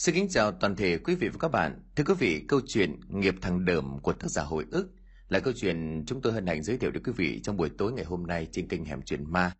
[0.00, 1.82] Xin kính chào toàn thể quý vị và các bạn.
[1.96, 4.90] Thưa quý vị, câu chuyện Nghiệp thằng đờm của tác giả hồi ức
[5.28, 7.92] là câu chuyện chúng tôi hân hạnh giới thiệu đến quý vị trong buổi tối
[7.92, 9.52] ngày hôm nay trên kênh Hẻm Chuyện Ma.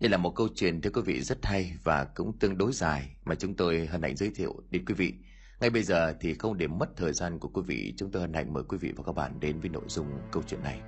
[0.00, 3.16] Đây là một câu chuyện thưa quý vị rất hay và cũng tương đối dài
[3.24, 5.14] mà chúng tôi hân hạnh giới thiệu đến quý vị.
[5.60, 8.32] Ngay bây giờ thì không để mất thời gian của quý vị, chúng tôi hân
[8.32, 10.80] hạnh mời quý vị và các bạn đến với nội dung câu chuyện này.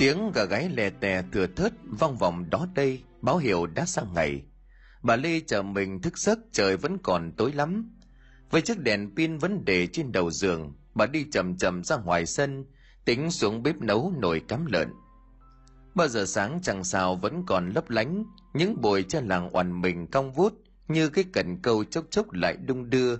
[0.00, 4.14] Tiếng gà gáy lè tè thừa thớt vang vọng đó đây, báo hiệu đã sang
[4.14, 4.42] ngày.
[5.02, 7.90] Bà Lê chờ mình thức giấc trời vẫn còn tối lắm.
[8.50, 12.26] Với chiếc đèn pin vẫn để trên đầu giường, bà đi chậm chậm ra ngoài
[12.26, 12.64] sân,
[13.04, 14.88] tính xuống bếp nấu nồi cắm lợn.
[15.94, 18.24] Bao giờ sáng chẳng sao vẫn còn lấp lánh,
[18.54, 20.52] những bồi trên làng oằn mình cong vút
[20.88, 23.16] như cái cần câu chốc chốc lại đung đưa.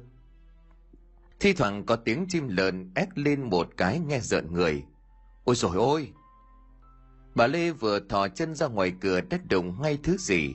[1.40, 4.82] Thi thoảng có tiếng chim lợn ép lên một cái nghe rợn người.
[5.44, 6.12] Ôi rồi ôi!
[7.34, 10.54] Bà Lê vừa thò chân ra ngoài cửa đất đụng ngay thứ gì.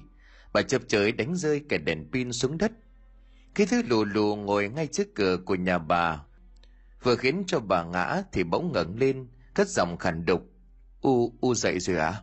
[0.53, 2.71] Bà chập chới đánh rơi cả đèn pin xuống đất.
[3.55, 6.21] Cái thứ lù lù ngồi ngay trước cửa của nhà bà,
[7.03, 10.41] vừa khiến cho bà ngã thì bỗng ngẩng lên, cất giọng khàn đục.
[11.01, 12.21] U u dậy rồi à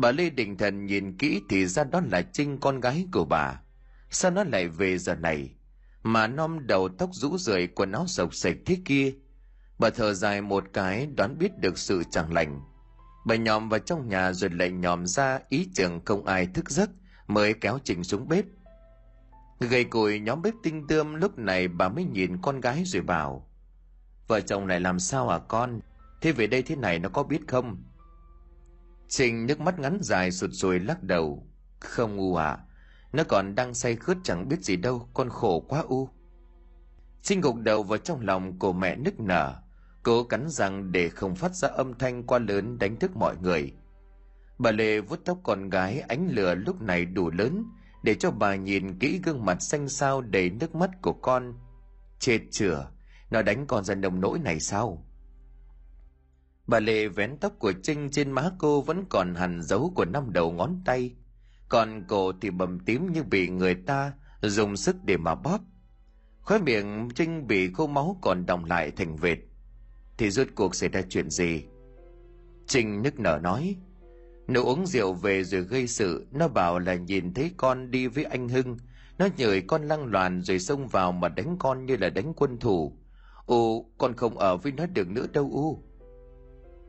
[0.00, 3.60] bà lê định thần nhìn kỹ thì ra đó là trinh, con gái của bà.
[4.10, 5.54] Sao nó lại về giờ này?
[6.02, 9.12] Mà non đầu tóc rũ rượi, quần áo sộc sạch thế kia.
[9.78, 12.60] Bà thở dài một cái, đoán biết được sự chẳng lành
[13.24, 16.90] bà nhòm vào trong nhà rồi lại nhòm ra ý tưởng không ai thức giấc,
[17.26, 18.44] mới kéo trình xuống bếp.
[19.60, 23.48] Gầy cùi nhóm bếp tinh tươm lúc này bà mới nhìn con gái rồi bảo,
[24.28, 25.80] vợ chồng này làm sao à con?
[26.20, 27.82] Thế về đây thế này nó có biết không?
[29.08, 31.46] Trình nước mắt ngắn dài sụt sùi lắc đầu,
[31.80, 32.58] không u à
[33.12, 36.08] nó còn đang say khướt chẳng biết gì đâu, con khổ quá u.
[37.22, 39.62] Trinh gục đầu vào trong lòng của mẹ nức nở
[40.02, 43.72] cố cắn răng để không phát ra âm thanh quá lớn đánh thức mọi người.
[44.58, 47.64] Bà lê vuốt tóc con gái, ánh lửa lúc này đủ lớn,
[48.02, 51.54] để cho bà nhìn kỹ gương mặt xanh xao đầy nước mắt của con.
[52.18, 52.90] Chết chửa
[53.30, 55.06] nó đánh con ra nông nỗi này sao?
[56.66, 60.32] Bà lê vén tóc của trinh trên má cô vẫn còn hằn dấu của năm
[60.32, 61.14] đầu ngón tay.
[61.68, 64.12] Còn cổ thì bầm tím như bị người ta
[64.42, 65.58] dùng sức để mà bóp.
[66.40, 69.38] Khóe miệng trinh bị khô máu còn đọng lại thành vệt
[70.20, 71.64] thì rốt cuộc xảy ra chuyện gì?
[72.66, 73.76] Trinh nức nở nói
[74.50, 78.24] nó uống rượu về rồi gây sự, nó bảo là nhìn thấy con đi với
[78.24, 78.76] anh hưng,
[79.18, 82.58] nó nhời con lăng loàn rồi xông vào mà đánh con như là đánh quân
[82.58, 82.98] thủ.
[83.46, 85.84] U, con không ở với nó được nữa đâu u.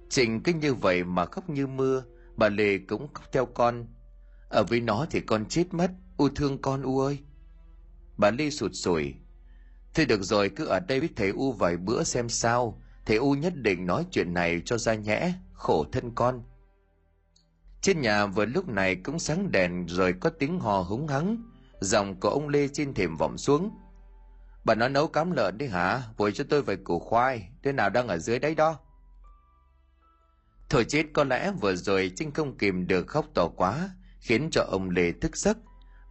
[0.10, 2.04] Trình cứ như vậy mà khóc như mưa,
[2.36, 3.88] bà lê cũng khóc theo con.
[4.50, 7.20] Ở với nó thì con chết mất, u thương con u ơi.
[8.18, 9.14] Bà lê sụt sùi,
[9.94, 13.34] thôi được rồi, cứ ở đây với thầy u vài bữa xem sao thầy u
[13.34, 16.44] nhất định nói chuyện này cho ra nhẽ khổ thân con
[17.82, 21.38] trên nhà vừa lúc này cũng sáng đèn rồi có tiếng hò húng hắng
[21.80, 23.72] giọng của ông lê trên thềm vọng xuống
[24.64, 26.02] Bà nói nấu cám lợn đi hả?
[26.18, 27.50] Vội cho tôi vài củ khoai.
[27.64, 28.80] Thế nào đang ở dưới đấy đó?
[30.70, 33.90] Thôi chết có lẽ vừa rồi Trinh không kìm được khóc to quá,
[34.20, 35.58] khiến cho ông Lê thức giấc.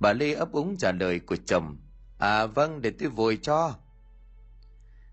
[0.01, 1.77] Bà Lê ấp úng trả lời của chồng.
[2.19, 3.75] À vâng, để tôi vội cho.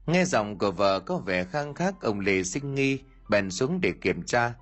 [0.07, 3.93] Nghe giọng của vợ có vẻ khang khắc ông Lê sinh nghi, bèn xuống để
[4.01, 4.53] kiểm tra.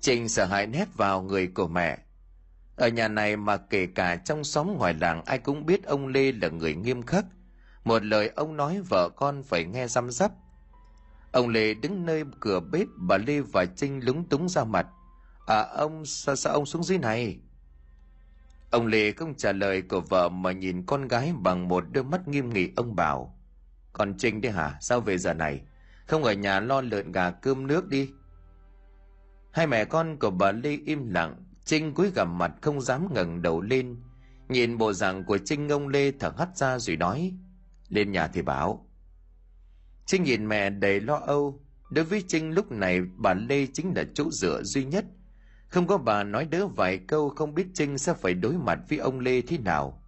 [0.00, 1.98] trình sợ hãi nét vào người của mẹ.
[2.76, 6.32] Ở nhà này mà kể cả trong xóm ngoài làng ai cũng biết ông Lê
[6.32, 7.24] là người nghiêm khắc,
[7.84, 10.32] một lời ông nói vợ con phải nghe răm rắp.
[11.32, 14.86] Ông lê đứng nơi cửa bếp bà lê và trinh lúng túng ra mặt.
[15.46, 17.38] À ông sao sao ông xuống dưới này?
[18.70, 22.28] Ông lê không trả lời của vợ mà nhìn con gái bằng một đôi mắt
[22.28, 23.37] nghiêm nghị ông bảo
[23.92, 24.78] còn trinh đấy hả?
[24.80, 25.60] Sao về giờ này?
[26.06, 28.10] Không ở nhà lo lợn gà cơm nước đi.
[29.52, 33.42] Hai mẹ con của bà lê im lặng, trinh cúi gằm mặt không dám ngẩng
[33.42, 33.96] đầu lên.
[34.48, 37.32] Nhìn bộ dạng của trinh, ông lê thở hắt ra rồi nói,
[37.88, 38.88] lên nhà thì bảo.
[40.06, 41.62] Trinh nhìn mẹ đầy lo âu.
[41.90, 45.04] Đối với trinh, lúc này bà lê chính là chỗ dựa duy nhất.
[45.68, 48.98] Không có bà nói đỡ vài câu, không biết trinh sẽ phải đối mặt với
[48.98, 50.02] ông lê thế nào.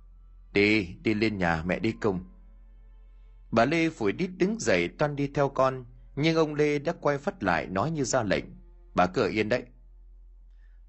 [0.53, 2.21] Đi đi lên nhà mẹ đi cùng
[3.51, 5.85] bà lê phủi đít đứng dậy toan đi theo con
[6.17, 8.45] nhưng ông lê đã quay phát lại nói như ra lệnh
[8.95, 9.63] bà cửa yên đấy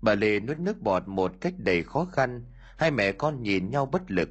[0.02, 2.46] bà lê nuốt nước bọt một cách đầy khó khăn
[2.78, 4.30] hai mẹ con nhìn nhau bất lực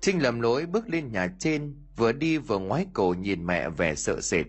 [0.00, 3.94] Trinh lầm lỗi bước lên nhà trên, vừa đi vừa ngoái cổ nhìn mẹ vẻ
[3.94, 4.46] sợ sệt.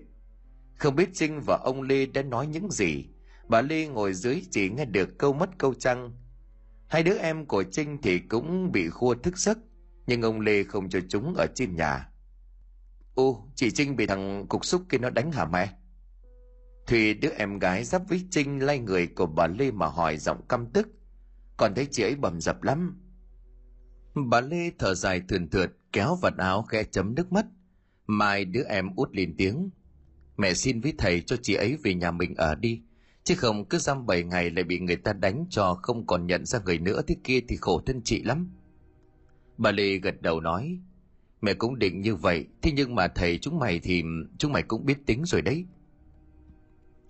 [0.77, 3.05] Không biết Trinh và ông Lê đã nói những gì,
[3.47, 6.11] bà Lê ngồi dưới chỉ nghe được câu mất câu trăng.
[6.87, 9.57] Hai đứa em của Trinh thì cũng bị khua thức giấc,
[10.07, 12.10] nhưng ông Lê không cho chúng ở trên nhà.
[13.15, 15.73] Ô, chị Trinh bị thằng cục xúc kia nó đánh hả mẹ?
[16.87, 20.41] Thùy đứa em gái giáp với Trinh lay người của bà Lê mà hỏi giọng
[20.49, 20.87] căm tức.
[21.57, 23.01] Còn thấy chị ấy bầm dập lắm.
[24.15, 27.45] Bà Lê thở dài thườn thượt kéo vật áo khẽ chấm nước mắt.
[28.07, 29.69] Mai đứa em út lên tiếng.
[30.37, 32.81] Mẹ xin với thầy cho chị ấy về nhà mình ở đi.
[33.23, 36.45] Chứ không cứ dăm bảy ngày lại bị người ta đánh cho không còn nhận
[36.45, 38.51] ra người nữa thế kia thì khổ thân chị lắm.
[39.57, 40.79] Bà Lê gật đầu nói.
[41.41, 44.03] Mẹ cũng định như vậy, thế nhưng mà thầy chúng mày thì
[44.37, 45.65] chúng mày cũng biết tính rồi đấy.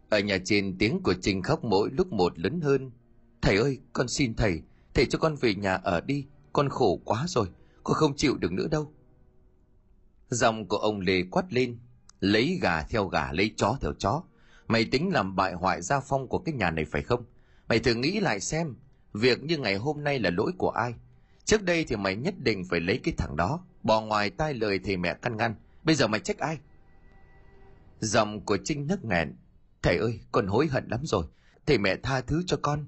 [0.09, 2.91] Ở nhà trên tiếng của Trinh khóc mỗi lúc một lớn hơn.
[3.41, 4.61] Thầy ơi, con xin thầy,
[4.93, 7.47] thầy cho con về nhà ở đi, con khổ quá rồi,
[7.83, 8.93] con không chịu được nữa đâu.
[10.29, 11.77] Dòng của ông Lê quát lên,
[12.19, 14.23] lấy gà theo gà, lấy chó theo chó.
[14.67, 17.25] Mày tính làm bại hoại gia phong của cái nhà này phải không?
[17.67, 18.75] Mày thử nghĩ lại xem,
[19.13, 20.93] việc như ngày hôm nay là lỗi của ai?
[21.45, 24.79] Trước đây thì mày nhất định phải lấy cái thằng đó, bỏ ngoài tai lời
[24.83, 25.55] thì mẹ căn ngăn.
[25.83, 26.57] Bây giờ mày trách ai?
[27.99, 29.35] Giọng của Trinh nấc nghẹn.
[29.81, 31.25] Thầy ơi, con hối hận lắm rồi.
[31.65, 32.85] Thầy mẹ tha thứ cho con.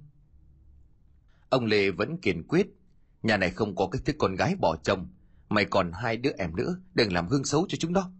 [1.50, 2.67] Ông Lê vẫn kiên quyết.
[3.23, 5.07] Nhà này không có cái thứ con gái bỏ chồng.
[5.49, 8.11] Mày còn hai đứa em nữa, đừng làm gương xấu cho chúng đó.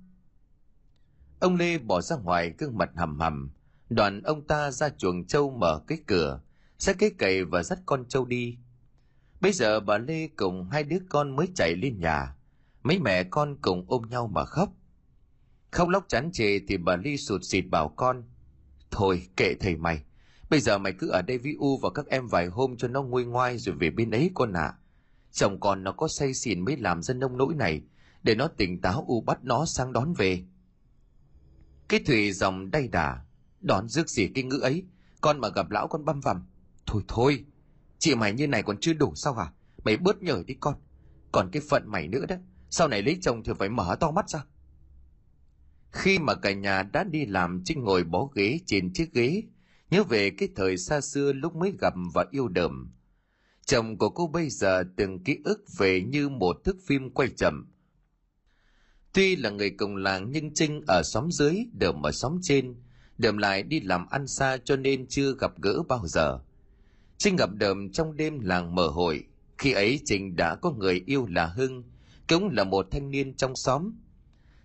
[1.40, 3.52] Ông Lê bỏ ra ngoài gương mặt hầm hầm.
[3.90, 6.42] Đoàn ông ta ra chuồng trâu mở cái cửa,
[6.80, 8.58] xách cái cày và dắt con trâu đi.
[9.44, 12.36] Bây giờ bà Lê cùng hai đứa con mới chạy lên nhà.
[12.84, 14.70] Mấy mẹ con cùng ôm nhau mà khóc.
[15.72, 18.24] Không lóc chán chề thì bà Ly sụt xịt bảo con.
[18.92, 20.04] Thôi kệ thầy mày.
[20.50, 23.04] Bây giờ mày cứ ở đây với U và các em vài hôm cho nó
[23.04, 24.62] nguôi ngoai rồi về bên ấy con ạ.
[24.62, 24.78] À.
[25.32, 27.82] Chồng con nó có say xỉn mới làm dân nông nỗi này.
[28.24, 30.44] Để nó tỉnh táo U bắt nó sang đón về.
[31.90, 33.26] Cái thủy dòng đay đà.
[33.62, 34.84] Đón rước gì cái ngữ ấy.
[35.22, 36.46] Con mà gặp lão con băm vằm.
[36.86, 37.46] Thôi thôi.
[38.04, 39.52] Chị mày như này còn chưa đủ sao hả?
[39.84, 40.76] Mày bớt nhở đi con.
[41.32, 42.36] Còn cái phận mày nữa đó.
[42.70, 44.46] Sau này lấy chồng thì phải mở to mắt ra.
[45.92, 49.44] Khi mà cả nhà đã đi làm Trinh ngồi bó ghế trên chiếc ghế,
[49.90, 52.94] nhớ về cái thời xa xưa lúc mới gặp và yêu đầm.
[53.66, 57.72] Chồng của cô bây giờ từng ký ức về như một thước phim quay chậm.
[59.14, 62.76] Tuy là người cùng làng nhưng Trinh ở xóm dưới, đờm ở xóm trên,
[63.18, 66.40] đờm lại đi làm ăn xa cho nên chưa gặp gỡ bao giờ.
[67.24, 69.24] Trinh gặp đờm trong đêm làng mở hội,
[69.58, 71.84] khi ấy trình đã có người yêu là Hưng,
[72.30, 73.92] cũng là một thanh niên trong xóm,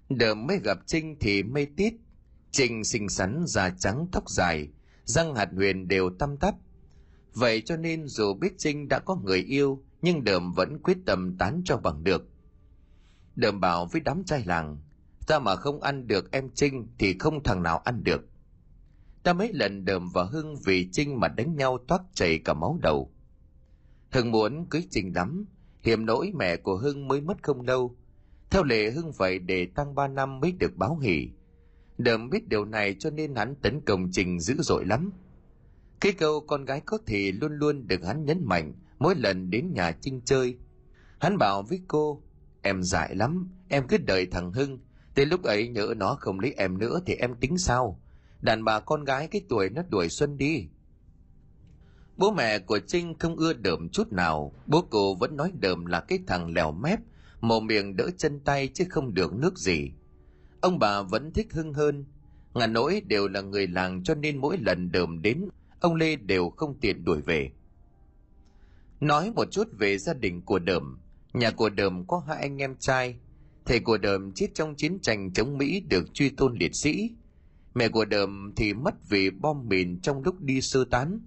[0.09, 1.95] đờm mới gặp Trinh thì mê tít.
[2.51, 4.69] Trinh xinh xắn, da trắng, tóc dài,
[5.05, 6.55] răng hạt huyền đều tăm tắp.
[7.35, 11.37] Vậy cho nên dù biết Trinh đã có người yêu, nhưng Đờm vẫn quyết tâm
[11.39, 12.29] tán cho bằng được.
[13.37, 14.79] Đờm bảo với đám trai làng,
[15.27, 18.25] ta mà không ăn được em Trinh thì không thằng nào ăn được.
[19.29, 22.79] Ta mấy lần Đờm và Hưng vì Trinh mà đánh nhau toát chảy cả máu
[22.83, 23.13] đầu.
[24.11, 25.45] Hưng muốn cưới Trinh lắm,
[25.83, 27.97] hiểm nỗi mẹ của Hưng mới mất không lâu,
[28.51, 31.31] theo lệ Hưng vậy để tăng ba năm mới được báo hỷ.
[31.99, 35.13] Đờm biết điều này cho nên hắn tấn công Trình dữ dội lắm.
[36.01, 39.73] Cái câu con gái có thì luôn luôn được hắn nhấn mạnh mỗi lần đến
[39.73, 40.57] nhà Trinh chơi.
[41.21, 42.23] Hắn bảo với cô,
[42.63, 44.79] em dại lắm, em cứ đợi thằng Hưng,
[45.15, 48.01] tới lúc ấy nhỡ nó không lấy em nữa thì em tính sao?
[48.41, 50.69] Đàn bà con gái cái tuổi nó đuổi xuân đi.
[52.17, 56.01] Bố mẹ của Trinh không ưa đờm chút nào, bố cô vẫn nói đờm là
[56.01, 56.99] cái thằng lèo mép,
[57.41, 59.93] mồm miệng đỡ chân tay chứ không được nước gì.
[60.61, 62.05] Ông bà vẫn thích Hưng hơn.
[62.55, 65.49] Ngàn nỗi đều là người làng cho nên mỗi lần đờm đến,
[65.81, 67.51] ông Lê đều không tiện đuổi về.
[69.01, 70.99] Nói một chút về gia đình của đờm.
[71.33, 73.17] Nhà của đờm có hai anh em trai.
[73.65, 77.11] Thầy của đờm chết trong chiến tranh chống Mỹ được truy tôn liệt sĩ.
[77.79, 81.21] Mẹ của đờm thì mất vì bom mìn trong lúc đi sơ tán.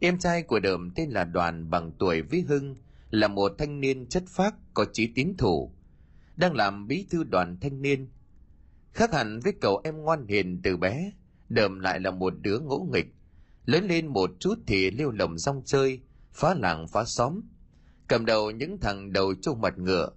[0.00, 2.76] Em trai của đờm tên là Đoàn bằng tuổi với Hưng,
[3.10, 5.74] là một thanh niên chất phác có chí tín thủ,
[6.36, 8.08] đang làm bí thư đoàn thanh niên.
[8.92, 11.12] Khác hẳn với cậu em ngoan hiền từ bé,
[11.48, 13.14] đờm lại là một đứa ngỗ nghịch.
[13.64, 16.00] Lớn lên một chút thì liêu lồng rong chơi,
[16.32, 17.40] phá làng phá xóm.
[18.08, 20.10] Cầm đầu những thằng đầu trâu mặt ngựa.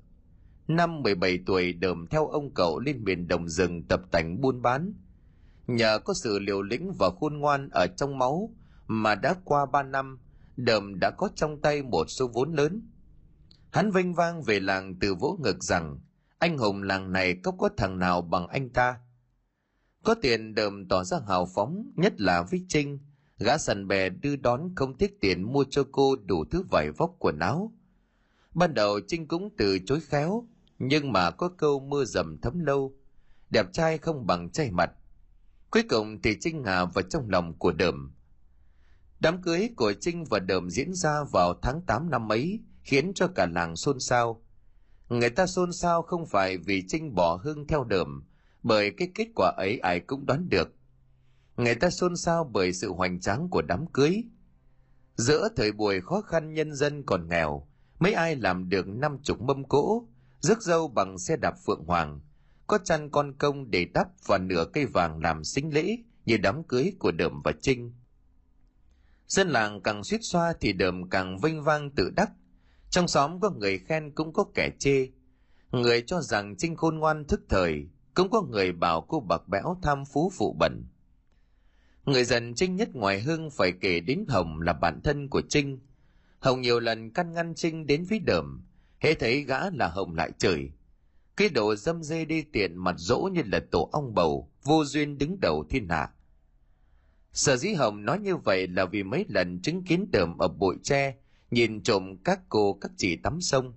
[0.67, 4.93] Năm 17 tuổi đờm theo ông cậu lên miền đồng rừng tập tành buôn bán.
[5.67, 8.55] Nhờ có sự liều lĩnh và khôn ngoan ở trong máu
[8.87, 10.19] mà đã qua ba năm
[10.57, 12.91] đờm đã có trong tay một số vốn lớn.
[13.71, 15.99] Hắn vinh vang về làng từ vỗ ngực rằng,
[16.39, 18.99] anh hùng làng này có có thằng nào bằng anh ta.
[20.03, 22.99] Có tiền đờm tỏ ra hào phóng, nhất là với Trinh,
[23.39, 27.15] gã sần bè đưa đón không tiếc tiền mua cho cô đủ thứ vải vóc
[27.19, 27.73] quần áo.
[28.53, 30.47] Ban đầu Trinh cũng từ chối khéo,
[30.79, 32.93] nhưng mà có câu mưa dầm thấm lâu,
[33.49, 34.91] đẹp trai không bằng trai mặt.
[35.71, 38.17] Cuối cùng thì Trinh hà vào trong lòng của đờm,
[39.19, 43.27] Đám cưới của Trinh và Đờm diễn ra vào tháng 8 năm ấy, khiến cho
[43.27, 44.43] cả làng xôn xao.
[45.09, 48.23] Người ta xôn xao không phải vì Trinh bỏ hương theo đờm,
[48.63, 50.75] bởi cái kết quả ấy ai cũng đoán được.
[51.57, 54.23] Người ta xôn xao bởi sự hoành tráng của đám cưới.
[55.15, 57.67] Giữa thời buổi khó khăn nhân dân còn nghèo,
[57.99, 60.07] mấy ai làm được năm chục mâm cỗ,
[60.39, 62.19] rước dâu bằng xe đạp phượng hoàng,
[62.67, 66.63] có chăn con công để đắp và nửa cây vàng làm xính lễ như đám
[66.63, 67.93] cưới của Đờm và Trinh.
[69.27, 72.31] Dân làng càng suýt xoa thì Đờm càng vinh vang tự đắc.
[72.89, 75.07] Trong xóm có người khen cũng có kẻ chê.
[75.71, 79.77] Người cho rằng Trinh khôn ngoan thức thời, cũng có người bảo cô bạc bẽo
[79.81, 80.85] tham phú phụ bẩn.
[82.05, 85.79] Người dần Trinh nhất ngoài hương phải kể đến Hồng là bạn thân của Trinh.
[86.39, 88.65] Hồng nhiều lần căn ngăn Trinh đến với Đờm,
[88.99, 90.71] hễ thấy gã là Hồng lại chửi.
[91.37, 95.17] Cái đồ dâm dê đi tiện mặt dỗ như là tổ ong bầu, vô duyên
[95.17, 96.09] đứng đầu thiên hạ.
[97.33, 100.75] Sở dĩ Hồng nói như vậy là vì mấy lần chứng kiến Đờm ở bụi
[100.83, 101.15] tre,
[101.51, 103.73] nhìn trộm các cô các chị tắm sông.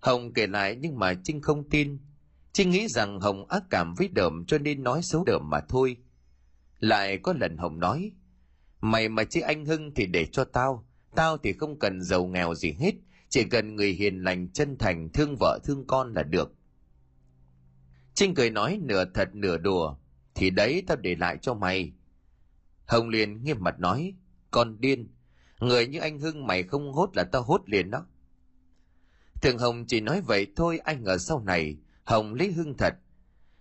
[0.00, 1.98] Hồng kể lại nhưng mà Trinh không tin.
[2.52, 5.96] Trinh nghĩ rằng Hồng ác cảm với Đờm cho nên nói xấu Đờm mà thôi.
[6.78, 8.12] Lại có lần Hồng nói,
[8.80, 12.54] mày mà chứ anh Hưng thì để cho tao, tao thì không cần giàu nghèo
[12.54, 12.94] gì hết,
[13.28, 16.57] chỉ cần người hiền lành chân thành thương vợ thương con là được.
[18.18, 19.96] Trinh cười nói nửa thật nửa đùa,
[20.34, 21.92] thì đấy tao để lại cho mày.
[22.86, 24.14] Hồng liền nghiêm mặt nói,
[24.50, 25.08] con điên,
[25.60, 28.06] người như anh Hưng mày không hốt là tao hốt liền đó.
[29.42, 32.94] Thường Hồng chỉ nói vậy thôi anh ngờ sau này Hồng lấy Hưng thật.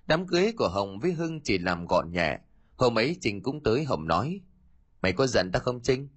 [0.07, 2.39] Đám cưới của Hồng với Hưng chỉ làm gọn nhẹ.
[2.77, 4.41] Hôm ấy Trinh cũng tới Hồng nói
[5.01, 6.09] Mày có giận tao không Trinh?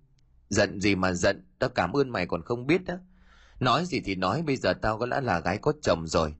[0.48, 2.94] Giận gì mà giận, tao cảm ơn mày còn không biết đó.
[3.60, 6.34] Nói gì thì nói bây giờ tao có lẽ là gái có chồng rồi.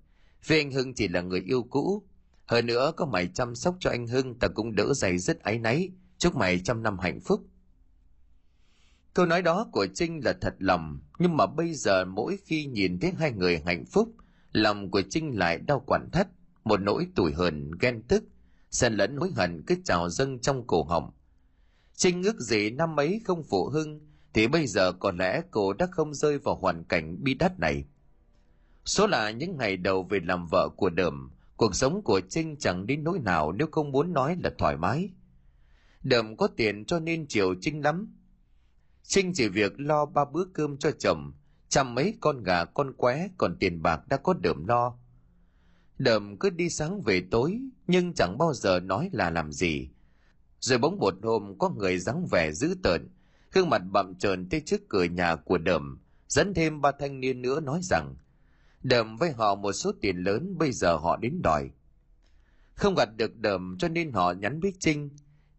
[0.47, 2.03] Vì anh Hưng chỉ là người yêu cũ.
[2.47, 5.59] Hơn nữa có mày chăm sóc cho anh Hưng ta cũng đỡ dày rất áy
[5.59, 5.91] náy.
[6.19, 7.47] Chúc mày trăm năm hạnh phúc.
[9.15, 12.99] Câu nói đó của Trinh là thật lòng, nhưng mà bây giờ mỗi khi nhìn
[13.01, 14.15] thấy hai người hạnh phúc,
[14.53, 16.29] lòng của Trinh lại đau quản thắt,
[16.65, 18.25] một nỗi tủi hờn, ghen tức,
[18.71, 21.11] xen lẫn hối hận cứ trào dâng trong cổ họng.
[21.95, 24.01] Trinh ước gì năm ấy không phụ hưng,
[24.35, 27.85] thì bây giờ có lẽ cô đã không rơi vào hoàn cảnh bi đát này.
[28.91, 32.87] Số là những ngày đầu về làm vợ của Đờm, cuộc sống của Trinh chẳng
[32.87, 35.11] đến nỗi nào nếu không muốn nói là thoải mái.
[36.03, 38.17] Đờm có tiền cho nên chiều Trinh lắm.
[39.03, 41.33] Trinh chỉ việc lo ba bữa cơm cho chồng,
[41.69, 44.99] chăm mấy con gà con qué còn tiền bạc đã có Đờm lo.
[45.99, 49.89] Đờm cứ đi sáng về tối, nhưng chẳng bao giờ nói là làm gì.
[50.61, 53.09] Rồi bỗng một hôm có người dáng vẻ dữ tợn,
[53.53, 57.43] gương mặt bặm trợn tới trước cửa nhà của Đờm, dẫn thêm ba thanh niên
[57.43, 58.15] nữa nói rằng
[58.83, 61.71] Đờm với họ một số tiền lớn bây giờ họ đến đòi.
[62.75, 65.11] Không gặt được Đờm cho nên họ nhắn biết Trinh,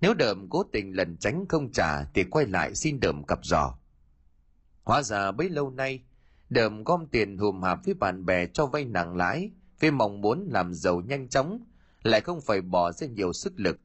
[0.01, 3.77] nếu Đờm cố tình lần tránh không trả thì quay lại xin Đờm cặp giò.
[4.83, 6.03] Hóa ra bấy lâu nay,
[6.49, 10.47] Đờm gom tiền hùm hạp với bạn bè cho vay nặng lãi, vì mong muốn
[10.51, 11.65] làm giàu nhanh chóng,
[12.03, 13.79] lại không phải bỏ ra nhiều sức lực.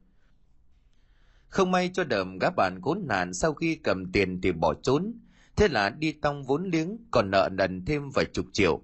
[1.47, 5.13] Không may cho đờm gã bạn khốn nạn sau khi cầm tiền thì bỏ trốn,
[5.55, 8.81] thế là đi tong vốn liếng còn nợ nần thêm vài chục triệu.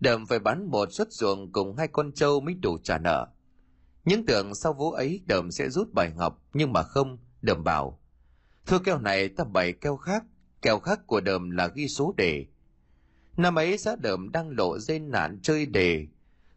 [0.00, 3.26] Đờm phải bán một suất ruộng cùng hai con trâu mới đủ trả nợ.
[4.04, 8.00] Những tưởng sau vú ấy đờm sẽ rút bài học, nhưng mà không, đờm bảo.
[8.66, 10.24] Thưa keo này ta bày keo khác,
[10.62, 12.46] keo khác của đờm là ghi số đề.
[13.36, 16.06] Năm ấy xã đờm đang lộ dây nạn chơi đề,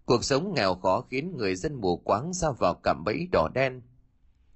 [0.09, 3.81] Cuộc sống nghèo khó khiến người dân mù quáng ra vào cạm bẫy đỏ đen.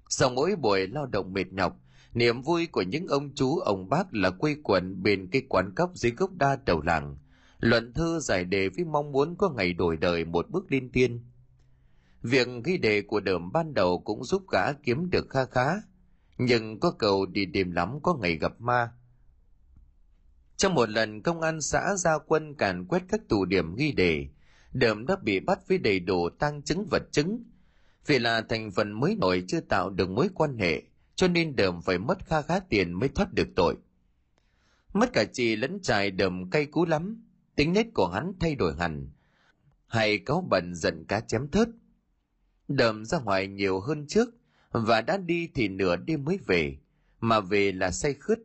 [0.08, 1.76] Sau mỗi buổi lao động mệt nhọc,
[2.14, 5.90] niềm vui của những ông chú ông bác là quây quần bên cái quán cốc
[5.94, 7.16] dưới gốc đa đầu làng,
[7.64, 11.24] luận thư giải đề với mong muốn có ngày đổi đời một bước lên tiên.
[12.22, 15.74] Việc ghi đề của đờm ban đầu cũng giúp gã kiếm được kha khá,
[16.38, 18.92] nhưng có cầu đi đêm lắm có ngày gặp ma.
[20.56, 24.26] Trong một lần công an xã ra quân càn quét các tù điểm ghi đề,
[24.72, 27.42] đờm đã bị bắt với đầy đủ tăng chứng vật chứng.
[28.06, 30.82] Vì là thành phần mới nổi chưa tạo được mối quan hệ,
[31.14, 33.76] cho nên đờm phải mất kha khá tiền mới thoát được tội.
[34.92, 37.23] Mất cả chị lẫn trại đờm cay cú lắm,
[37.56, 39.08] tính nết của hắn thay đổi hẳn.
[39.86, 41.68] Hay cáu bẩn giận cá chém thớt.
[42.68, 44.28] Đờm ra ngoài nhiều hơn trước,
[44.70, 46.78] và đã đi thì nửa đêm mới về,
[47.20, 48.38] mà về là say khướt.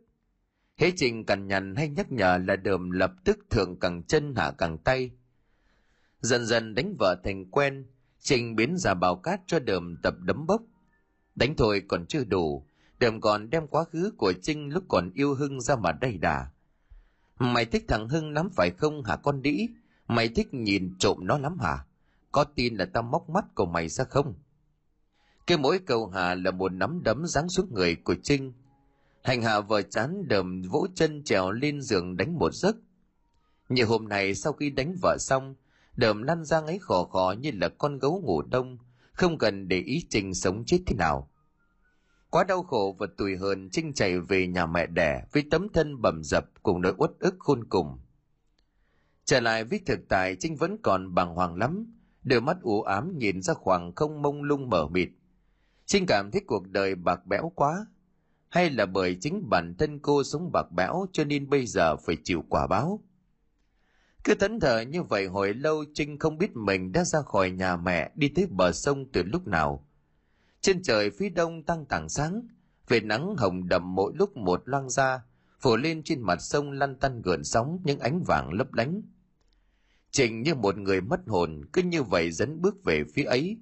[0.76, 4.52] Hễ trình cằn nhằn hay nhắc nhở là đờm lập tức thượng càng chân hạ
[4.58, 5.10] càng tay,
[6.20, 7.84] Dần dần đánh vợ thành quen,
[8.18, 10.62] Trình biến ra bào cát cho đờm tập đấm bốc.
[11.34, 12.66] Đánh thôi còn chưa đủ,
[12.98, 16.50] đờm còn đem quá khứ của Trinh lúc còn yêu Hưng ra mà đầy đà.
[17.40, 19.68] Mày thích thằng Hưng lắm phải không hả con đĩ?
[20.08, 21.84] Mày thích nhìn trộm nó lắm hả?
[22.32, 24.34] Có tin là tao móc mắt của mày ra không?
[25.46, 28.52] Cái mỗi câu hà là một nắm đấm giáng xuống người của Trinh.
[29.22, 32.76] Hành hạ vợ chán đờm vỗ chân trèo lên giường đánh một giấc.
[33.68, 35.54] Nhiều hôm nay sau khi đánh vợ xong,
[35.96, 38.78] đờm lăn ra ấy khò khò như là con gấu ngủ đông,
[39.12, 41.30] không cần để ý Trinh sống chết thế nào.
[42.30, 46.02] Quá đau khổ và tủi hờn Trinh chạy về nhà mẹ đẻ với tấm thân
[46.02, 47.98] bầm dập cùng nỗi uất ức khôn cùng.
[49.24, 53.18] Trở lại với thực tại Trinh vẫn còn bàng hoàng lắm, đôi mắt u ám
[53.18, 55.08] nhìn ra khoảng không mông lung mở mịt.
[55.86, 57.86] Trinh cảm thấy cuộc đời bạc bẽo quá,
[58.48, 62.16] hay là bởi chính bản thân cô sống bạc bẽo cho nên bây giờ phải
[62.24, 63.00] chịu quả báo.
[64.24, 67.76] Cứ thẫn thờ như vậy hồi lâu Trinh không biết mình đã ra khỏi nhà
[67.76, 69.86] mẹ đi tới bờ sông từ lúc nào.
[70.60, 72.46] Trên trời phía đông tăng tảng sáng,
[72.88, 75.22] về nắng hồng đậm mỗi lúc một loang ra,
[75.60, 79.02] phủ lên trên mặt sông lăn tăn gợn sóng những ánh vàng lấp lánh.
[80.10, 83.58] trình như một người mất hồn cứ như vậy dẫn bước về phía ấy.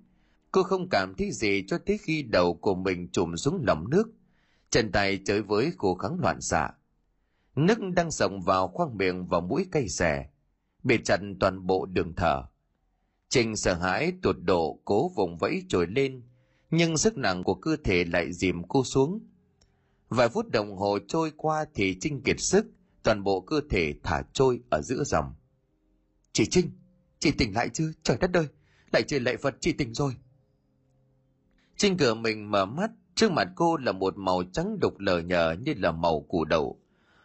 [0.53, 4.09] Cô không cảm thấy gì cho tới khi đầu của mình trùm xuống lòng nước.
[4.71, 6.71] Chân tay chơi với cố kháng loạn xạ.
[7.57, 10.29] Nước đang sồng vào khoang miệng và mũi cay xè
[10.83, 12.43] bị chặn toàn bộ đường thở.
[13.29, 16.23] Trình sợ hãi tuột độ cố vùng vẫy trồi lên,
[16.71, 19.21] nhưng sức nặng của cơ thể lại dìm cô xuống.
[20.09, 22.67] Vài phút đồng hồ trôi qua thì Trinh kiệt sức,
[23.03, 25.35] toàn bộ cơ thể thả trôi ở giữa dòng.
[26.33, 26.71] Chị Trinh,
[27.19, 27.93] chị tỉnh lại chưa?
[28.03, 28.47] Trời đất ơi,
[28.93, 30.17] lại trời lệ Phật chị tỉnh rồi.
[31.77, 35.57] Trinh cửa mình mở mắt, trước mặt cô là một màu trắng đục lờ nhờ
[35.61, 36.81] như là màu củ đậu.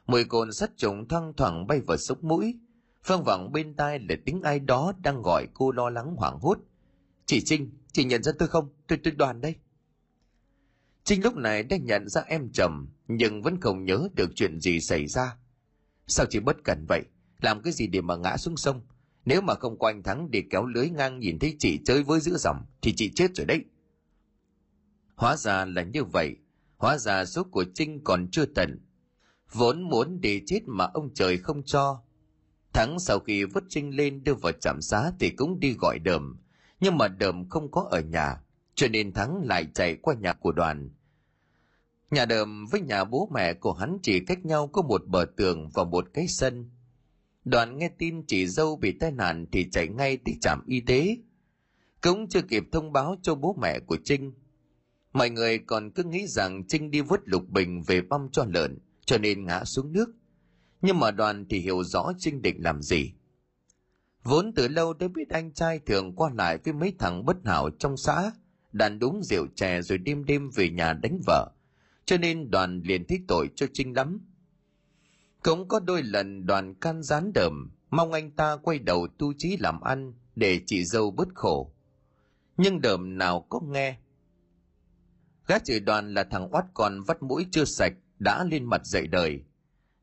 [0.08, 2.56] Mùi cồn sắt trùng thoang thoảng bay vào sốc mũi,
[3.06, 6.58] vang vẳng bên tai là tiếng ai đó đang gọi cô lo lắng hoảng hốt
[7.26, 8.70] chị trinh chị nhận ra tôi không?
[8.88, 9.56] Tôi tôi đoàn đây.
[11.04, 14.80] Trinh lúc này đã nhận ra em trầm nhưng vẫn không nhớ được chuyện gì
[14.80, 15.38] xảy ra.
[16.08, 17.04] Sao chị bất cẩn vậy?
[17.42, 18.82] Làm cái gì để mà ngã xuống sông?
[19.26, 22.20] Nếu mà không có anh thắng để kéo lưới ngang nhìn thấy chị chơi với
[22.20, 23.64] giữa dòng, thì chị chết rồi đấy.
[25.16, 26.36] Hóa ra là như vậy.
[26.78, 28.80] Hóa ra số của trinh còn chưa tận.
[29.52, 32.02] Vốn muốn để chết mà ông trời không cho.
[32.74, 36.38] Thắng sau khi vứt Trinh lên đưa vào trạm xá thì cũng đi gọi đờm.
[36.84, 38.42] Nhưng mà đờm không có ở nhà,
[38.76, 40.90] cho nên Thắng lại chạy qua nhà của đoàn.
[42.12, 45.70] Nhà đờm với nhà bố mẹ của hắn chỉ cách nhau có một bờ tường
[45.74, 46.70] và một cái sân.
[47.46, 51.18] Đoàn nghe tin chị dâu bị tai nạn thì chạy ngay tới trạm y tế.
[52.02, 54.34] Cũng chưa kịp thông báo cho bố mẹ của Trinh.
[55.14, 58.80] Mọi người còn cứ nghĩ rằng Trinh đi vứt lục bình về băm cho lợn,
[59.06, 60.10] cho nên ngã xuống nước
[60.84, 63.14] nhưng mà đoàn thì hiểu rõ Trinh định làm gì.
[64.24, 67.70] Vốn từ lâu đã biết anh trai thường qua lại với mấy thằng bất hảo
[67.70, 68.32] trong xã,
[68.72, 71.52] đàn đúng rượu chè rồi đêm đêm về nhà đánh vợ,
[72.06, 74.20] cho nên đoàn liền thích tội cho Trinh lắm.
[75.44, 79.58] Cũng có đôi lần đoàn can gián đờm, mong anh ta quay đầu tu trí
[79.58, 81.74] làm ăn để chị dâu bớt khổ.
[82.58, 83.98] Nhưng đờm nào có nghe.
[85.48, 89.08] Gã chửi đoàn là thằng oát còn vắt mũi chưa sạch, đã lên mặt dậy
[89.08, 89.44] đời.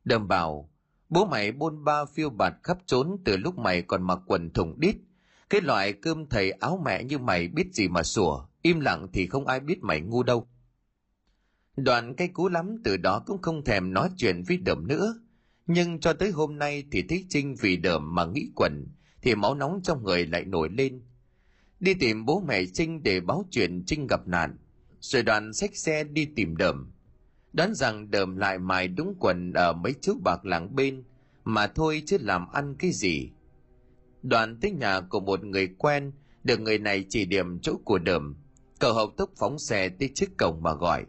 [0.03, 0.70] Đờm bảo,
[1.11, 4.79] Bố mày buôn ba phiêu bạt khắp trốn từ lúc mày còn mặc quần thùng
[4.79, 4.95] đít.
[5.49, 9.27] Cái loại cơm thầy áo mẹ như mày biết gì mà sủa, im lặng thì
[9.27, 10.47] không ai biết mày ngu đâu.
[11.75, 15.19] Đoạn cây cú lắm từ đó cũng không thèm nói chuyện với đờm nữa.
[15.67, 18.87] Nhưng cho tới hôm nay thì thấy Trinh vì đờm mà nghĩ quẩn,
[19.21, 21.01] thì máu nóng trong người lại nổi lên.
[21.79, 24.57] Đi tìm bố mẹ Trinh để báo chuyện Trinh gặp nạn,
[24.99, 26.91] rồi đoàn xách xe đi tìm đờm
[27.53, 31.03] đoán rằng đờm lại mài đúng quần ở mấy chú bạc làng bên
[31.43, 33.29] mà thôi chứ làm ăn cái gì.
[34.23, 36.11] Đoàn tới nhà của một người quen
[36.43, 38.35] được người này chỉ điểm chỗ của đờm.
[38.79, 41.05] Cậu hậu tốc phóng xe tới trước cổng mà gọi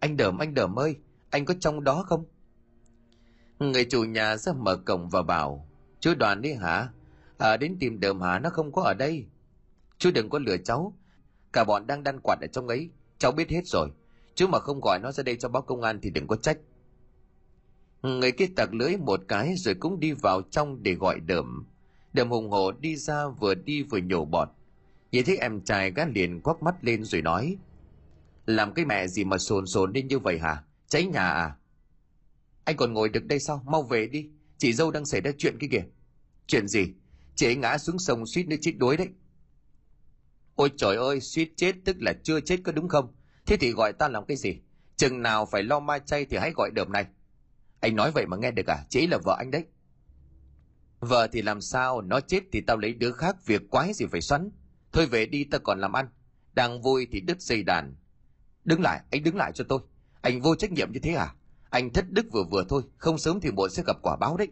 [0.00, 0.96] anh đờm anh đờm ơi
[1.30, 2.24] anh có trong đó không?
[3.58, 5.68] Người chủ nhà ra mở cổng và bảo
[6.00, 6.88] chú đoàn đi hả?
[7.38, 8.38] À, đến tìm đờm hả?
[8.38, 9.26] Nó không có ở đây.
[9.98, 10.98] Chú đừng có lừa cháu
[11.52, 13.90] cả bọn đang đan quạt ở trong ấy cháu biết hết rồi
[14.34, 16.58] chứ mà không gọi nó ra đây cho báo công an thì đừng có trách.
[18.02, 21.66] Người kia tặc lưới một cái rồi cũng đi vào trong để gọi đờm.
[22.12, 24.48] Đờm hùng hổ đi ra vừa đi vừa nhổ bọt.
[25.12, 27.56] Nhìn thấy em trai gã liền quắc mắt lên rồi nói,
[28.46, 30.62] làm cái mẹ gì mà sồn sồn lên như vậy hả?
[30.88, 31.56] Cháy nhà à?
[32.64, 33.62] Anh còn ngồi được đây sao?
[33.66, 34.30] Mau về đi.
[34.58, 35.84] Chị dâu đang xảy ra chuyện kia kìa.
[36.46, 36.86] Chuyện gì?
[37.34, 39.08] Chị ấy ngã xuống sông suýt nữa chết đuối đấy.
[40.54, 43.14] Ôi trời ơi, suýt chết tức là chưa chết có đúng không?
[43.46, 44.60] Thế thì gọi ta làm cái gì?
[44.96, 47.06] Chừng nào phải lo ma chay thì hãy gọi đờm này.
[47.80, 48.84] Anh nói vậy mà nghe được à?
[48.88, 49.64] Chị là vợ anh đấy.
[51.00, 52.00] Vợ thì làm sao?
[52.00, 54.50] Nó chết thì tao lấy đứa khác việc quái gì phải xoắn.
[54.92, 56.08] Thôi về đi ta còn làm ăn.
[56.52, 57.94] Đang vui thì đứt dây đàn.
[58.64, 59.80] Đứng lại, anh đứng lại cho tôi.
[60.20, 61.34] Anh vô trách nhiệm như thế à?
[61.70, 64.48] Anh thất đức vừa vừa thôi, không sớm thì muộn sẽ gặp quả báo đấy.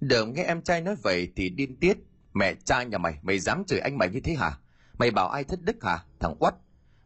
[0.00, 1.98] Đờm nghe em trai nói vậy thì điên tiết.
[2.34, 4.58] Mẹ cha nhà mày, mày dám chửi anh mày như thế hả?
[4.98, 6.04] Mày bảo ai thất đức hả?
[6.20, 6.54] Thằng quắt,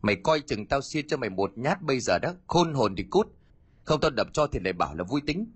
[0.02, 3.02] Mày coi chừng tao xiết cho mày một nhát bây giờ đó, khôn hồn thì
[3.02, 3.28] cút.
[3.84, 5.52] Không tao đập cho thì lại bảo là vui tính.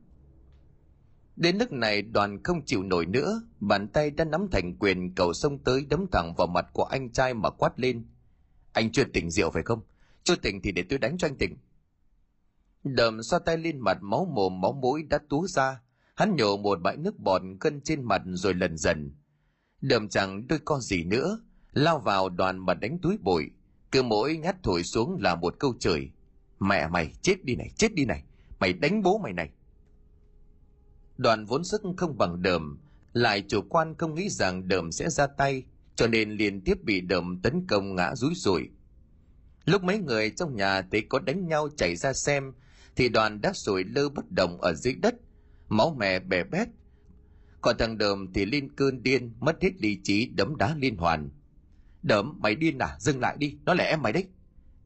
[1.37, 5.33] Đến lúc này đoàn không chịu nổi nữa, bàn tay đã nắm thành quyền cầu
[5.33, 8.07] sông tới đấm thẳng vào mặt của anh trai mà quát lên.
[8.73, 9.81] Anh chưa tỉnh rượu phải không?
[10.25, 11.57] Chưa tỉnh thì để tôi đánh cho anh tỉnh.
[12.85, 15.81] đầm xoa tay lên mặt máu mồm máu mũi đã túa ra.
[16.15, 19.15] Hắn nhổ một bãi nước bọt cân trên mặt rồi lần dần.
[19.81, 21.41] đầm chẳng đôi co gì nữa,
[21.73, 23.51] lao vào đoàn mà đánh túi bụi.
[23.93, 26.11] Cứ mỗi nhát thổi xuống là một câu chửi.
[26.61, 28.25] Mẹ mày chết đi này, chết đi này.
[28.61, 29.51] Mày đánh bố mày này.
[31.17, 32.79] Đoàn vốn sức không bằng đờm,
[33.13, 35.63] lại chủ quan không nghĩ rằng đờm sẽ ra tay,
[35.95, 38.69] cho nên liên tiếp bị đờm tấn công ngã rúi rủi.
[39.65, 42.53] Lúc mấy người trong nhà thấy có đánh nhau chạy ra xem,
[42.97, 45.15] thì đoàn đã sủi lơ bất động ở dưới đất,
[45.69, 46.69] máu mè bè bét.
[47.61, 51.31] Còn thằng đờm thì lên cơn điên, mất hết lý trí đấm đá liên hoàn
[52.03, 54.27] đớm mày điên à, dừng lại đi, nó là em mày đấy.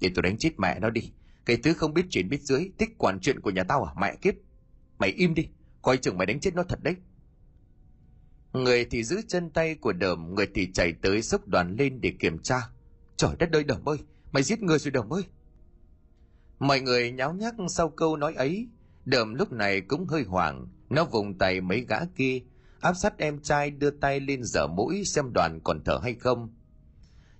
[0.00, 1.12] Để tôi đánh chết mẹ nó đi,
[1.44, 4.16] cái thứ không biết chuyện biết dưới, thích quản chuyện của nhà tao à, mẹ
[4.22, 4.34] kiếp.
[4.98, 5.48] Mày im đi,
[5.82, 6.96] coi chừng mày đánh chết nó thật đấy.
[8.52, 12.12] Người thì giữ chân tay của đờm người thì chạy tới xốc đoàn lên để
[12.18, 12.56] kiểm tra.
[13.16, 13.98] Trời đất ơi đờm ơi
[14.32, 15.22] mày giết người rồi đờm ơi.
[16.58, 18.68] Mọi người nháo nhác sau câu nói ấy.
[19.04, 20.68] Đờm lúc này cũng hơi hoảng.
[20.90, 22.40] Nó vùng tay mấy gã kia
[22.80, 26.54] áp sát em trai đưa tay lên dở mũi xem đoàn còn thở hay không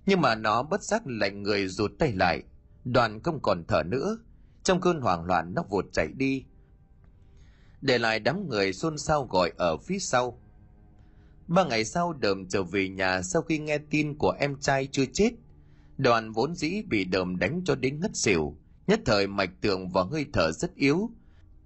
[0.05, 2.43] nhưng mà nó bất giác lạnh người rụt tay lại
[2.85, 4.17] đoàn không còn thở nữa
[4.63, 6.45] trong cơn hoảng loạn nó vụt chạy đi
[7.85, 10.39] để lại đám người xôn xao gọi ở phía sau.
[11.47, 15.05] Ba ngày sau đờm trở về nhà sau khi nghe tin của em trai chưa
[15.13, 15.29] chết.
[15.97, 20.03] Đoàn vốn dĩ bị đờm đánh cho đến ngất xỉu, nhất thời mạch tượng và
[20.03, 21.09] hơi thở rất yếu,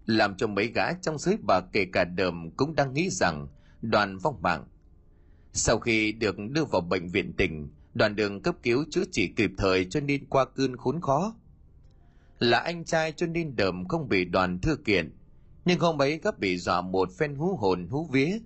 [0.06, 3.47] làm cho mấy gã trong giới bà kể cả đờm cũng đang nghĩ rằng
[3.82, 4.67] đoàn vong mạng.
[5.54, 7.69] Sau khi được đưa vào bệnh viện tỉnh,
[8.00, 11.36] đoàn đường cấp cứu chữa trị kịp thời cho nên qua cơn khốn khó.
[12.40, 15.16] Là anh trai cho nên đờm không bị đoàn thư kiện,
[15.66, 18.40] nhưng hôm ấy gấp bị dọa một phen hú hồn hú vía.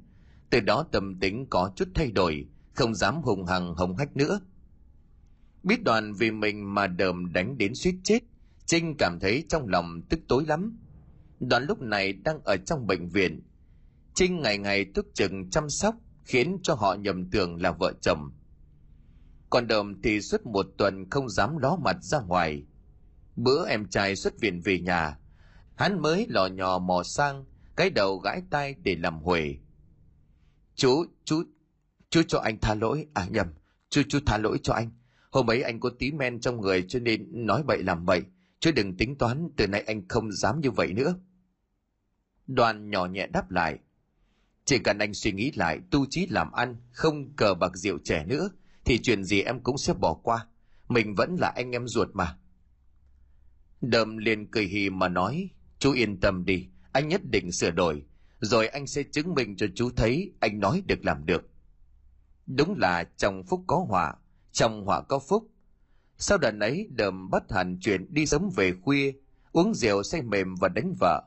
[0.50, 4.39] Từ đó tâm tính có chút thay đổi không dám hùng hằng hồng hách nữa.
[5.63, 8.20] Biết đoàn vì mình mà đờm đánh đến suýt chết
[8.66, 10.78] trinh cảm thấy trong lòng tức tối lắm.
[11.39, 13.42] Đoàn lúc này đang ở trong bệnh viện.
[14.13, 18.32] Trinh ngày ngày thức chừng chăm sóc khiến cho họ nhầm tưởng là vợ chồng
[19.54, 22.63] còn đờm thì suốt một tuần không dám ló mặt ra ngoài.
[23.36, 25.18] Bữa em trai xuất viện về nhà,
[25.76, 29.56] hắn mới lò nhò mò sang, cái đầu gãi tay để làm huề.
[30.76, 31.44] Chú chú
[32.10, 33.08] chú cho anh tha lỗi.
[33.13, 33.48] À nhầm,
[33.89, 34.92] chú chú tha lỗi cho anh.
[35.32, 38.22] Hôm ấy anh có tí men trong người cho nên nói bậy làm bậy,
[38.60, 41.16] chứ đừng tính toán từ nay anh không dám như vậy nữa.
[42.48, 43.80] Đoàn nhỏ nhẹ đáp lại,
[44.66, 48.26] chỉ cần anh suy nghĩ lại, tu trí làm ăn, không cờ bạc rượu trẻ
[48.26, 48.50] nữa
[48.86, 50.48] thì chuyện gì em cũng sẽ bỏ qua
[50.88, 52.38] mình vẫn là anh em ruột mà
[53.82, 55.50] đầm liền cười hì mà nói
[55.84, 58.06] Chú yên tâm đi, anh nhất định sửa đổi,
[58.39, 61.50] rồi anh sẽ chứng minh cho chú thấy anh nói được làm được.
[62.48, 64.13] Đúng là trong phúc có họa,
[64.52, 65.48] trong họa có phúc.
[66.17, 69.13] Sau đợt ấy đờm bắt hẳn chuyện đi sớm về khuya,
[69.52, 71.24] uống rượu say mềm và đánh vợ.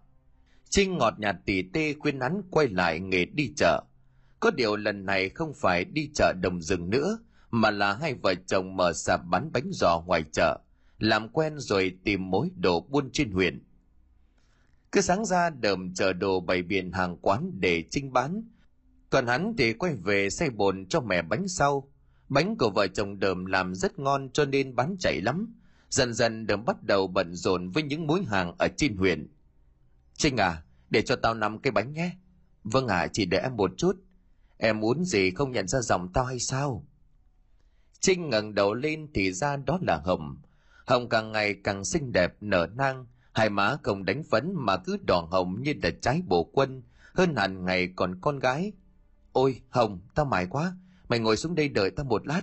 [0.68, 3.84] Trinh ngọt nhạt tỉ tê khuyên hắn quay lại nghề đi chợ.
[4.40, 7.18] Có điều lần này không phải đi chợ đồng rừng nữa,
[7.56, 10.58] mà là hai vợ chồng mở sạp bán bánh giò ngoài chợ,
[10.98, 13.64] làm quen rồi tìm mối đồ buôn trên huyện.
[14.92, 18.42] Cứ sáng ra đờm chờ đồ bày biện hàng quán để trinh bán.
[19.10, 21.92] Còn hắn thì quay về xây bồn cho mẹ bánh sau.
[22.28, 25.54] Bánh của vợ chồng đờm làm rất ngon cho nên bán chạy lắm.
[25.90, 29.28] Dần dần đờm bắt đầu bận rộn với những mối hàng ở trên huyện.
[30.16, 32.10] Trinh à, để cho tao nắm cái bánh nhé.
[32.64, 33.96] Vâng ạ, à, chỉ để em một chút.
[34.58, 36.84] Em muốn gì không nhận ra dòng tao hay sao?
[38.06, 40.36] Trinh ngẩng đầu lên thì ra đó là Hồng.
[40.86, 44.96] Hồng càng ngày càng xinh đẹp nở nang, hai má không đánh phấn mà cứ
[45.06, 46.82] đỏ hồng như là trái bổ quân.
[47.14, 48.72] Hơn hẳn ngày còn con gái.
[49.32, 50.76] Ôi hồng tao mải quá.
[51.08, 52.42] Mày ngồi xuống đây đợi tao một lát.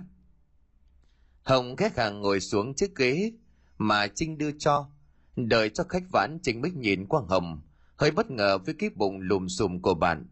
[1.42, 3.32] Hồng ghé hàng ngồi xuống chiếc ghế
[3.78, 4.88] mà trinh đưa cho.
[5.36, 7.60] Đợi cho khách vãn trinh mới nhìn qua hồng.
[7.96, 10.26] Hơi bất ngờ với cái bụng lùm xùm của bạn.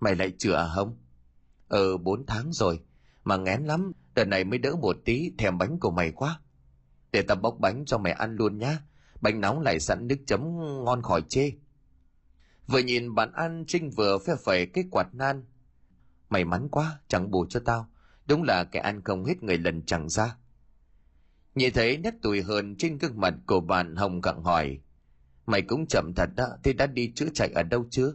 [0.00, 0.96] Mày lại chữa à hồng?
[1.68, 2.80] Ờ bốn tháng rồi
[3.24, 6.40] mà ngén lắm đợt này mới đỡ một tí, thèm bánh của mày quá.
[7.12, 8.78] Để tao bóc bánh cho mày ăn luôn nhá.
[9.20, 10.40] Bánh nóng lại sẵn nước chấm
[10.84, 11.52] ngon khỏi chê.
[12.66, 15.44] Vừa nhìn bạn ăn trinh vừa phe phẩy cái quạt nan.
[16.28, 17.88] May mắn quá, chẳng bù cho tao.
[18.26, 20.36] Đúng là kẻ ăn không hết người lần chẳng ra.
[21.54, 24.78] Nhìn thấy nét tủi hờn trên gương mặt của bạn hồng gặng hỏi,
[25.46, 28.14] mày cũng chậm thật đó, thế đã đi chữa chạy ở đâu chưa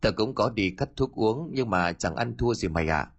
[0.00, 2.98] tao cũng có đi cắt thuốc uống, nhưng mà chẳng ăn thua gì mày ạ.
[2.98, 3.12] à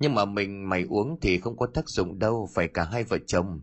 [0.00, 3.18] nhưng mà mình mày uống thì không có tác dụng đâu phải cả hai vợ
[3.26, 3.60] chồng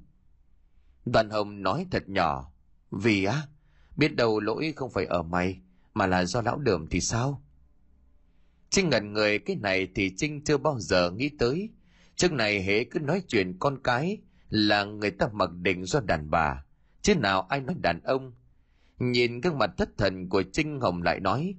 [1.05, 2.53] đoàn hồng nói thật nhỏ
[2.91, 3.47] vì á,
[3.95, 5.61] biết đâu lỗi không phải ở mày,
[5.93, 7.43] mà là do lão đờm thì sao?
[8.69, 11.69] Trinh ngẩn người cái này thì Trinh chưa bao giờ nghĩ tới.
[12.15, 14.17] Trước này hễ cứ nói chuyện con cái
[14.49, 16.65] là người ta mặc định do đàn bà,
[17.01, 18.33] chứ nào ai nói đàn ông.
[18.99, 21.55] Nhìn gương mặt thất thần của Trinh Hồng lại nói,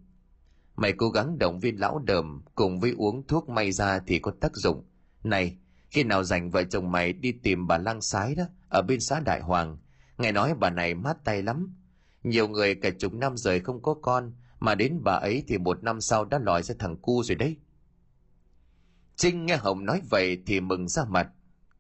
[0.77, 4.33] Mày cố gắng động viên lão đờm cùng với uống thuốc may ra thì có
[4.41, 4.85] tác dụng.
[5.25, 5.57] Này,
[5.91, 9.21] khi nào dành vợ chồng mày đi tìm bà lang sái đó, ở bên xã
[9.21, 9.79] Đại Hoàng.
[10.19, 11.77] Nghe nói bà này mát tay lắm.
[12.23, 15.83] Nhiều người cả chục năm rời không có con, mà đến bà ấy thì một
[15.83, 17.57] năm sau đã lòi ra thằng cu rồi đấy.
[19.17, 21.29] Trinh nghe Hồng nói vậy thì mừng ra mặt.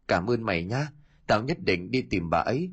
[0.08, 0.88] Cảm ơn mày nhá,
[1.26, 2.70] tao nhất định đi tìm bà ấy.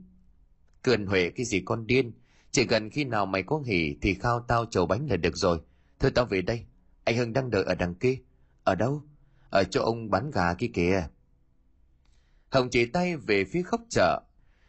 [0.83, 2.11] Cường Huệ cái gì con điên,
[2.51, 5.59] chỉ cần khi nào mày có nghỉ thì khao tao chầu bánh là được rồi.
[6.01, 6.65] Thôi tao về đây,
[7.03, 8.17] anh Hưng đang đợi ở đằng kia.
[8.63, 9.03] Ở đâu?
[9.49, 11.07] Ở chỗ ông bán gà kia kìa.
[12.49, 14.21] Hồng chỉ tay về phía khóc chợ,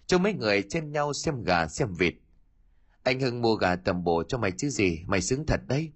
[0.07, 2.15] cho mấy người chen nhau xem gà xem vịt.
[3.03, 5.93] Anh Hưng mua gà tầm bổ cho mày chứ gì, mày sướng thật đấy.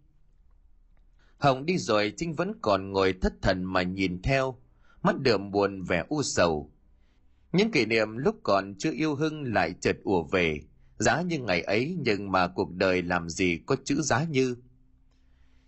[1.39, 4.59] Hồng đi rồi Trinh vẫn còn ngồi thất thần mà nhìn theo,
[5.03, 6.73] mắt đượm buồn vẻ u sầu.
[7.53, 10.61] Những kỷ niệm lúc còn chưa yêu Hưng lại chợt ùa về,
[10.99, 14.57] giá như ngày ấy nhưng mà cuộc đời làm gì có chữ giá như.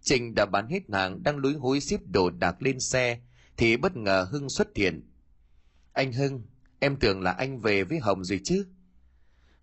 [0.09, 3.21] Trinh đã bán hết hàng đang lúi húi xếp đồ đạc lên xe
[3.57, 5.11] thì bất ngờ Hưng xuất hiện.
[5.93, 6.43] Anh Hưng,
[6.79, 8.67] em tưởng là anh về với Hồng rồi chứ?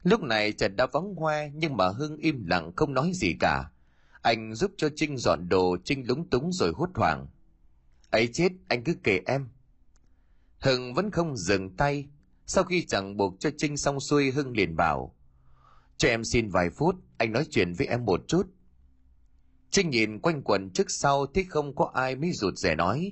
[0.03, 3.69] Lúc này Trần đã vắng hoe nhưng mà Hưng im lặng không nói gì cả.
[4.21, 7.27] Anh giúp cho Trinh dọn đồ, Trinh lúng túng rồi hốt hoảng.
[8.09, 9.47] ấy chết, anh cứ kể em.
[10.59, 12.07] Hưng vẫn không dừng tay.
[12.45, 15.15] Sau khi chẳng buộc cho Trinh xong xuôi Hưng liền bảo.
[15.97, 18.54] Cho em xin vài phút, anh nói chuyện với em một chút.
[19.75, 23.11] Trinh nhìn quanh quần trước sau thấy không có ai mới rụt rè nói.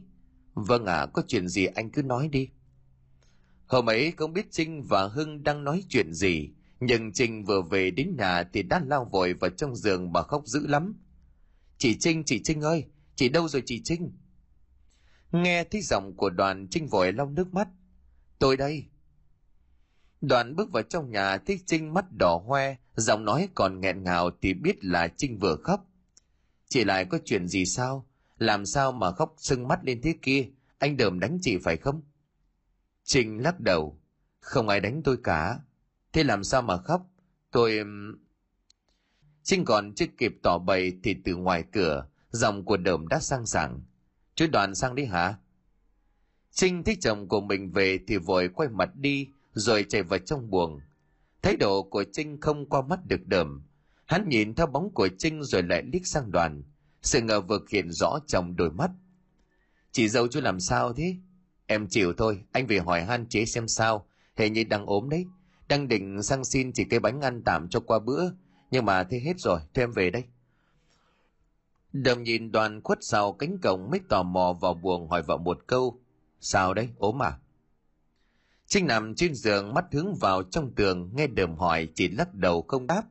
[0.54, 2.50] Vâng ạ, à, có chuyện gì anh cứ nói đi.
[3.66, 6.50] Hôm ấy không biết Trinh và Hưng đang nói chuyện gì,
[6.80, 10.44] nhưng Trinh vừa về đến nhà thì đã lao vội vào trong giường mà khóc
[10.46, 10.96] dữ lắm.
[11.78, 14.12] Chị Trinh, chị Trinh ơi, chị đâu rồi chị Trinh?
[15.32, 17.68] Nghe thấy giọng của đoàn Trinh vội lau nước mắt.
[18.40, 18.86] Tôi đây.
[20.22, 24.30] Đoàn bước vào trong nhà thấy Trinh mắt đỏ hoe, giọng nói còn nghẹn ngào
[24.42, 25.90] thì biết là Trinh vừa khóc.
[26.74, 28.08] Chị lại có chuyện gì sao?
[28.38, 30.50] Làm sao mà khóc sưng mắt lên thế kia?
[30.78, 32.02] Anh đờm đánh chị phải không?
[33.04, 34.00] Trinh lắc đầu.
[34.40, 35.60] Không ai đánh tôi cả.
[36.14, 37.12] Thế làm sao mà khóc?
[37.52, 37.80] Tôi...
[39.44, 43.46] Trinh còn chưa kịp tỏ bày thì từ ngoài cửa, giọng của đờm đã sang
[43.46, 43.82] sảng.
[44.36, 45.36] Chú đoàn sang đi hả?
[46.52, 50.50] Trinh thấy chồng của mình về thì vội quay mặt đi, rồi chạy vào trong
[50.50, 50.80] buồng.
[51.42, 53.64] Thái độ của Trinh không qua mắt được đờm.
[54.06, 56.64] Hắn nhìn theo bóng của Trinh rồi lại liếc sang đoàn.
[57.02, 58.92] Sự ngờ vực hiện rõ trong đôi mắt.
[59.92, 61.16] Chị dâu chú làm sao thế?
[61.68, 64.08] Em chịu thôi, anh về hỏi han chế xem sao.
[64.36, 65.26] Hệ như đang ốm đấy.
[65.68, 68.32] Đang định sang xin chỉ cái bánh ăn tạm cho qua bữa.
[68.72, 70.24] Nhưng mà thế hết rồi, thôi em về đây.
[71.94, 75.68] Đầm nhìn đoàn khuất sau cánh cổng mới tò mò vào buồng hỏi vợ một
[75.68, 76.00] câu.
[76.40, 77.40] Sao đấy, ốm à?
[78.68, 82.62] Trinh nằm trên giường mắt hướng vào trong tường nghe đờm hỏi chỉ lắc đầu
[82.68, 83.04] không đáp.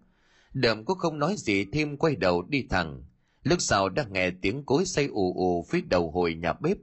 [0.54, 3.02] Đờm cũng không nói gì thêm quay đầu đi thẳng.
[3.42, 6.76] Lúc sau đã nghe tiếng cối xây ù ù phía đầu hồi nhà bếp.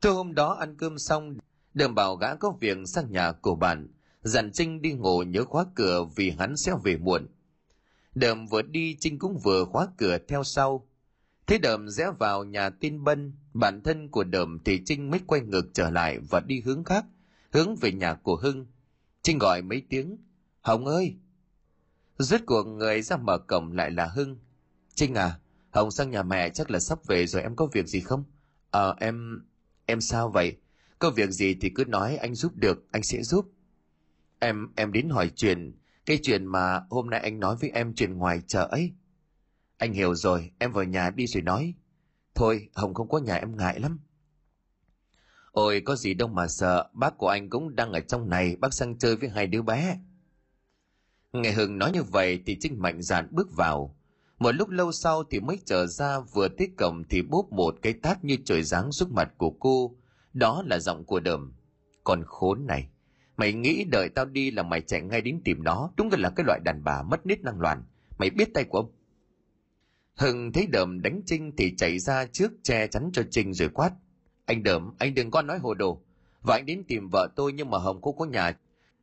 [0.00, 1.36] Thưa hôm đó ăn cơm xong,
[1.74, 3.88] đờm bảo gã có việc sang nhà của bạn,
[4.22, 7.26] dặn Trinh đi ngủ nhớ khóa cửa vì hắn sẽ về muộn.
[8.14, 10.88] Đờm vừa đi Trinh cũng vừa khóa cửa theo sau.
[11.46, 15.40] Thế đờm rẽ vào nhà tin bân, bản thân của đờm thì Trinh mới quay
[15.40, 17.04] ngược trở lại và đi hướng khác,
[17.50, 18.66] hướng về nhà của Hưng.
[19.22, 20.16] Trinh gọi mấy tiếng,
[20.60, 21.14] Hồng ơi!
[22.18, 24.38] Rốt cuộc người ra mở cổng lại là Hưng.
[24.94, 25.38] Trinh à,
[25.70, 28.24] Hồng sang nhà mẹ chắc là sắp về rồi em có việc gì không?
[28.70, 29.44] Ờ, à, em...
[29.86, 30.56] em sao vậy?
[30.98, 33.46] Có việc gì thì cứ nói anh giúp được, anh sẽ giúp.
[34.38, 38.18] Em, em đến hỏi chuyện, cái chuyện mà hôm nay anh nói với em chuyện
[38.18, 38.92] ngoài chợ ấy.
[39.78, 41.74] Anh hiểu rồi, em vào nhà đi rồi nói.
[42.34, 43.98] Thôi, Hồng không có nhà em ngại lắm.
[45.52, 48.74] Ôi, có gì đâu mà sợ, bác của anh cũng đang ở trong này, bác
[48.74, 49.98] sang chơi với hai đứa bé.
[51.34, 53.96] Nghe Hưng nói như vậy thì Trinh mạnh dạn bước vào.
[54.38, 57.92] Một lúc lâu sau thì mới trở ra vừa tới cổng thì bốp một cái
[57.92, 59.96] tát như trời giáng xuống mặt của cô.
[60.32, 61.52] Đó là giọng của đờm.
[62.04, 62.88] Còn khốn này,
[63.36, 65.90] mày nghĩ đợi tao đi là mày chạy ngay đến tìm nó.
[65.96, 67.82] Đúng là cái loại đàn bà mất nít năng loạn.
[68.18, 68.92] Mày biết tay của ông.
[70.16, 73.90] Hưng thấy đờm đánh Trinh thì chạy ra trước che chắn cho Trinh rồi quát.
[74.46, 76.02] Anh đờm, anh đừng có nói hồ đồ.
[76.42, 78.56] Và anh đến tìm vợ tôi nhưng mà Hồng cô có nhà.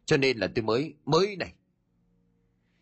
[0.06, 1.54] Cho nên là tôi mới, mới này.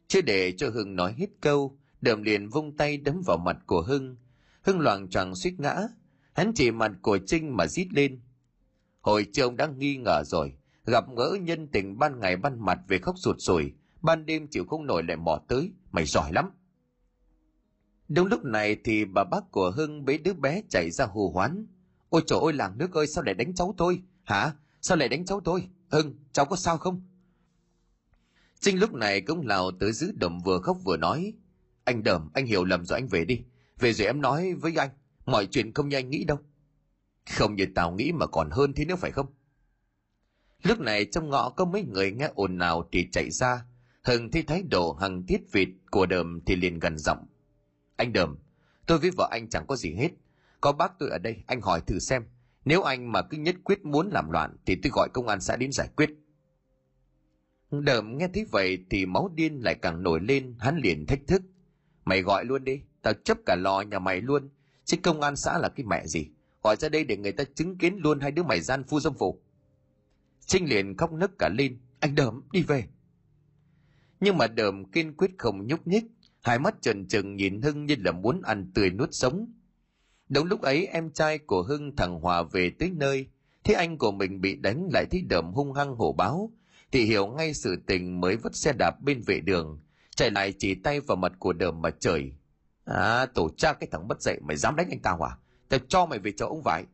[0.09, 3.81] Chưa để cho Hưng nói hết câu, đờm liền vung tay đấm vào mặt của
[3.81, 4.15] Hưng.
[4.61, 5.75] Hưng loàng choàng suýt ngã.
[6.33, 8.21] Hắn chỉ mặt của Trinh mà rít lên.
[9.01, 10.53] Hồi trưa ông đã nghi ngờ rồi.
[10.85, 13.73] Gặp gỡ nhân tình ban ngày ban mặt về khóc sụt sùi.
[14.01, 15.71] Ban đêm chịu không nổi lại mò tới.
[15.91, 16.51] Mày giỏi lắm.
[18.07, 21.67] Đúng lúc này thì bà bác của Hưng bế đứa bé chạy ra hù hoán.
[22.09, 24.01] Ôi trời ơi làng nước ơi sao lại đánh cháu tôi?
[24.23, 24.53] Hả?
[24.81, 25.67] Sao lại đánh cháu tôi?
[25.89, 27.01] Hưng, cháu có sao không?
[28.59, 31.33] Trinh lúc này cũng lào tới giữ đầm vừa khóc vừa nói.
[31.83, 33.41] Anh đầm, anh hiểu lầm rồi anh về đi.
[33.79, 34.89] Về rồi em nói với anh.
[35.25, 36.39] Mọi chuyện không như anh nghĩ đâu.
[37.37, 39.25] Không như tao nghĩ mà còn hơn thế nữa phải không?
[40.63, 43.65] Lúc này trong ngõ có mấy người nghe ồn nào thì chạy ra.
[44.03, 47.25] Hưng thấy thái độ hằng thiết vịt của đờm thì liền gần giọng.
[47.95, 48.37] Anh đờm,
[48.85, 50.09] tôi với vợ anh chẳng có gì hết.
[50.61, 52.23] Có bác tôi ở đây, anh hỏi thử xem.
[52.65, 55.55] Nếu anh mà cứ nhất quyết muốn làm loạn thì tôi gọi công an xã
[55.55, 56.09] đến giải quyết.
[57.71, 61.41] Đờm nghe thấy vậy thì máu điên lại càng nổi lên, hắn liền thách thức.
[62.05, 64.49] Mày gọi luôn đi, tao chấp cả lò nhà mày luôn.
[64.85, 66.27] Chứ công an xã là cái mẹ gì?
[66.63, 69.13] Gọi ra đây để người ta chứng kiến luôn hai đứa mày gian phu dâm
[69.13, 69.41] phụ.
[70.45, 71.77] Trinh liền khóc nức cả lên.
[71.99, 72.83] Anh Đờm, đi về.
[74.19, 76.03] Nhưng mà Đờm kiên quyết không nhúc nhích.
[76.41, 79.53] Hai mắt trần trừng nhìn Hưng như là muốn ăn tươi nuốt sống.
[80.29, 83.27] Đúng lúc ấy em trai của Hưng thằng Hòa về tới nơi.
[83.63, 86.51] thấy anh của mình bị đánh lại thấy Đờm hung hăng hổ báo.
[86.91, 89.79] Thì hiểu ngay sự tình mới vứt xe đạp bên vệ đường.
[90.15, 92.33] Chạy lại chỉ tay vào mặt của Đờm mà trời.
[92.85, 95.37] À, tổ cha cái thằng bất dậy mày dám đánh anh tao à?
[95.69, 96.85] Tao cho mày về cho ông vải.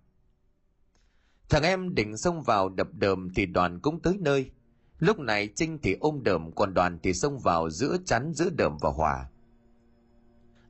[1.49, 4.51] Thằng em định xông vào đập đờm thì đoàn cũng tới nơi.
[4.99, 8.77] Lúc này Trinh thì ôm đờm còn đoàn thì xông vào giữa chắn giữa đờm
[8.81, 9.29] và hòa.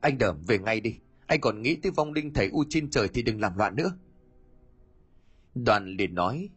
[0.00, 0.98] Anh đờm về ngay đi.
[1.26, 3.92] Anh còn nghĩ tới vong linh thầy U trên trời thì đừng làm loạn nữa.
[5.54, 6.48] Đoàn liền nói.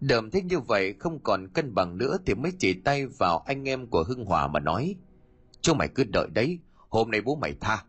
[0.00, 3.68] Đờm thích như vậy không còn cân bằng nữa thì mới chỉ tay vào anh
[3.68, 4.96] em của Hưng Hòa mà nói.
[5.60, 7.84] Chúng mày cứ đợi đấy, hôm nay bố mày tha.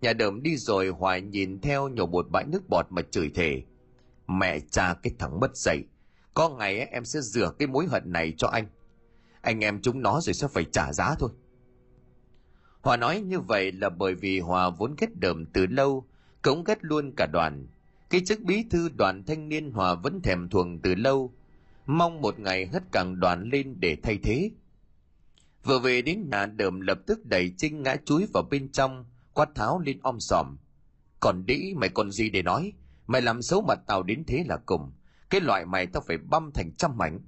[0.00, 3.62] Nhà đờm đi rồi Hoài nhìn theo nhổ một bãi nước bọt mà chửi thề.
[4.26, 5.82] Mẹ cha cái thằng mất dạy.
[6.34, 8.66] Có ngày em sẽ rửa cái mối hận này cho anh.
[9.40, 11.30] Anh em chúng nó rồi sẽ phải trả giá thôi.
[12.80, 16.06] Hòa nói như vậy là bởi vì Hòa vốn ghét đờm từ lâu,
[16.42, 17.66] cống ghét luôn cả đoàn.
[18.12, 21.34] Cái chức bí thư đoàn thanh niên Hòa vẫn thèm thuồng từ lâu,
[21.86, 24.50] mong một ngày hất càng đoàn lên để thay thế.
[25.64, 29.48] Vừa về đến nhà đờm lập tức đẩy Trinh ngã chuối vào bên trong, quát
[29.54, 30.56] tháo lên om sòm.
[31.20, 32.72] Còn đĩ mày còn gì để nói?
[33.06, 34.92] Mày làm xấu mặt tao đến thế là cùng.
[35.30, 37.20] Cái loại mày tao phải băm thành trăm mảnh.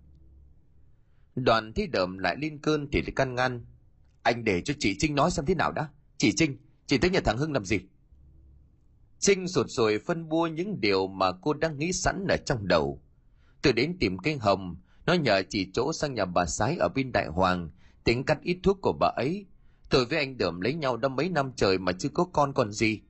[1.36, 3.64] Đoàn thấy đờm lại lên cơn thì căn ngăn.
[4.22, 5.88] Anh để cho chị Trinh nói xem thế nào đã.
[6.16, 7.80] Chị Trinh, chị tới nhà thằng Hưng làm gì?
[9.18, 13.02] Trinh sụt sùi phân bua những điều mà cô đang nghĩ sẵn ở trong đầu.
[13.62, 17.12] Từ đến tìm cây hồng, nó nhờ chỉ chỗ sang nhà bà Sái ở bên
[17.12, 17.70] Đại Hoàng,
[18.04, 19.46] tính cắt ít thuốc của bà ấy.
[19.90, 22.72] Tôi với anh Đượm lấy nhau đã mấy năm trời mà chưa có con còn
[22.72, 23.00] gì.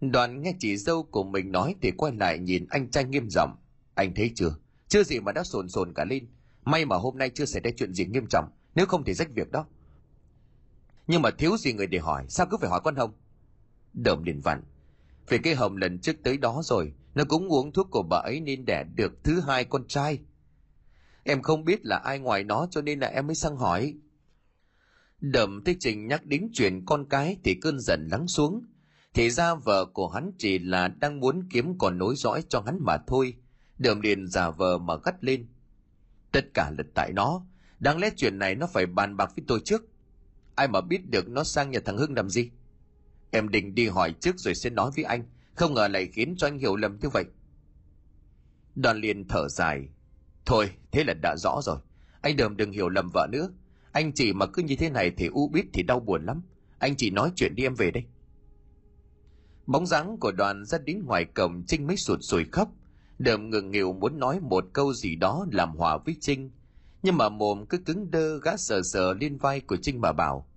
[0.00, 3.56] Đoàn nghe chị dâu của mình nói thì quay lại nhìn anh trai nghiêm giọng.
[3.94, 4.56] Anh thấy chưa?
[4.88, 6.28] Chưa gì mà đã sồn sồn cả lên.
[6.64, 8.48] May mà hôm nay chưa xảy ra chuyện gì nghiêm trọng.
[8.74, 9.66] Nếu không thì rách việc đó.
[11.06, 12.26] Nhưng mà thiếu gì người để hỏi.
[12.28, 13.12] Sao cứ phải hỏi con Hồng?
[13.96, 14.62] Đờm liền vặn.
[15.28, 16.92] về cái Hồng lần trước tới đó rồi.
[17.14, 20.18] Nó cũng uống thuốc của bà ấy nên đẻ được thứ hai con trai.
[21.24, 23.94] Em không biết là ai ngoài nó cho nên là em mới sang hỏi.
[25.20, 28.62] Đầm thấy Trình nhắc đến chuyện con cái thì cơn giận lắng xuống
[29.14, 32.78] thì ra vợ của hắn chỉ là đang muốn kiếm còn nối dõi cho hắn
[32.80, 33.34] mà thôi.
[33.78, 35.46] đờm liền giả vờ mà gắt lên.
[36.32, 37.46] Tất cả là tại nó.
[37.78, 39.84] Đáng lẽ chuyện này nó phải bàn bạc với tôi trước.
[40.54, 42.50] Ai mà biết được nó sang nhà thằng Hưng làm gì?
[43.30, 45.24] Em định đi hỏi trước rồi sẽ nói với anh.
[45.54, 47.24] Không ngờ lại khiến cho anh hiểu lầm như vậy.
[48.74, 49.88] Đoàn liền thở dài.
[50.46, 51.78] Thôi, thế là đã rõ rồi.
[52.20, 53.50] Anh đừng đừng hiểu lầm vợ nữa.
[53.92, 56.42] Anh chỉ mà cứ như thế này thì u biết thì đau buồn lắm.
[56.78, 58.04] Anh chỉ nói chuyện đi em về đây.
[59.66, 62.68] Bóng dáng của đoàn ra đến ngoài cổng Trinh mới sụt sùi khóc.
[63.18, 66.50] Đờm ngừng nghịu muốn nói một câu gì đó làm hòa với Trinh.
[67.02, 70.48] Nhưng mà mồm cứ cứng đơ gã sờ sờ lên vai của Trinh mà bảo.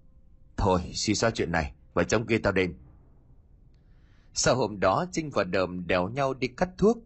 [0.58, 2.74] Thôi, suy xóa chuyện này, và trong kia tao đền.
[4.34, 6.98] Sau hôm đó Trinh và Đờm đèo nhau đi cắt thuốc.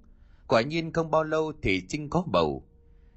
[0.48, 2.64] Quả nhiên không bao lâu thì Trinh có bầu.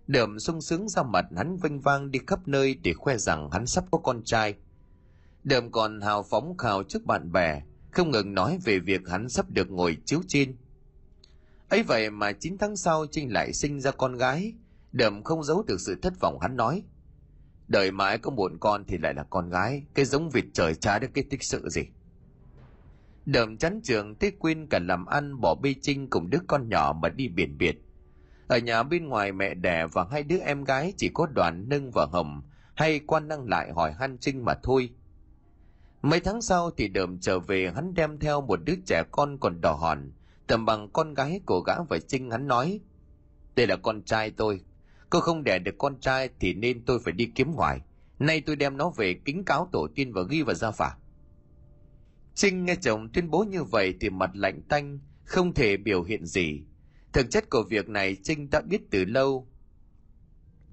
[0.07, 3.67] Đờm sung sướng ra mặt hắn vênh vang đi khắp nơi để khoe rằng hắn
[3.67, 4.55] sắp có con trai.
[5.45, 9.51] Đờm còn hào phóng khào trước bạn bè, không ngừng nói về việc hắn sắp
[9.51, 10.57] được ngồi chiếu trên.
[11.69, 14.53] ấy vậy mà 9 tháng sau Trinh lại sinh ra con gái,
[14.93, 16.83] đờm không giấu được sự thất vọng hắn nói.
[17.69, 20.99] Đời mãi có một con thì lại là con gái, cái giống vịt trời cha
[20.99, 21.83] được cái tích sự gì.
[23.27, 26.99] Đờm chắn trường thế quyên cả làm ăn bỏ bê Trinh cùng đứa con nhỏ
[27.03, 27.77] mà đi biển biệt.
[28.49, 31.91] Ở nhà bên ngoài mẹ đẻ và hai đứa em gái chỉ có đoàn nâng
[31.91, 32.43] và hồng
[32.75, 34.91] hay quan năng lại hỏi han Trinh mà thôi–
[36.07, 39.61] Mấy tháng sau thì đờm trở về hắn đem theo một đứa trẻ con còn
[39.61, 40.13] đỏ hòn,
[40.47, 42.81] tầm bằng con gái của gã và Trinh hắn nói.
[43.57, 44.61] Đây là con trai tôi,
[45.11, 47.81] cô không đẻ được con trai thì nên tôi phải đi kiếm ngoài.
[48.19, 50.97] Nay tôi đem nó về kính cáo tổ tiên và ghi vào gia phả.
[52.35, 56.27] Trinh nghe chồng tuyên bố như vậy thì mặt lạnh tanh, không thể biểu hiện
[56.27, 56.63] gì.
[57.13, 59.49] Thực chất của việc này Trinh đã biết từ lâu.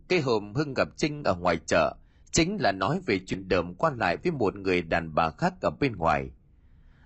[0.07, 1.95] Cái hôm Hưng gặp Trinh ở ngoài chợ,
[2.31, 5.69] chính là nói về chuyện đờm quan lại với một người đàn bà khác ở
[5.79, 6.29] bên ngoài.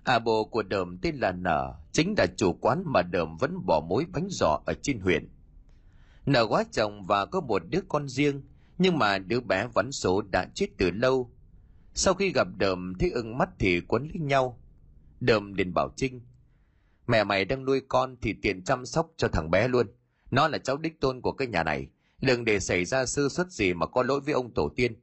[0.04, 3.80] À bồ của đờm tên là Nở, chính là chủ quán mà đờm vẫn bỏ
[3.88, 5.28] mối bánh giò ở trên huyện
[6.32, 8.42] nợ quá chồng và có một đứa con riêng,
[8.78, 11.30] nhưng mà đứa bé vẫn số đã chết từ lâu.
[11.94, 14.60] Sau khi gặp đờm thấy ưng mắt thì quấn lấy nhau.
[15.20, 16.20] Đờm liền bảo Trinh,
[17.06, 19.86] mẹ mày đang nuôi con thì tiện chăm sóc cho thằng bé luôn.
[20.30, 21.86] Nó là cháu đích tôn của cái nhà này.
[22.20, 24.96] Đừng để xảy ra sơ suất gì mà có lỗi với ông tổ tiên.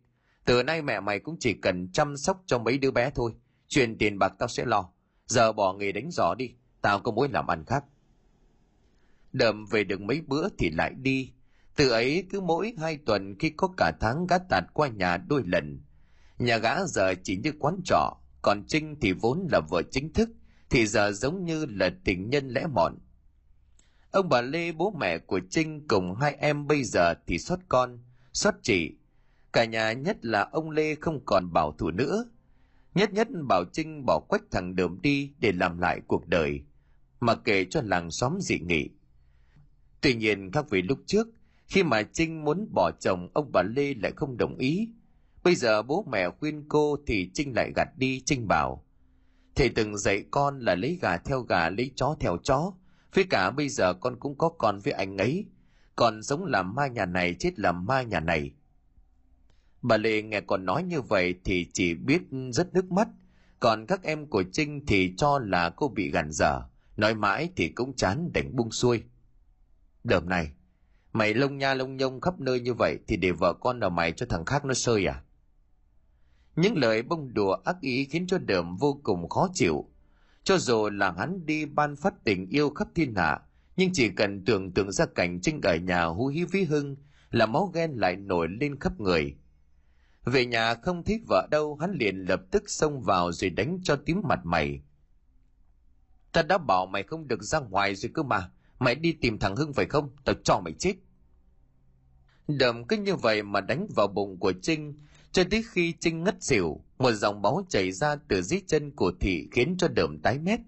[0.45, 3.31] Từ nay mẹ mày cũng chỉ cần chăm sóc cho mấy đứa bé thôi.
[3.67, 4.89] Chuyện tiền bạc tao sẽ lo.
[5.25, 6.51] Giờ bỏ nghề đánh giỏ đi.
[6.81, 7.83] Tao có mối làm ăn khác.
[9.37, 11.31] Đầm về được mấy bữa thì lại đi.
[11.75, 15.43] Từ ấy cứ mỗi hai tuần khi có cả tháng gã tạt qua nhà đôi
[15.45, 15.81] lần.
[16.39, 18.17] Nhà gã giờ chỉ như quán trọ.
[18.41, 20.29] Còn Trinh thì vốn là vợ chính thức.
[20.69, 22.97] Thì giờ giống như là tình nhân lẽ mọn.
[24.11, 27.99] Ông bà Lê bố mẹ của Trinh cùng hai em bây giờ thì xót con,
[28.33, 28.91] xót chị,
[29.53, 32.25] Cả nhà nhất là ông Lê không còn bảo thủ nữa.
[32.95, 36.61] Nhất nhất bảo Trinh bỏ quách thằng Đờm đi để làm lại cuộc đời,
[37.19, 38.89] mà kể cho làng xóm dị nghị.
[40.05, 41.27] Tuy nhiên khác với lúc trước,
[41.67, 44.89] khi mà Trinh muốn bỏ chồng ông bà Lê lại không đồng ý.
[45.43, 48.85] Bây giờ bố mẹ khuyên cô thì Trinh lại gạt đi Trinh bảo.
[49.55, 52.73] Thầy từng dạy con là lấy gà theo gà lấy chó theo chó.
[53.13, 55.45] Với cả bây giờ con cũng có con với anh ấy.
[55.95, 58.51] Còn sống làm ma nhà này chết làm ma nhà này.
[59.81, 63.07] Bà Lê nghe con nói như vậy thì chỉ biết rất nước mắt.
[63.59, 66.61] Còn các em của Trinh thì cho là cô bị gàn dở.
[66.97, 69.03] Nói mãi thì cũng chán đành buông xuôi.
[70.05, 70.51] Đợm này,
[71.13, 74.11] mày lông nha lông nhông khắp nơi như vậy thì để vợ con nào mày
[74.11, 75.23] cho thằng khác nó sơi à?
[76.55, 79.89] Những lời bông đùa ác ý khiến cho đờm vô cùng khó chịu.
[80.43, 83.39] Cho dù là hắn đi ban phát tình yêu khắp thiên hạ,
[83.77, 86.95] nhưng chỉ cần tưởng tượng ra cảnh Trinh ở nhà hú hí ví hưng
[87.31, 89.35] là máu ghen lại nổi lên khắp người
[90.25, 93.95] về nhà không thấy vợ đâu, hắn liền lập tức xông vào rồi đánh cho
[93.95, 94.81] tím mặt mày.
[96.31, 98.51] Ta đã bảo mày không được ra ngoài rồi cơ mà.
[98.85, 100.09] Mày đi tìm thằng Hưng phải không?
[100.25, 100.93] Tao cho mày chết.
[102.47, 104.99] Đầm cứ như vậy mà đánh vào bụng của Trinh,
[105.31, 109.11] cho tới khi Trinh ngất xỉu, một dòng máu chảy ra từ dưới chân của
[109.19, 110.59] thị khiến cho đầm tái mét.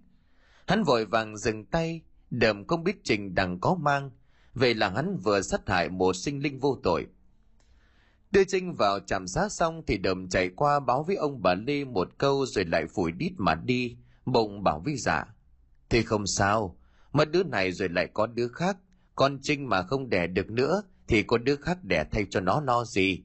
[0.68, 4.12] Hắn vội vàng dừng tay, đầm không biết Trình đằng có mang,
[4.54, 7.08] vậy là hắn vừa sát hại một sinh linh vô tội.
[8.32, 11.86] Đưa Trinh vào trạm xá xong thì đầm chạy qua báo với ông bà Lê
[11.86, 15.26] một câu rồi lại phủi đít mà đi, bụng bảo với dạ.
[15.90, 16.78] Thì không sao,
[17.14, 18.78] mất đứa này rồi lại có đứa khác,
[19.16, 22.62] con Trinh mà không đẻ được nữa thì có đứa khác đẻ thay cho nó
[22.62, 23.24] lo gì.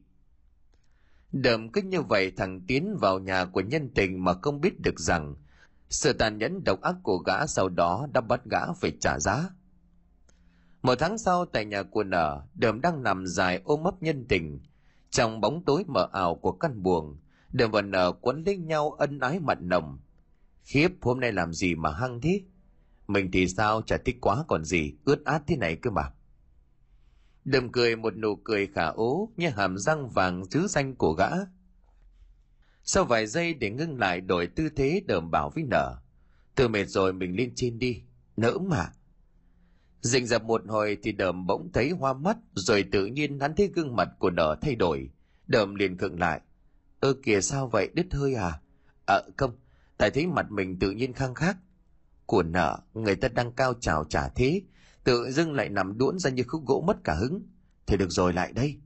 [1.32, 5.00] Đầm cứ như vậy thằng Tiến vào nhà của nhân tình mà không biết được
[5.00, 5.34] rằng
[5.88, 9.50] sự tàn nhẫn độc ác của gã sau đó đã bắt gã phải trả giá.
[10.82, 14.60] Một tháng sau tại nhà của nở, đầm đang nằm dài ôm ấp nhân tình,
[15.10, 17.16] trong bóng tối mờ ảo của căn buồng,
[17.52, 19.98] đờm và nở quấn lấy nhau ân ái mặn nồng.
[20.64, 22.40] Khiếp hôm nay làm gì mà hăng thế?
[23.12, 26.10] Mình thì sao chả thích quá còn gì, ướt át thế này cơ mà.
[27.44, 31.30] Đầm cười một nụ cười khả ố như hàm răng vàng chứ xanh của gã.
[32.84, 35.98] Sau vài giây để ngưng lại đổi tư thế đờm bảo với nở.
[36.54, 38.02] Từ mệt rồi mình lên trên đi,
[38.36, 38.92] nỡ mà.
[40.00, 43.70] Dình dập một hồi thì đờm bỗng thấy hoa mắt, rồi tự nhiên hắn thấy
[43.74, 45.10] gương mặt của nở thay đổi.
[45.46, 46.40] Đờm liền khựng lại.
[47.00, 48.60] Ơ kìa sao vậy, đứt hơi à?
[49.06, 49.56] Ờ không,
[49.98, 51.56] tại thấy mặt mình tự nhiên khang khác.
[52.26, 54.62] Của nợ, người ta đang cao trào trả thế,
[55.04, 57.42] tự dưng lại nằm đuỗn ra như khúc gỗ mất cả hứng.
[57.86, 58.80] Thì được rồi lại đây.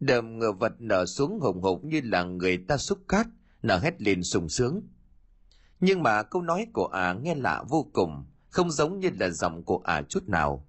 [0.00, 3.26] Đờm ngựa vật nở xuống hồng hộc như là người ta xúc cát,
[3.62, 4.82] nở hét lên sùng sướng.
[5.80, 9.64] Nhưng mà câu nói của à nghe lạ vô cùng, không giống như là giọng
[9.64, 10.66] của ả chút nào.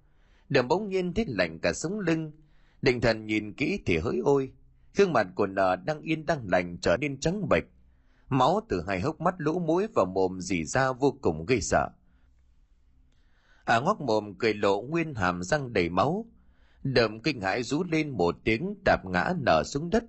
[0.48, 2.32] Đầm bỗng nhiên thấy lạnh cả sống lưng,
[2.82, 4.52] định thần nhìn kỹ thì hỡi ôi,
[4.96, 7.64] gương mặt của nợ đang yên đang lành trở nên trắng bệch.
[8.32, 11.88] Máu từ hai hốc mắt lũ mũi vào mồm dì ra vô cùng gây sợ.
[13.64, 16.26] À ngoác mồm cười lộ nguyên hàm răng đầy máu.
[16.82, 20.04] Đầm kinh hãi rú lên một tiếng đạp ngã nở xuống đất,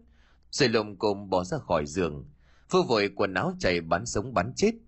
[0.52, 2.26] rồi lồm cồm bỏ ra khỏi giường.
[2.70, 4.72] Phơ vội quần áo chạy bắn sống bắn chết–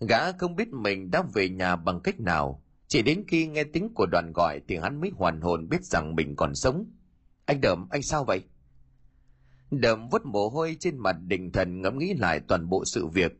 [0.00, 3.94] Gã không biết mình đã về nhà bằng cách nào, chỉ đến khi nghe tiếng
[3.94, 6.84] của đoàn gọi thì hắn mới hoàn hồn biết rằng mình còn sống.
[7.44, 8.42] Anh Đậm, anh sao vậy?
[9.70, 13.32] Đậm vứt mồ hôi trên mặt đình thần ngẫm nghĩ lại toàn bộ sự việc.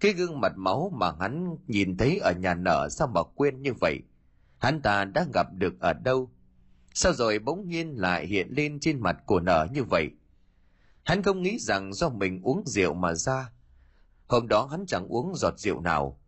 [0.00, 3.72] Cái gương mặt máu mà hắn nhìn thấy ở nhà nở sao mà quên như
[3.80, 4.00] vậy?
[4.58, 6.30] Hắn ta đã gặp được ở đâu?
[6.94, 10.10] Sao rồi bỗng nhiên lại hiện lên trên mặt của nở như vậy?
[11.04, 13.50] Hắn không nghĩ rằng do mình uống rượu mà ra,
[14.28, 16.20] Hôm đó hắn chẳng uống giọt rượu nào.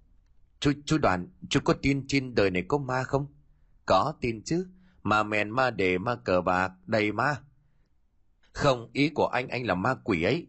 [0.60, 3.26] Chú, chú đoàn, chú có tin trên đời này có ma không?
[3.86, 4.66] Có tin chứ,
[5.02, 7.36] ma mèn ma đề ma cờ bạc, đầy ma.
[8.52, 10.46] Không, ý của anh anh là ma quỷ ấy.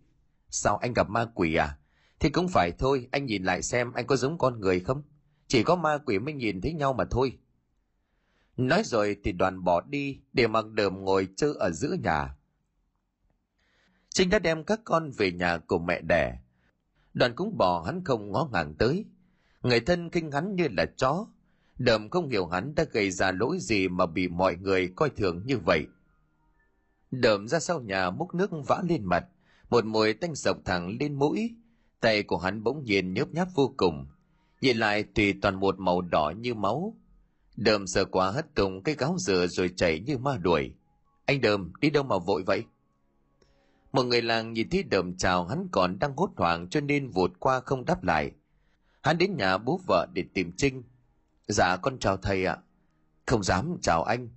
[0.49, 1.77] Sao anh gặp ma quỷ à?
[2.19, 5.03] Thì cũng phải thôi, anh nhìn lại xem anh có giống con người không?
[5.47, 7.37] Chỉ có ma quỷ mới nhìn thấy nhau mà thôi.
[8.57, 12.35] Nói rồi thì đoàn bỏ đi để mặc đờm ngồi chơi ở giữa nhà.
[14.09, 16.39] Trinh đã đem các con về nhà của mẹ đẻ.
[17.13, 19.05] Đoàn cũng bỏ hắn không ngó ngàng tới.
[19.61, 21.27] Người thân kinh hắn như là chó.
[21.77, 25.43] Đờm không hiểu hắn đã gây ra lỗi gì mà bị mọi người coi thường
[25.45, 25.87] như vậy.
[27.11, 29.25] Đờm ra sau nhà múc nước vã lên mặt,
[29.69, 31.55] một mùi tanh sộc thẳng lên mũi.
[31.99, 34.07] Tay của hắn bỗng nhiên nhớp nháp vô cùng.
[34.61, 36.95] Nhìn lại thì toàn một màu đỏ như máu.
[37.55, 40.73] Đờm sợ quá hất tung cái gáo dừa rồi chảy như ma đuổi.
[41.25, 42.63] Anh Đờm, đi đâu mà vội vậy?
[43.91, 47.31] Một người làng nhìn thấy Đờm chào hắn còn đang hốt hoảng cho nên vụt
[47.39, 48.31] qua không đáp lại.
[49.01, 50.83] Hắn đến nhà bố vợ để tìm Trinh.
[51.47, 52.57] Dạ con chào thầy ạ.
[53.25, 54.29] Không dám chào anh.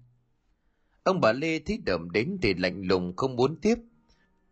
[1.04, 3.78] Ông bà Lê thấy Đờm đến thì lạnh lùng không muốn tiếp.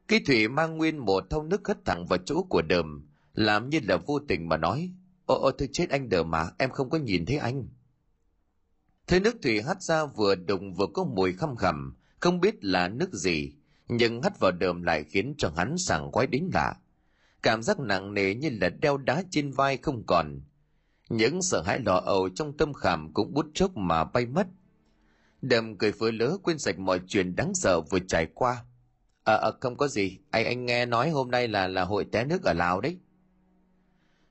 [0.09, 3.81] Cái thủy mang nguyên một thau nước hất thẳng vào chỗ của Đờm, làm như
[3.89, 4.91] là vô tình mà nói.
[5.27, 7.69] Ồ, ồ tôi chết anh Đờm mà, em không có nhìn thấy anh.
[9.07, 12.89] Thế nước thủy hắt ra vừa đụng vừa có mùi khăm khằm, không biết là
[12.89, 13.53] nước gì,
[13.89, 16.75] nhưng hắt vào đờm lại khiến cho hắn sảng quái đến lạ.
[17.43, 20.41] Cảm giác nặng nề như là đeo đá trên vai không còn.
[21.09, 24.47] Những sợ hãi lò ầu trong tâm khảm cũng bút chốc mà bay mất.
[25.43, 28.65] Đầm cười phơi lớ quên sạch mọi chuyện đáng sợ vừa trải qua.
[29.25, 32.25] À, à không có gì, anh anh nghe nói hôm nay là là hội té
[32.25, 32.99] nước ở Lào đấy.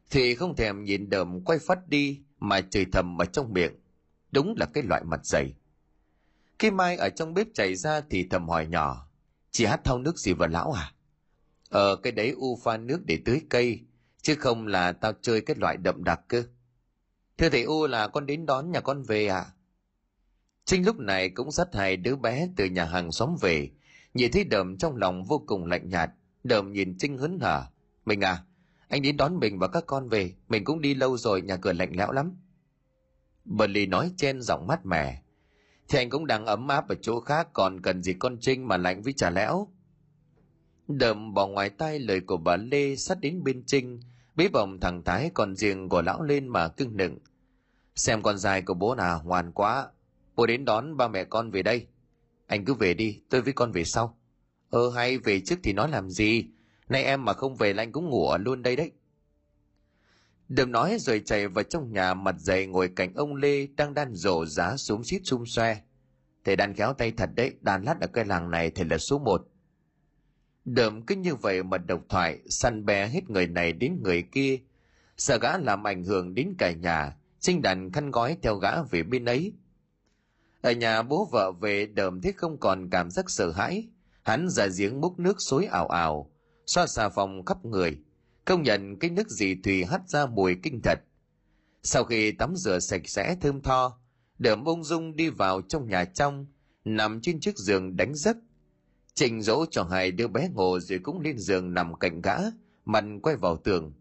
[0.09, 3.73] Thì không thèm nhìn đầm quay phát đi mà chửi thầm ở trong miệng.
[4.31, 5.53] Đúng là cái loại mặt dày.
[6.59, 9.07] Khi Mai ở trong bếp chảy ra thì thầm hỏi nhỏ.
[9.51, 10.93] Chị hát thau nước gì vào lão à?
[11.69, 13.79] Ờ cái đấy u pha nước để tưới cây.
[14.21, 16.43] Chứ không là tao chơi cái loại đậm đặc cơ.
[17.37, 19.45] Thưa thầy U là con đến đón nhà con về à?
[20.71, 23.69] Trinh lúc này cũng dắt hai đứa bé từ nhà hàng xóm về.
[24.13, 26.09] Nhìn thấy đầm trong lòng vô cùng lạnh nhạt.
[26.43, 27.65] Đầm nhìn Trinh hớn hở.
[28.05, 28.43] Mình à,
[28.87, 30.33] anh đến đón mình và các con về.
[30.49, 32.33] Mình cũng đi lâu rồi, nhà cửa lạnh lẽo lắm.
[33.45, 35.21] Bờ lì nói trên giọng mát mẻ.
[35.89, 38.77] Thì anh cũng đang ấm áp ở chỗ khác còn cần gì con Trinh mà
[38.77, 39.67] lạnh với trà lẽo.
[40.87, 43.99] Đầm bỏ ngoài tay lời của bà Lê sát đến bên Trinh,
[44.35, 47.17] bế bồng thằng Thái còn riêng của lão lên mà cưng nựng.
[47.95, 49.87] Xem con dài của bố nào ngoan quá,
[50.41, 51.87] cô đến đón ba mẹ con về đây.
[52.47, 54.17] Anh cứ về đi, tôi với con về sau.
[54.69, 56.45] Ơ hay về trước thì nói làm gì,
[56.89, 58.91] nay em mà không về là anh cũng ngủ ở luôn đây đấy.
[60.49, 64.13] Đừng nói rồi chạy vào trong nhà mặt dày ngồi cạnh ông Lê đang đan
[64.13, 65.77] rổ giá xuống xít xung xoe.
[66.43, 69.19] Thầy đàn khéo tay thật đấy, đàn lát ở cái làng này thì là số
[69.19, 69.47] một.
[70.65, 74.59] đờm cứ như vậy mà độc thoại, săn bé hết người này đến người kia.
[75.17, 79.03] Sợ gã làm ảnh hưởng đến cả nhà, sinh đàn khăn gói theo gã về
[79.03, 79.53] bên ấy.
[80.61, 83.87] Ở nhà bố vợ về đờm thế không còn cảm giác sợ hãi.
[84.23, 86.31] Hắn ra giếng múc nước xối ảo ảo,
[86.65, 87.97] xoa xà phòng khắp người.
[88.45, 90.99] Công nhận cái nước gì thùy hắt ra mùi kinh thật.
[91.83, 93.99] Sau khi tắm rửa sạch sẽ thơm tho,
[94.39, 96.45] đờm ung dung đi vào trong nhà trong,
[96.85, 98.37] nằm trên chiếc giường đánh giấc.
[99.13, 102.37] Trình dỗ cho hai đứa bé ngủ rồi cũng lên giường nằm cạnh gã,
[102.85, 103.93] mặt quay vào tường.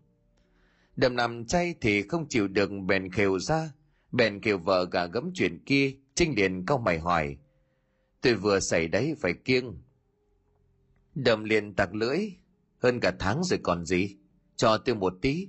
[0.96, 3.72] Đầm nằm chay thì không chịu được bèn khều ra,
[4.12, 7.36] bèn kêu vợ gà gấm chuyện kia, Trinh liền câu mày hỏi.
[8.20, 9.82] Tôi vừa xảy đấy phải kiêng.
[11.14, 12.18] Đầm liền tặc lưỡi,
[12.82, 14.16] hơn cả tháng rồi còn gì,
[14.56, 15.48] cho tôi một tí.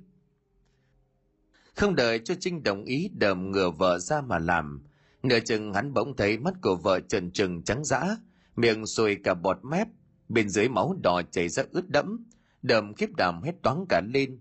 [1.76, 4.84] Không đợi cho Trinh đồng ý đầm ngửa vợ ra mà làm,
[5.24, 8.18] nửa chừng hắn bỗng thấy mắt của vợ trần trừng trắng dã,
[8.56, 9.88] miệng sùi cả bọt mép,
[10.30, 12.26] bên dưới máu đỏ chảy ra ướt đẫm,
[12.62, 14.40] đầm khiếp đảm hết toán cả lên.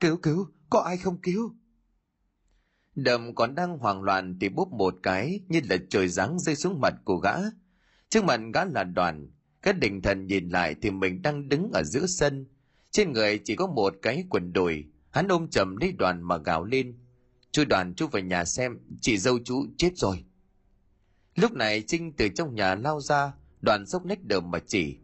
[0.00, 1.54] Cứu cứu, có ai không cứu?
[2.96, 6.80] Đầm còn đang hoảng loạn thì búp một cái như là trời giáng rơi xuống
[6.80, 7.34] mặt của gã.
[8.08, 9.30] Trước mặt gã là đoàn,
[9.62, 12.46] các định thần nhìn lại thì mình đang đứng ở giữa sân.
[12.90, 16.64] Trên người chỉ có một cái quần đùi, hắn ôm chầm lấy đoàn mà gào
[16.64, 16.98] lên.
[17.50, 20.24] Chú đoàn chú về nhà xem, chị dâu chú chết rồi.
[21.34, 24.96] Lúc này Trinh từ trong nhà lao ra, đoàn sốc nách đờm mà chỉ.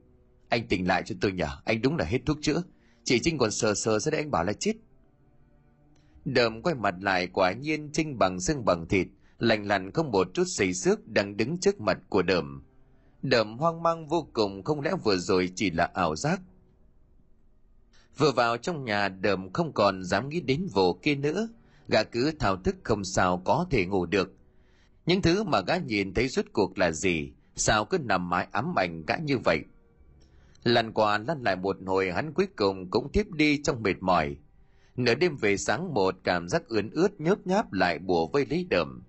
[0.48, 2.62] Anh tỉnh lại cho tôi nhờ, anh đúng là hết thuốc chữa.
[3.04, 4.72] Chị Trinh còn sờ sờ ra đấy anh bảo là chết.
[6.24, 9.08] Đờm quay mặt lại quả nhiên Trinh bằng xương bằng thịt,
[9.38, 12.62] lành lặn không một chút xây xước đang đứng trước mặt của đờm.
[13.22, 16.40] Đờm hoang mang vô cùng không lẽ vừa rồi chỉ là ảo giác.
[18.18, 21.48] Vừa vào trong nhà đờm không còn dám nghĩ đến vồ kia nữa,
[21.88, 24.32] gã cứ thao thức không sao có thể ngủ được.
[25.06, 28.74] Những thứ mà gã nhìn thấy rốt cuộc là gì, sao cứ nằm mãi ám
[28.78, 29.60] ảnh gã như vậy.
[30.64, 34.36] Lần qua lăn lại một hồi hắn cuối cùng cũng tiếp đi trong mệt mỏi
[34.96, 38.66] nửa đêm về sáng một, cảm giác ướn ướt nhớp nháp lại bùa vây lấy
[38.70, 39.02] đờm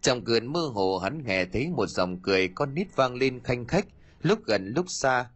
[0.00, 3.66] trong cơn mơ hồ, hắn nghe thấy một dòng cười con nít vang lên khanh
[3.66, 3.86] khách,
[4.22, 5.30] lúc gần lúc xa.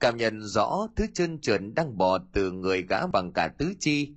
[0.00, 4.14] Cảm nhận rõ thứ chân trượt đang bò từ người gã bằng cả tứ chi.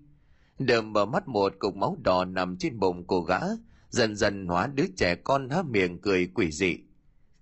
[0.60, 3.40] Đờm mở mắt một, cục máu đỏ nằm trên bụng của gã.
[3.90, 6.78] Dần dần hóa đứa trẻ con há miệng cười quỷ dị.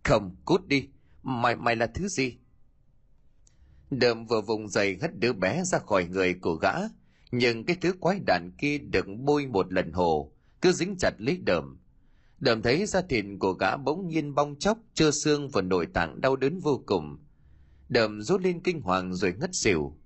[0.03, 0.87] Không, cút đi.
[1.23, 2.37] Mày mày là thứ gì?
[3.91, 6.73] Đờm vừa vùng dậy hất đứa bé ra khỏi người của gã
[7.31, 11.37] nhưng cái thứ quái đản kia đựng bôi một lần hồ, cứ dính chặt lấy
[11.37, 11.77] đờm.
[12.39, 16.21] Đờm thấy da thịt của gã bỗng nhiên bong chóc, trơ xương và nội tạng
[16.21, 17.17] đau đớn vô cùng.
[17.89, 19.97] Đờm rút lên kinh hoàng rồi ngất xỉu.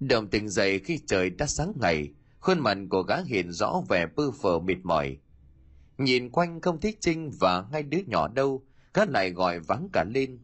[0.00, 4.06] Đờm tỉnh dậy khi trời đã sáng ngày, khuôn mặt của gã hiện rõ vẻ
[4.16, 5.18] bư phờ mệt mỏi.
[5.98, 8.62] Nhìn quanh không thấy trinh và hai đứa nhỏ đâu,
[8.94, 10.38] gã lại gọi vắng cả lên.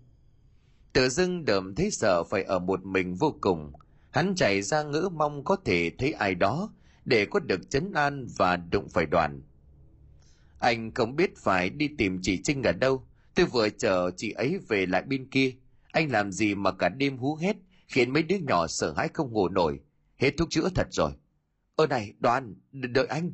[0.92, 3.72] Tự dưng đờm thấy sợ phải ở một mình vô cùng
[4.12, 6.72] hắn chạy ra ngữ mong có thể thấy ai đó,
[7.04, 9.42] để có được chấn an và đụng phải đoàn.
[10.58, 13.06] Anh không biết phải đi tìm chị trinh ở đâu.
[13.34, 15.54] Tôi vừa chờ chị ấy về lại bên kia.
[15.92, 17.56] Anh làm gì mà cả đêm hú hết
[17.88, 19.80] khiến mấy đứa nhỏ sợ hãi không ngủ nổi.
[20.18, 21.12] Hết thuốc chữa thật rồi.
[21.76, 23.32] Ơ này, đoàn đợi anh.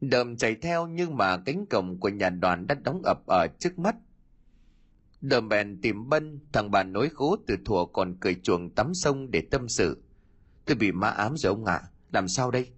[0.00, 3.78] Đờm chạy theo nhưng mà cánh cổng của nhà đoàn đã đóng ập ở trước
[3.78, 3.96] mắt
[5.28, 9.30] đờm bèn tìm bân, thằng bà nối khố từ thuở còn cười chuồng tắm sông
[9.30, 10.02] để tâm sự.
[10.64, 11.88] Tôi bị ma ám rồi ông ạ à.
[12.12, 12.70] làm sao đây?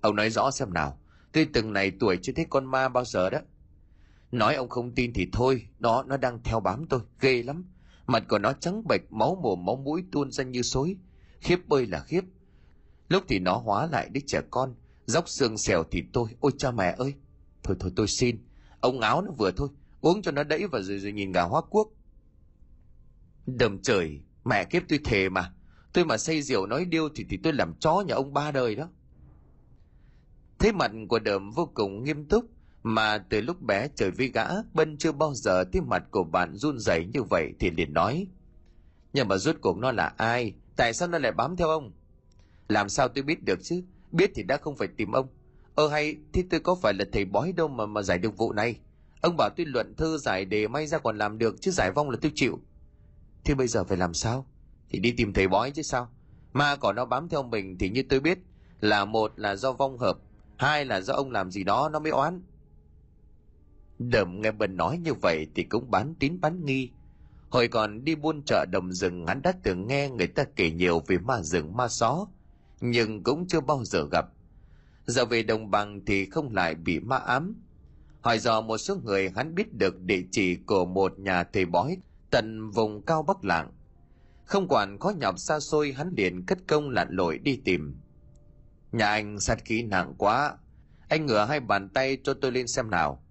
[0.00, 0.98] Ông nói rõ xem nào,
[1.32, 3.38] tôi từng này tuổi chưa thấy con ma bao giờ đó.
[4.32, 7.64] Nói ông không tin thì thôi, nó nó đang theo bám tôi, ghê lắm.
[8.06, 10.96] Mặt của nó trắng bệch, máu mồm, máu mũi tuôn ra như xối.
[11.40, 12.24] Khiếp bơi là khiếp.
[13.08, 14.74] Lúc thì nó hóa lại đứa trẻ con,
[15.06, 17.14] dốc xương xèo thì tôi, ôi cha mẹ ơi.
[17.62, 18.38] Thôi thôi, tôi xin.
[18.80, 19.68] Ông áo nó vừa thôi
[20.00, 21.88] uống cho nó đẫy và rồi rồi nhìn gà hoa quốc
[23.56, 25.52] đầm trời, mẹ kiếp tôi thề mà.
[25.92, 28.76] Tôi mà say rượu nói điêu thì thì tôi làm chó nhà ông ba đời
[28.76, 28.88] đó.
[30.58, 32.44] Thế mặt của đờm vô cùng nghiêm túc,
[32.82, 36.56] mà từ lúc bé trời với gã, bân chưa bao giờ thấy mặt của bạn
[36.56, 38.26] run rẩy như vậy thì liền nói,
[39.12, 40.54] nhưng mà rốt cuộc nó là ai?
[40.76, 41.92] Tại sao nó lại bám theo ông?
[42.68, 43.82] Làm sao tôi biết được chứ?
[44.12, 45.28] Biết thì đã không phải tìm ông.
[45.74, 48.52] Ơ hay thì tôi có phải là thầy bói đâu mà mà giải được vụ
[48.52, 48.80] này?
[49.20, 52.10] Ông bảo tôi luận thư giải đề may ra còn làm được, chứ giải vong
[52.10, 52.60] là tôi chịu.
[53.44, 54.46] Thì bây giờ phải làm sao?
[54.90, 56.10] Thì đi tìm thầy bói chứ sao?
[56.52, 58.38] Ma còn nó bám theo mình thì như tôi biết,
[58.80, 60.18] là một là do vong hợp,
[60.56, 62.42] hai là do ông làm gì đó nó mới oán.
[63.98, 66.90] Đầm nghe bần nói như vậy thì cũng bán tín bán nghi.
[67.50, 71.02] Hồi còn đi buôn chợ đồng rừng, hắn đã từng nghe người ta kể nhiều
[71.06, 72.26] về ma rừng, ma só
[72.80, 74.26] nhưng cũng chưa bao giờ gặp.
[75.06, 77.54] Giờ về đồng bằng thì không lại bị ma ám
[78.28, 81.96] hỏi dò một số người hắn biết được địa chỉ của một nhà thầy bói
[82.30, 83.72] tận vùng cao bắc lạng.
[84.44, 88.00] Không quản khó nhọc xa xôi, hắn liền cất công lặn lội đi tìm.
[88.92, 90.56] Nhà anh sát khí nặng quá.
[91.08, 93.22] Anh ngửa hai bàn tay cho tôi lên xem nào.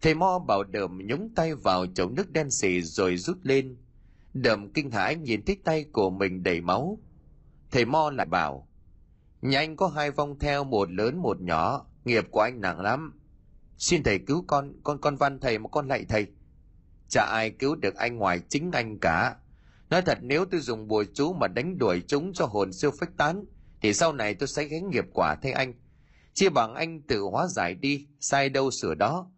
[0.00, 3.76] Thầy mo bảo đờm nhúng tay vào chậu nước đen xì rồi rút lên.
[4.34, 6.98] Đờm kinh hãi nhìn thấy tay của mình đầy máu.
[7.70, 8.68] Thầy mo lại bảo,
[9.42, 13.18] nhà anh có hai vong theo, một lớn, một nhỏ, nghiệp của anh nặng lắm
[13.78, 16.26] xin thầy cứu con con con văn thầy mà con lạy thầy.
[17.08, 19.36] Chả ai cứu được anh ngoài chính anh cả.
[19.90, 23.16] Nói thật, nếu tôi dùng bùa chú mà đánh đuổi chúng cho hồn siêu phách
[23.16, 23.44] tán,
[23.82, 25.74] thì sau này tôi sẽ gánh nghiệp quả thay anh.
[26.34, 29.30] Chia bằng anh tự hóa giải đi, sai đâu sửa đó.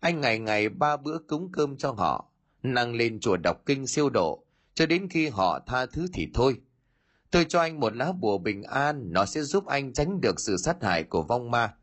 [0.00, 2.30] Anh ngày ngày ba bữa cúng cơm cho họ
[2.62, 4.44] năng lên chùa đọc kinh siêu độ,
[4.74, 6.60] cho đến khi họ tha thứ thì thôi.
[7.30, 10.56] Tôi cho anh một lá bùa bình an, nó sẽ giúp anh tránh được sự
[10.56, 11.74] sát hại của vong ma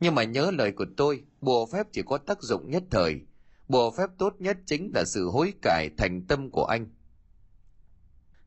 [0.00, 3.20] nhưng mà nhớ lời của tôi, bùa phép chỉ có tác dụng nhất thời.
[3.68, 6.86] Bùa phép tốt nhất chính là sự hối cải thành tâm của anh.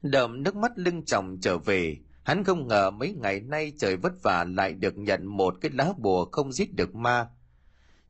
[0.01, 1.97] Đờm nước mắt lưng chồng trở về.
[2.23, 5.93] Hắn không ngờ mấy ngày nay trời vất vả lại được nhận một cái lá
[5.97, 7.29] bùa không giết được ma.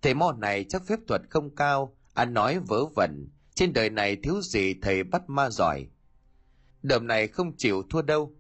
[0.02, 3.30] Thầy mò này chắc phép thuật không cao anh nói vớ vẩn.
[3.54, 5.88] Trên đời này thiếu gì thầy bắt ma giỏi?
[6.84, 8.36] Đờm này không chịu thua đâu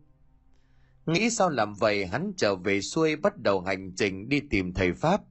[1.13, 4.93] nghĩ sao làm vậy, hắn trở về xuôi, bắt đầu hành trình đi tìm thầy
[4.93, 5.21] pháp.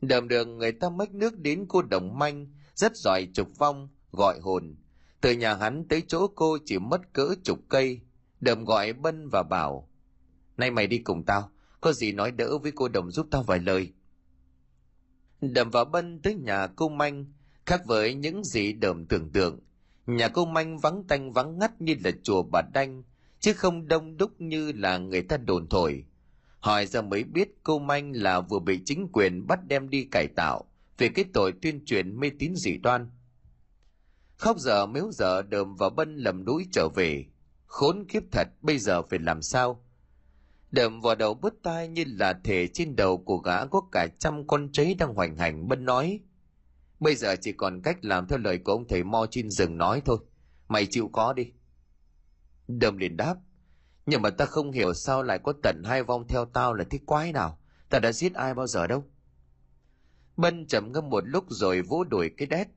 [0.00, 4.40] Đầm đường người ta mách nước đến cô đồng manh, rất giỏi trục vong, gọi
[4.40, 4.76] hồn.
[5.20, 8.00] Từ nhà hắn tới chỗ cô chỉ mất cỡ chục cây.
[8.40, 9.88] Đầm gọi bân và bảo,
[10.56, 11.50] nay mày đi cùng tao,
[11.80, 13.92] có gì nói đỡ với cô đồng giúp tao vài lời.
[15.40, 17.26] Đầm và bân tới nhà cô manh,
[17.66, 19.60] khác với những gì đầm tưởng tượng.
[20.06, 23.02] Nhà cô manh vắng tanh vắng ngắt như là chùa bà đanh
[23.42, 26.04] chứ không đông đúc như là người ta đồn thổi.
[26.60, 30.26] Hỏi ra mới biết cô manh là vừa bị chính quyền bắt đem đi cải
[30.26, 30.64] tạo
[30.98, 33.10] về cái tội tuyên truyền mê tín dị đoan.
[34.36, 37.24] Khóc giờ mếu giờ đờm và bân lầm núi trở về,
[37.66, 39.84] khốn kiếp thật, bây giờ phải làm sao?
[40.70, 44.46] Đờm vào đầu bứt tai như là thể trên đầu của gã có cả trăm
[44.46, 46.20] con cháy đang hoành hành, bân nói.
[47.00, 50.02] Bây giờ chỉ còn cách làm theo lời của ông thầy mo trên rừng nói
[50.04, 50.18] thôi,
[50.68, 51.52] mày chịu có đi
[52.68, 53.36] đờm liền đáp.
[54.06, 57.02] Nhưng mà ta không hiểu sao lại có tận hai vong theo tao là thích
[57.06, 57.58] quái nào.
[57.88, 59.04] Ta đã giết ai bao giờ đâu.
[60.36, 62.68] Bân trầm ngâm một lúc rồi vỗ đuổi cái đét.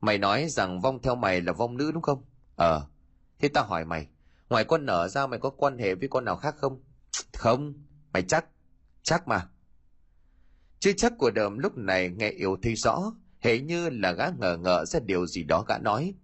[0.00, 2.24] Mày nói rằng vong theo mày là vong nữ đúng không?
[2.56, 2.86] Ờ.
[3.38, 4.06] Thế ta hỏi mày,
[4.48, 6.82] ngoài con nở ra mày có quan hệ với con nào khác không?
[7.32, 7.74] Không.
[8.12, 8.44] Mày chắc.
[9.02, 9.48] Chắc mà.
[10.78, 14.56] Chứ chắc của đờm lúc này nghe yếu thấy rõ hệ như là gã ngờ
[14.60, 16.14] ngợ ra điều gì đó gã nói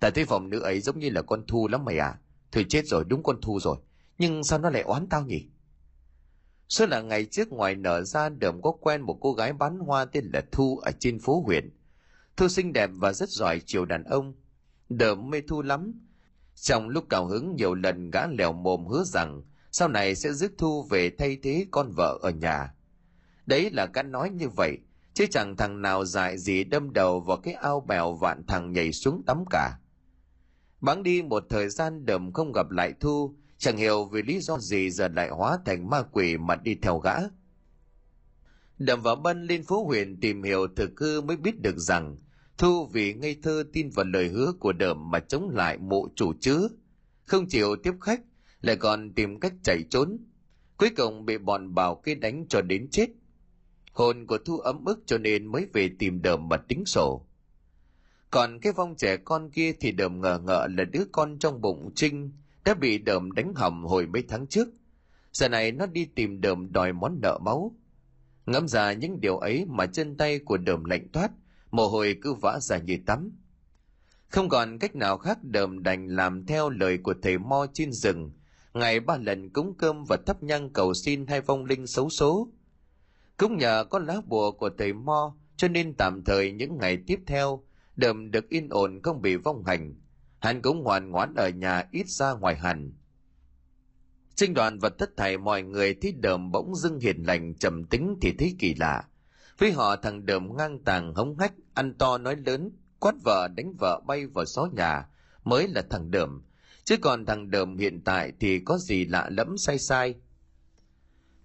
[0.00, 2.18] ta thấy phòng nữ ấy giống như là con thu lắm mày à.
[2.52, 3.76] Thôi chết rồi, đúng con thu rồi.
[4.18, 5.48] Nhưng sao nó lại oán tao nhỉ?
[6.68, 10.04] Số là ngày trước ngoài nở ra đờm có quen một cô gái bán hoa
[10.04, 11.70] tên là thu ở trên phố huyện.
[12.36, 14.34] Thu xinh đẹp và rất giỏi chiều đàn ông.
[14.88, 15.92] Đờm mê thu lắm.
[16.54, 19.42] Trong lúc cào hứng, nhiều lần gã lèo mồm hứa rằng
[19.72, 22.74] sau này sẽ giúp thu về thay thế con vợ ở nhà.
[23.46, 24.78] Đấy là gã nói như vậy,
[25.14, 28.92] chứ chẳng thằng nào dại gì đâm đầu vào cái ao bèo vạn thằng nhảy
[28.92, 29.79] xuống tắm cả
[30.80, 34.58] bắn đi một thời gian đầm không gặp lại thu, chẳng hiểu vì lý do
[34.58, 37.14] gì giờ lại hóa thành ma quỷ mà đi theo gã.
[38.78, 42.16] Đầm và bân lên phố huyện tìm hiểu thực hư mới biết được rằng
[42.58, 46.32] thu vì ngây thơ tin vào lời hứa của đầm mà chống lại mộ chủ
[46.40, 46.68] chứ.
[47.24, 48.20] Không chịu tiếp khách,
[48.60, 50.18] lại còn tìm cách chạy trốn.
[50.76, 53.06] Cuối cùng bị bọn bảo kê đánh cho đến chết.
[53.92, 57.26] Hồn của thu ấm ức cho nên mới về tìm đờm mà tính sổ
[58.30, 61.90] còn cái vong trẻ con kia thì đờm ngờ ngợ là đứa con trong bụng
[61.94, 62.32] trinh,
[62.64, 64.68] đã bị đờm đánh hầm hồi mấy tháng trước.
[65.32, 67.76] Giờ này nó đi tìm đờm đòi món nợ máu.
[68.46, 71.30] Ngẫm ra những điều ấy mà chân tay của đờm lạnh toát
[71.70, 73.32] mồ hôi cứ vã ra như tắm.
[74.28, 78.32] Không còn cách nào khác đờm đành làm theo lời của thầy mo trên rừng.
[78.74, 82.48] Ngày ba lần cúng cơm và thắp nhang cầu xin hai vong linh xấu số.
[83.36, 87.20] Cũng nhờ có lá bùa của thầy mo, cho nên tạm thời những ngày tiếp
[87.26, 87.62] theo
[88.00, 89.94] đờm được yên ổn không bị vong hành.
[90.40, 92.92] Hắn cũng ngoan ngoãn ở nhà ít ra ngoài hẳn.
[94.36, 98.16] Sinh đoàn và tất thảy mọi người thấy đờm bỗng dưng hiền lành, trầm tính
[98.20, 99.04] thì thấy kỳ lạ.
[99.58, 103.74] Với họ, thằng đờm ngang tàng hống hách, ăn to nói lớn, quát vợ, đánh
[103.80, 105.06] vợ, bay vào xó nhà,
[105.44, 106.42] mới là thằng đờm
[106.90, 110.14] chứ còn thằng đờm hiện tại thì có gì lạ lẫm sai sai.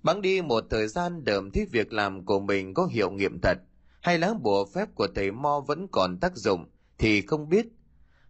[0.03, 3.57] Bắn đi một thời gian đờm thấy việc làm của mình có hiệu nghiệm thật
[4.05, 6.65] hay lá bùa phép của thầy mo vẫn còn tác dụng,
[6.97, 7.65] thì không biết.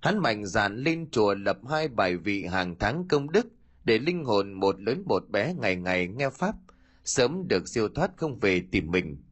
[0.02, 3.48] Hắn mạnh dạn lên chùa lập hai bài vị hàng tháng công đức
[3.84, 6.56] để linh hồn một lớn một bé ngày ngày nghe pháp,
[7.04, 9.24] sớm được siêu thoát không về tìm mình.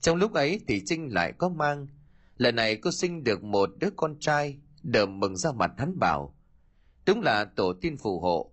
[0.00, 1.86] Trong lúc ấy thì trinh lại có mang.
[2.36, 6.34] Lần này cô sinh được một đứa con trai đờm mừng ra mặt hắn bảo,
[7.06, 8.52] đúng là tổ tiên phù hộ.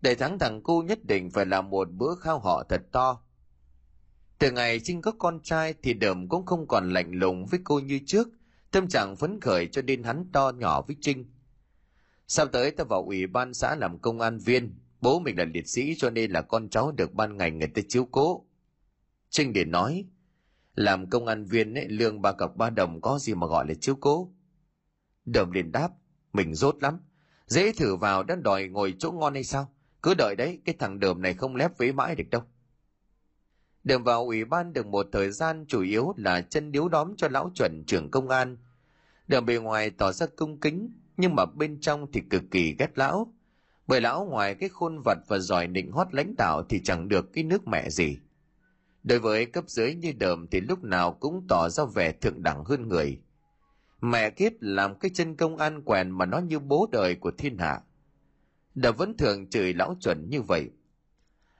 [0.00, 3.23] Để thắng thằng cu nhất định phải làm một bữa khao họ thật to
[4.44, 7.80] từ ngày trinh có con trai thì đờm cũng không còn lạnh lùng với cô
[7.80, 8.28] như trước.
[8.70, 11.24] Tâm trạng phấn khởi cho nên hắn to nhỏ với trinh.
[12.26, 14.78] Sắp tới ta vào ủy ban xã làm công an viên.
[15.00, 17.82] Bố mình là liệt sĩ cho nên là con cháu được ban ngành người ta
[17.88, 18.46] chiếu cố.
[19.30, 20.04] Trinh để nói
[20.74, 23.74] làm công an viên ấy, lương ba cọc ba đồng có gì mà gọi là
[23.80, 24.32] chiếu cố?
[25.24, 25.88] Đờm liền đáp
[26.32, 27.00] mình rốt lắm.
[27.46, 29.74] Dễ thử vào đã đòi ngồi chỗ ngon hay sao?
[30.02, 32.42] Cứ đợi đấy cái thằng đờm này không lép vế mãi được đâu
[33.84, 37.28] đờm vào ủy ban được một thời gian chủ yếu là chân điếu đóm cho
[37.28, 38.56] lão chuẩn trưởng công an.
[39.28, 42.98] Đờm bề ngoài tỏ ra cung kính, nhưng mà bên trong thì cực kỳ ghét
[42.98, 43.32] lão.
[43.86, 47.32] Bởi lão ngoài cái khuôn vật và giỏi nịnh hót lãnh đạo thì chẳng được
[47.32, 48.18] cái nước mẹ gì.
[49.02, 52.64] Đối với cấp dưới như đờm thì lúc nào cũng tỏ ra vẻ thượng đẳng
[52.64, 53.20] hơn người.
[54.00, 57.58] Mẹ kiếp làm cái chân công an quèn mà nó như bố đời của thiên
[57.58, 57.80] hạ.
[58.74, 60.70] Đờm vẫn thường chửi lão chuẩn như vậy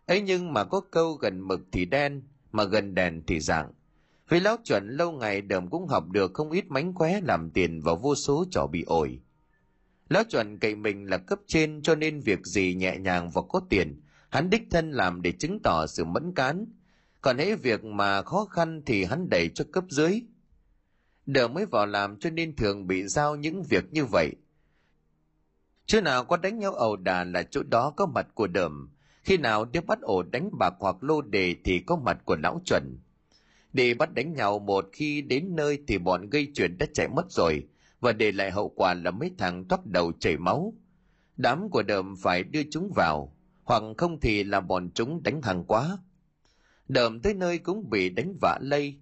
[0.07, 3.73] ấy nhưng mà có câu gần mực thì đen, mà gần đèn thì dạng.
[4.29, 7.81] Vì lão chuẩn lâu ngày đờm cũng học được không ít mánh khóe làm tiền
[7.81, 9.21] vào vô số trò bị ổi.
[10.09, 13.61] Lão chuẩn cậy mình là cấp trên cho nên việc gì nhẹ nhàng và có
[13.69, 16.67] tiền, hắn đích thân làm để chứng tỏ sự mẫn cán.
[17.21, 20.23] Còn hễ việc mà khó khăn thì hắn đẩy cho cấp dưới.
[21.27, 24.33] Đờ mới vào làm cho nên thường bị giao những việc như vậy.
[25.87, 28.94] Chưa nào có đánh nhau ẩu đà là chỗ đó có mặt của đờm.
[29.25, 32.61] Khi nào đi bắt ổ đánh bạc hoặc lô đề thì có mặt của lão
[32.65, 32.99] chuẩn.
[33.73, 37.33] Đi bắt đánh nhau một khi đến nơi thì bọn gây chuyện đã chạy mất
[37.33, 37.67] rồi
[38.01, 40.75] và để lại hậu quả là mấy thằng tóc đầu chảy máu.
[41.37, 45.65] Đám của đờm phải đưa chúng vào hoặc không thì là bọn chúng đánh hàng
[45.65, 45.99] quá.
[46.89, 48.95] Đờm tới nơi cũng bị đánh vạ lây.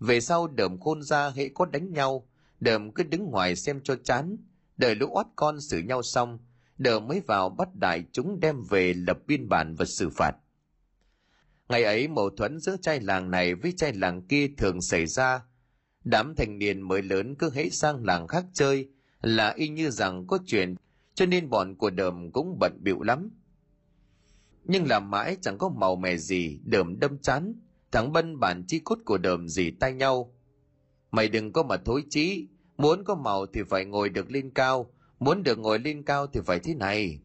[0.00, 2.28] Về sau đờm khôn ra hễ có đánh nhau,
[2.60, 4.36] đờm cứ đứng ngoài xem cho chán,
[4.76, 6.38] đợi lũ oát con xử nhau xong
[6.82, 10.36] đờ mới vào bắt đại chúng đem về lập biên bản và xử phạt.
[11.68, 15.42] Ngày ấy, mâu thuẫn giữa trai làng này với trai làng kia thường xảy ra.
[16.04, 18.88] Đám thanh niên mới lớn cứ hễ sang làng khác chơi,
[19.22, 20.74] là y như rằng có chuyện,
[21.14, 23.30] cho nên bọn của đờm cũng bận bịu lắm.
[24.64, 27.54] Nhưng làm mãi chẳng có màu mè gì, đờm đâm chán,
[27.92, 30.34] thằng bân bản chi cốt của đờm gì tay nhau.
[31.10, 34.90] Mày đừng có mà thối chí, muốn có màu thì phải ngồi được lên cao
[35.24, 37.20] muốn được ngồi lên cao thì phải thế này.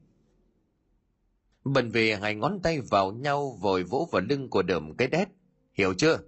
[1.64, 5.28] Bần về hai ngón tay vào nhau vội vỗ vào lưng của đờm cái đét.
[5.74, 6.20] Hiểu chưa?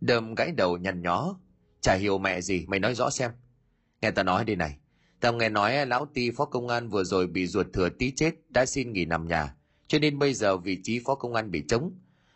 [0.00, 1.38] Đờm gãi đầu nhăn nhó.
[1.80, 3.30] Chả hiểu mẹ gì, mày nói rõ xem.
[4.02, 4.78] Nghe tao nói đi này.
[5.20, 8.34] Tao nghe nói lão ti phó công an vừa rồi bị ruột thừa tí chết,
[8.48, 9.54] đã xin nghỉ nằm nhà.
[9.86, 11.92] Cho nên bây giờ vị trí phó công an bị trống.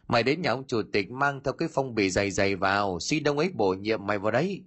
[0.08, 3.24] Mày đến nhà ông chủ tịch mang theo cái phong bì dày dày vào, xin
[3.24, 4.64] ông ấy bổ nhiệm mày vào đấy.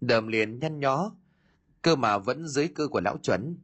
[0.00, 1.12] Đờm liền nhăn nhó
[1.88, 3.56] cơ mà vẫn dưới cơ của lão chuẩn.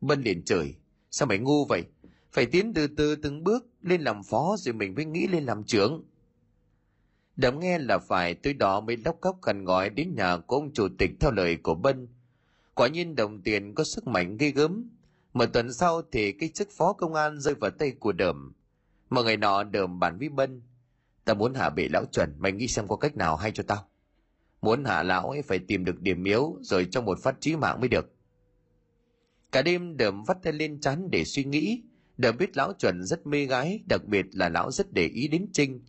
[0.00, 0.74] Bân liền chửi,
[1.10, 1.84] sao mày ngu vậy?
[2.32, 5.64] Phải tiến từ từ từng bước lên làm phó rồi mình mới nghĩ lên làm
[5.64, 6.04] trưởng.
[7.36, 10.72] Đầm nghe là phải, tới đó mới lóc cóc khăn gói đến nhà của ông
[10.72, 12.08] chủ tịch theo lời của bân.
[12.74, 14.90] Quả nhiên đồng tiền có sức mạnh ghê gớm.
[15.32, 18.52] Một tuần sau thì cái chức phó công an rơi vào tay của đờm
[19.10, 20.62] mà ngày nọ đờm bàn với bân
[21.24, 23.88] ta muốn hạ bệ lão chuẩn, mày nghĩ xem có cách nào hay cho tao
[24.66, 27.80] muốn hạ lão ấy phải tìm được điểm yếu, rồi trong một phát trí mạng
[27.80, 28.12] mới được.
[29.52, 31.82] Cả đêm đờm vắt tay lên chán để suy nghĩ,
[32.16, 35.46] đờm biết lão chuẩn rất mê gái, đặc biệt là lão rất để ý đến
[35.52, 35.80] trinh.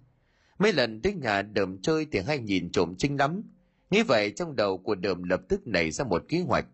[0.59, 3.41] Mấy lần tới nhà đờm chơi thì hay nhìn trộm trinh lắm.
[3.89, 6.65] Nghĩ vậy, trong đầu của đờm lập tức nảy ra một kế hoạch.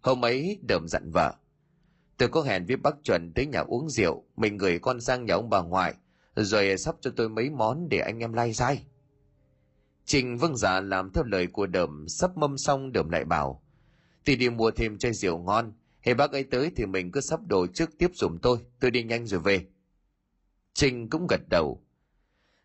[0.00, 1.34] Hôm ấy, đờm dặn vợ,
[2.16, 5.34] tôi có hẹn với bác chuẩn tới nhà uống rượu, mình gửi con sang nhà
[5.34, 5.94] ông bà ngoại,
[6.36, 8.84] rồi sắp cho tôi mấy món để anh em lai dai.
[10.12, 13.62] Trình vâng dạ làm theo lời của đờm sắp mâm xong đờm lại bảo
[14.24, 17.40] thì đi mua thêm chai rượu ngon hệ bác ấy tới thì mình cứ sắp
[17.46, 19.66] đồ trước tiếp dùm tôi tôi đi nhanh rồi về.
[20.74, 21.82] Trinh cũng gật đầu.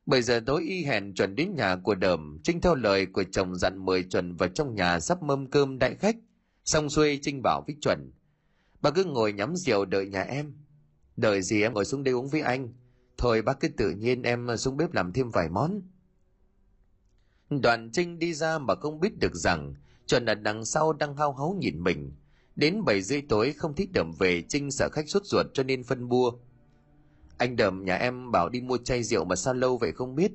[0.05, 3.55] Bây giờ tối y hẹn chuẩn đến nhà của đờm trinh theo lời của chồng
[3.55, 6.15] dặn mời chuẩn vào trong nhà sắp mâm cơm đại khách.
[6.65, 8.11] Xong xuôi trinh bảo với chuẩn
[8.81, 10.53] bà cứ ngồi nhắm rượu đợi nhà em.
[11.17, 12.73] Đợi gì em ngồi xuống đây uống với anh.
[13.17, 15.81] Thôi bác cứ tự nhiên em xuống bếp làm thêm vài món
[17.49, 19.73] đoàn trinh đi ra mà không biết được rằng,
[20.05, 22.11] chuẩn ở đằng sau đang hao háo nhìn mình.
[22.55, 25.83] Đến bảy rưỡi tối, không thích đầm về, trinh sợ khách sốt ruột cho nên
[25.83, 26.31] phân bua.
[27.37, 30.31] Anh đầm nhà em bảo đi mua chai rượu mà sao lâu vậy không biết.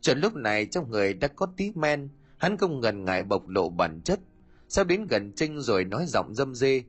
[0.00, 3.68] Chuẩn lúc này trong người đã có tí men, hắn không ngần ngại bộc lộ
[3.68, 4.20] bản chất.
[4.68, 6.82] Sao đến gần trinh rồi nói giọng dâm dê.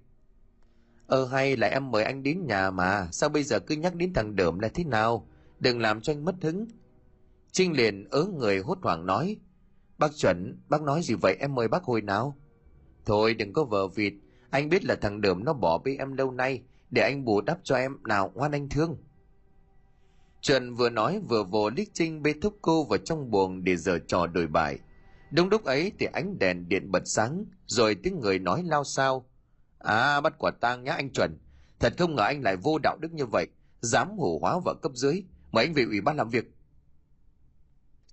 [1.07, 4.13] Ờ hay là em mời anh đến nhà mà, sao bây giờ cứ nhắc đến
[4.13, 5.27] thằng đờm là thế nào?
[5.59, 6.65] Đừng làm cho anh mất hứng
[7.55, 9.37] trinh liền ớ người hốt hoảng nói
[9.97, 12.37] bác chuẩn bác nói gì vậy em mời bác hồi nào
[13.05, 14.13] thôi đừng có vờ vịt
[14.49, 17.57] anh biết là thằng đờm nó bỏ bê em lâu nay để anh bù đắp
[17.63, 18.97] cho em nào ngoan anh thương
[20.41, 23.99] Trần vừa nói vừa vồ lít trinh bê thúc cô vào trong buồng để giờ
[24.07, 24.79] trò đổi bài.
[25.31, 29.29] Đúng lúc ấy thì ánh đèn điện bật sáng, rồi tiếng người nói lao sao.
[29.79, 31.37] À, bắt quả tang nhá anh Chuẩn.
[31.79, 33.47] Thật không ngờ anh lại vô đạo đức như vậy,
[33.81, 35.23] dám hủ hóa vợ cấp dưới.
[35.51, 36.54] Mời anh về ủy ban làm việc.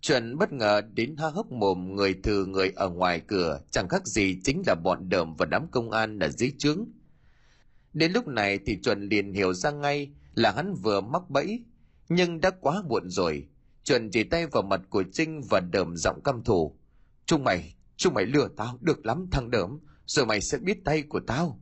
[0.02, 4.06] Chuẩn bất ngờ đến ha hốc mồm người từ người ở ngoài cửa, chẳng khác
[4.06, 6.84] gì chính là bọn đờm và đám công an ở dưới trướng.
[7.92, 11.64] Đến lúc này thì Chuẩn liền hiểu ra ngay là hắn vừa mắc bẫy,
[12.08, 13.48] nhưng đã quá muộn rồi.
[13.84, 16.76] Chuẩn chỉ tay vào mặt của Trinh và đờm giọng căm thù.
[17.26, 21.02] Chúng mày, chúng mày lừa tao, được lắm thằng đờm, rồi mày sẽ biết tay
[21.02, 21.60] của tao.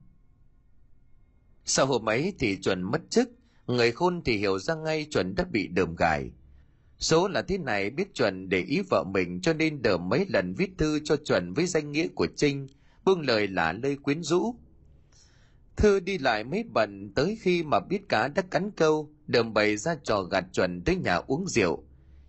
[1.64, 3.28] Sau hôm ấy thì chuẩn mất chức,
[3.66, 6.30] người khôn thì hiểu ra ngay chuẩn đã bị đờm gài.
[7.01, 10.55] Số là thế này biết chuẩn để ý vợ mình cho nên đờm mấy lần
[10.55, 12.68] viết thư cho chuẩn với danh nghĩa của Trinh,
[13.05, 14.55] buông lời là lơi quyến rũ.
[15.76, 19.76] Thư đi lại mấy bận tới khi mà biết cá đã cắn câu, đờm bày
[19.76, 21.84] ra trò gạt chuẩn tới nhà uống rượu.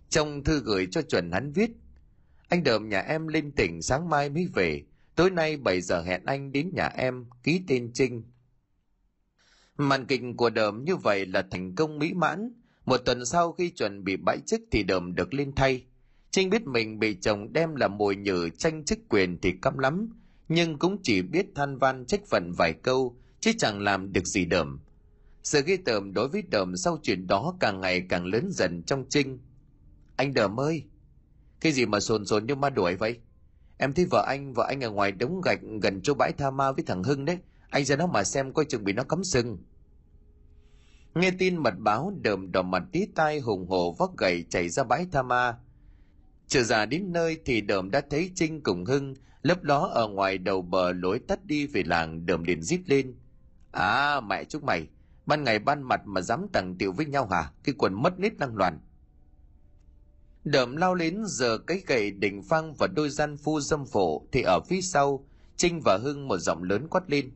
[0.08, 1.70] Trong thư gửi cho chuẩn hắn viết,
[2.48, 4.82] anh đờm nhà em lên tỉnh sáng mai mới về,
[5.14, 8.22] tối nay 7 giờ hẹn anh đến nhà em, ký tên Trinh.
[9.76, 12.61] Màn kịch của đờm như vậy là thành công mỹ mãn.
[12.84, 15.84] Một tuần sau khi chuẩn bị bãi chức thì đờm được lên thay.
[16.30, 20.08] Trinh biết mình bị chồng đem là mồi nhử tranh chức quyền thì căm lắm,
[20.48, 24.44] nhưng cũng chỉ biết than van trách phận vài câu, chứ chẳng làm được gì
[24.44, 24.80] đờm.
[25.42, 29.04] Sự ghi tởm đối với đờm sau chuyện đó càng ngày càng lớn dần trong
[29.08, 29.38] Trinh.
[30.16, 30.84] Anh đờm ơi!
[31.60, 33.18] Cái gì mà sồn sồn như ma đuổi vậy?
[33.78, 36.72] Em thấy vợ anh, vợ anh ở ngoài đống gạch gần chỗ bãi tha ma
[36.72, 37.38] với thằng Hưng đấy.
[37.70, 39.58] Anh ra đó mà xem coi chừng bị nó cắm sừng.
[41.14, 44.84] Nghe tin mật báo đờm đỏ mặt tí tai hùng hổ vóc gậy chạy ra
[44.84, 45.58] bãi tha ma.
[46.46, 50.38] Trở ra đến nơi thì đờm đã thấy Trinh cùng Hưng lấp đó ở ngoài
[50.38, 53.14] đầu bờ lối tắt đi về làng đờm liền rít lên.
[53.72, 54.86] À mẹ chúc mày,
[55.26, 57.50] ban ngày ban mặt mà dám tặng tiểu với nhau hả?
[57.64, 58.80] Cái quần mất nít năng loạn.
[60.44, 64.42] đờm lao đến giờ cái gậy đỉnh phăng và đôi gian phu dâm phổ thì
[64.42, 67.30] ở phía sau, Trinh và Hưng một giọng lớn quát lên.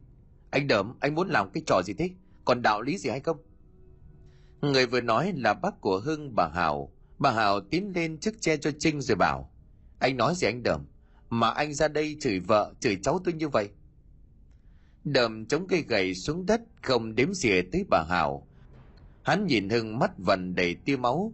[0.50, 2.10] Anh đờm anh muốn làm cái trò gì thế?
[2.44, 3.36] Còn đạo lý gì hay không?
[4.60, 6.92] Người vừa nói là bác của Hưng bà Hảo.
[7.18, 9.52] Bà Hảo tiến lên trước che cho Trinh rồi bảo.
[9.98, 10.80] Anh nói gì anh đờm
[11.30, 13.68] Mà anh ra đây chửi vợ, chửi cháu tôi như vậy.
[15.04, 18.46] đờm chống cây gậy xuống đất không đếm xỉa tới bà Hảo.
[19.22, 21.32] Hắn nhìn Hưng mắt vần đầy tia máu.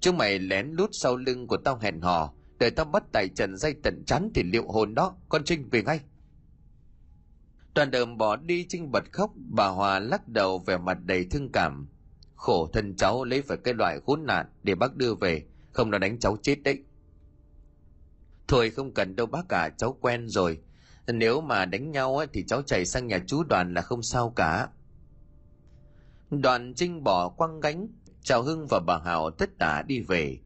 [0.00, 3.56] Chúng mày lén lút sau lưng của tao hẹn hò, để tao bắt tại trần
[3.56, 6.00] dây tận chắn thì liệu hồn đó, con Trinh về ngay.
[7.74, 11.52] Toàn đờm bỏ đi Trinh bật khóc, bà Hòa lắc đầu vẻ mặt đầy thương
[11.52, 11.88] cảm.
[12.36, 15.98] Khổ thân cháu lấy phải cái loại khốn nạn để bác đưa về, không nó
[15.98, 16.84] đánh cháu chết đấy.
[18.48, 20.58] Thôi không cần đâu bác cả, cháu quen rồi.
[21.06, 24.30] Nếu mà đánh nhau ấy, thì cháu chạy sang nhà chú đoàn là không sao
[24.36, 24.68] cả.
[26.30, 27.88] Đoàn Trinh bỏ quăng gánh,
[28.22, 30.38] chào Hưng và bà Hảo tất cả đi về.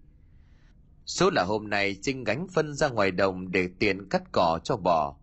[1.07, 4.77] Số là hôm nay Trinh gánh phân ra ngoài đồng để tiện cắt cỏ cho
[4.77, 5.17] bò.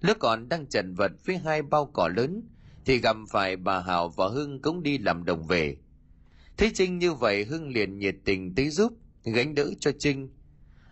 [0.00, 2.42] Lúc còn đang trần vật với hai bao cỏ lớn,
[2.84, 5.76] thì gặp phải bà Hảo và Hưng cũng đi làm đồng về.
[6.56, 8.92] Thấy Trinh như vậy Hưng liền nhiệt tình tới giúp,
[9.24, 10.30] gánh đỡ cho Trinh.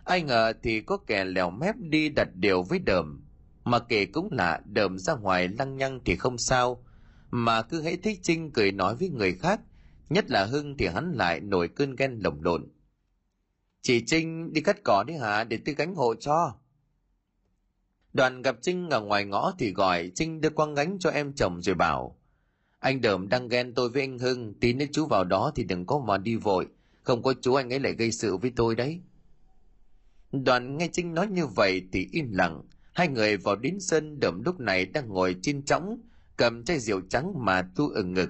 [0.05, 3.23] Ai ngờ thì có kẻ lèo mép đi đặt điều với đờm.
[3.63, 6.85] Mà kể cũng lạ, đờm ra ngoài lăng nhăng thì không sao.
[7.31, 9.61] Mà cứ hãy thấy Trinh cười nói với người khác,
[10.09, 12.67] nhất là Hưng thì hắn lại nổi cơn ghen lồng lộn.
[13.81, 16.55] Chị Trinh đi cắt cỏ đi hả, để tôi gánh hộ cho.
[18.13, 21.61] Đoàn gặp Trinh ở ngoài ngõ thì gọi Trinh đưa quăng gánh cho em chồng
[21.61, 22.20] rồi bảo
[22.81, 25.85] anh Đờm đang ghen tôi với anh Hưng, Tí nếu chú vào đó thì đừng
[25.85, 26.67] có mà đi vội.
[27.03, 29.01] Không có chú anh ấy lại gây sự với tôi đấy.
[30.31, 32.61] Đoàn nghe Trinh nói như vậy thì im lặng.
[32.93, 36.01] Hai người vào đến sân, Đờm lúc này đang ngồi trên trống
[36.37, 38.29] Cầm chai rượu trắng mà tu ở ngực.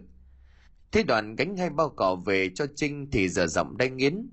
[0.91, 4.29] Thế đoàn gánh hai bao cỏ về cho Trinh thì giờ giọng đay nghiến.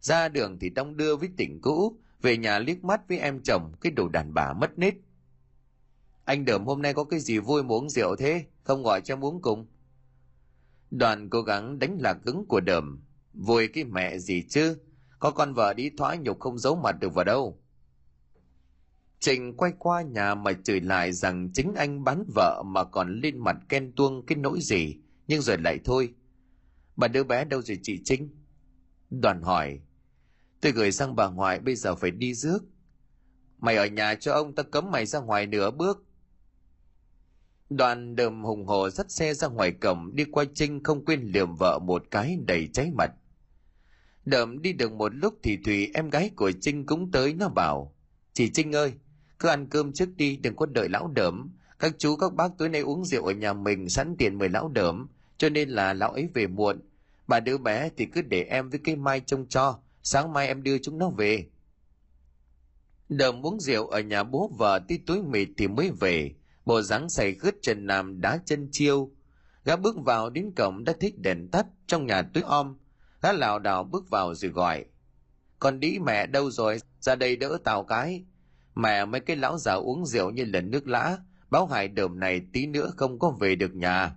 [0.00, 3.72] Ra đường thì đông đưa với tỉnh cũ, về nhà liếc mắt với em chồng,
[3.80, 4.94] cái đồ đàn bà mất nết
[6.24, 9.14] anh đờm hôm nay có cái gì vui mà uống rượu thế không gọi cho
[9.14, 9.66] em uống cùng
[10.90, 13.02] đoàn cố gắng đánh lạc cứng của đờm
[13.32, 14.76] vui cái mẹ gì chứ
[15.18, 17.64] có con vợ đi thoái nhục không giấu mặt được vào đâu
[19.24, 23.38] trình quay qua nhà mà chửi lại rằng chính anh bán vợ mà còn lên
[23.38, 24.96] mặt ken tuông cái nỗi gì,
[25.26, 26.14] nhưng rồi lại thôi.
[26.96, 28.28] Bà đứa bé đâu rồi chị Trinh?
[29.10, 29.80] Đoàn hỏi,
[30.60, 32.58] Tôi gửi sang bà ngoại bây giờ phải đi rước.
[33.58, 36.04] Mày ở nhà cho ông ta cấm mày ra ngoài nửa bước.
[37.76, 41.54] Đoàn đờm hùng hồ dắt xe ra ngoài cổng đi qua Trinh không quên liềm
[41.54, 43.10] vợ một cái đầy cháy mặt.
[44.24, 47.94] Đờm đi được một lúc thì Thùy em gái của Trinh cũng tới nó bảo
[48.32, 48.92] Chị Trinh ơi,
[49.38, 51.50] cứ ăn cơm trước đi đừng có đợi lão đờm.
[51.78, 54.68] Các chú các bác tối nay uống rượu ở nhà mình sẵn tiền mời lão
[54.68, 55.06] đờm
[55.38, 56.80] cho nên là lão ấy về muộn.
[57.26, 60.62] Bà đứa bé thì cứ để em với cây mai trông cho sáng mai em
[60.62, 61.46] đưa chúng nó về
[63.08, 66.34] đờm uống rượu ở nhà bố vợ tí túi mịt thì mới về
[66.64, 69.10] bộ dáng say khướt trần nam đá chân chiêu.
[69.64, 72.76] Gã bước vào đến cổng đã thích đèn tắt trong nhà túi om.
[73.22, 74.84] Gã lảo đảo bước vào rồi gọi.
[75.58, 76.78] Con đĩ mẹ đâu rồi?
[77.00, 78.24] Ra đây đỡ tào cái.
[78.74, 81.18] Mẹ mấy cái lão già uống rượu như lần nước lã.
[81.50, 84.16] Báo hại đờm này tí nữa không có về được nhà.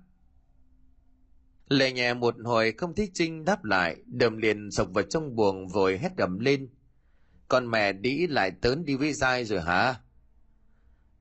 [1.69, 5.67] Lệ nhẹ một hồi không thấy Trinh đáp lại, đờm liền sộc vào trong buồng
[5.67, 6.69] vội hét gầm lên.
[7.47, 9.95] Con mẹ đĩ lại tớn đi với dai rồi hả?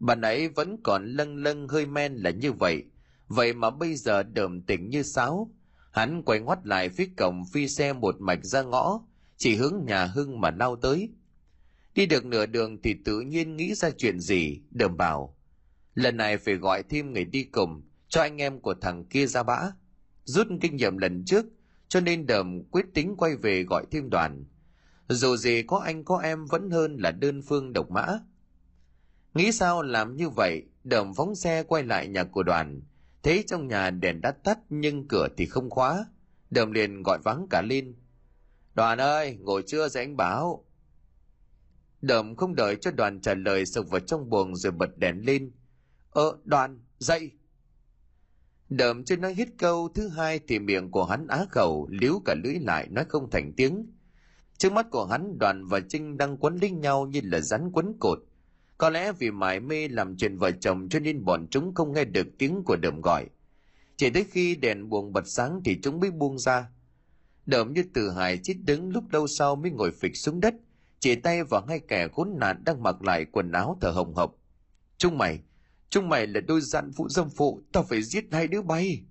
[0.00, 2.84] Bạn ấy vẫn còn lâng lâng hơi men là như vậy,
[3.28, 5.50] vậy mà bây giờ đờm tỉnh như sáo.
[5.92, 9.00] Hắn quay ngoắt lại phía cổng phi xe một mạch ra ngõ,
[9.36, 11.10] chỉ hướng nhà Hưng mà lao tới.
[11.94, 15.36] Đi được nửa đường thì tự nhiên nghĩ ra chuyện gì, đờm bảo.
[15.94, 19.42] Lần này phải gọi thêm người đi cùng, cho anh em của thằng kia ra
[19.42, 19.58] bã
[20.24, 21.46] rút kinh nghiệm lần trước
[21.88, 24.44] cho nên đờm quyết tính quay về gọi thêm đoàn
[25.08, 28.06] dù gì có anh có em vẫn hơn là đơn phương độc mã
[29.36, 32.80] nghĩ sao làm như vậy đờm phóng xe quay lại nhà của đoàn
[33.22, 36.06] thấy trong nhà đèn đã tắt nhưng cửa thì không khóa
[36.50, 37.94] đờm liền gọi vắng cả Linh.
[38.74, 40.64] đoàn ơi ngồi chưa rồi anh báo
[42.02, 45.52] đờm không đợi cho đoàn trả lời sụp vào trong buồng rồi bật đèn lên
[46.10, 47.30] ơ đoàn dậy
[48.68, 52.34] Đờm chưa nói hết câu thứ hai thì miệng của hắn á khẩu, liếu cả
[52.44, 53.92] lưỡi lại nói không thành tiếng.
[54.58, 57.96] Trước mắt của hắn đoàn và Trinh đang quấn linh nhau như là rắn quấn
[58.00, 58.18] cột.
[58.78, 62.04] Có lẽ vì mải mê làm chuyện vợ chồng cho nên bọn chúng không nghe
[62.04, 63.26] được tiếng của đờm gọi.
[63.96, 66.68] Chỉ tới khi đèn buồng bật sáng thì chúng mới buông ra.
[67.46, 70.54] Đờm như từ hài chít đứng lúc lâu sau mới ngồi phịch xuống đất,
[71.00, 74.34] chỉ tay vào hai kẻ khốn nạn đang mặc lại quần áo thở hồng hộc.
[74.98, 75.40] Chúng mày,
[75.90, 79.04] chúng mày là đôi gian phụ dâm phụ tao phải giết hai đứa bay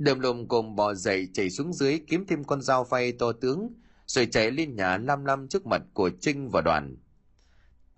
[0.00, 3.68] đầm lùm cùng bò dậy chạy xuống dưới kiếm thêm con dao phay to tướng
[4.06, 6.96] rồi chạy lên nhà lam lam trước mặt của trinh và đoàn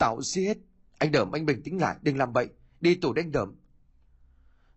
[0.03, 0.59] tạo giết.
[0.99, 2.49] Anh đờm, anh bình tĩnh lại, đừng làm bậy.
[2.81, 3.55] Đi tù đánh đờm.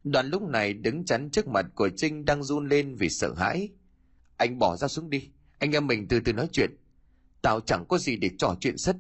[0.04, 3.70] Đoàn lúc này đứng chắn trước mặt của trinh đang run lên vì sợ hãi.
[4.38, 6.78] Anh bỏ ra xuống đi, anh em mình từ từ nói chuyện.
[7.42, 8.96] Tao chẳng có gì để trò chuyện sất.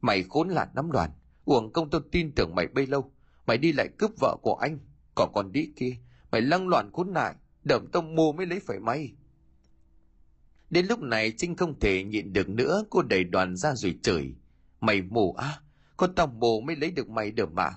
[0.00, 1.10] Mày khốn nạn lắm đoàn,
[1.44, 3.12] uổng công tôi tin tưởng mày bấy lâu.
[3.46, 4.78] Mày đi lại cướp vợ của anh,
[5.14, 5.96] còn con đĩ kia,
[6.30, 9.12] mày lăng loạn khốn nạn đẩm tông mô mới lấy phải may
[10.72, 14.34] đến lúc này trinh không thể nhịn được nữa, cô đẩy đoàn ra rồi chửi
[14.82, 15.58] mày mù á
[15.96, 17.70] con tao mù mới lấy được mày được mà.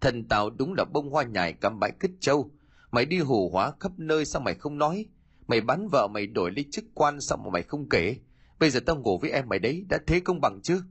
[0.00, 2.50] Thần tao đúng là bông hoa nhài cắm bãi cứt trâu.
[2.90, 5.06] Mày đi hù hóa khắp nơi sao mày không nói?
[5.46, 8.16] Mày bắn vợ mày đổi lấy chức quan sao mà mày không kể?
[8.58, 10.82] Bây giờ tao ngủ với em mày đấy, đã thế công bằng chưa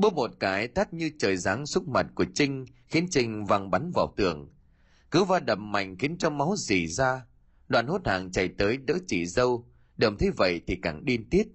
[0.00, 3.90] bố một cái tát như trời giáng xúc mặt của trinh, khiến trinh văng bắn
[3.94, 4.52] vào tường.
[5.10, 7.26] Cứ va đập mạnh khiến cho máu dì ra.
[7.68, 9.66] Đoàn hốt hàng chạy tới đỡ chị dâu.
[9.96, 11.48] Đầm thấy vậy thì càng điên tiết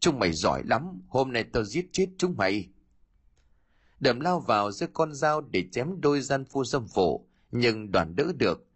[0.00, 2.68] chúng mày giỏi lắm, hôm nay tao giết chết chúng mày.
[4.00, 8.16] Đầm lao vào giữa con dao để chém đôi gian phu dâm phụ nhưng đoàn
[8.16, 8.66] đỡ được.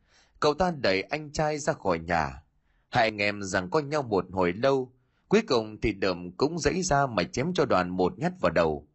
[0.40, 2.42] Cậu ta đẩy anh trai ra khỏi nhà.
[2.88, 4.92] Hai anh em rằng có nhau một hồi lâu,
[5.28, 8.88] cuối cùng thì đầm cũng dãy ra mà chém cho đoàn một nhát vào đầu.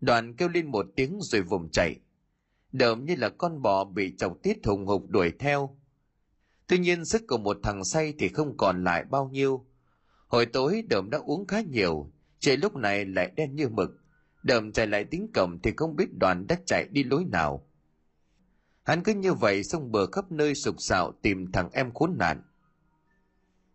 [0.00, 1.96] Đoàn kêu lên một tiếng rồi vùng chạy.
[2.72, 5.76] Đờm như là con bò bị chọc tiết hùng hục đuổi theo.
[6.66, 9.64] Tuy nhiên sức của một thằng say thì không còn lại bao nhiêu
[10.28, 13.90] hồi tối đờm đã uống khá nhiều, trời lúc này lại đen như mực.
[14.42, 17.66] Đờm chạy lại tính cổng thì không biết đoàn đã chạy đi lối nào.
[18.82, 22.42] Hắn cứ như vậy xông bờ khắp nơi sục sạo tìm thằng em khốn nạn.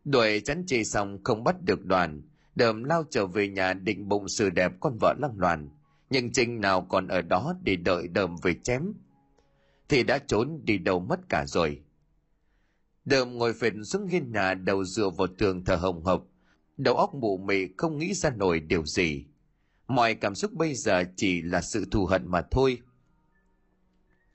[0.06, 2.22] Đuổi chắn chê xong không bắt được đoàn,
[2.56, 5.70] đờm lao trở về nhà định bụng sự đẹp con vợ lăng loàn.
[6.10, 8.94] Nhưng trinh nào còn ở đó để đợi đờm về chém.
[9.90, 11.82] Thì đã trốn đi đâu mất cả rồi.
[13.06, 16.28] Đờm ngồi phền xuống hiên nhà đầu dựa vào tường thở hồng hộc
[16.78, 19.26] đầu óc mụ mị không nghĩ ra nổi điều gì.
[19.88, 22.82] Mọi cảm xúc bây giờ chỉ là sự thù hận mà thôi.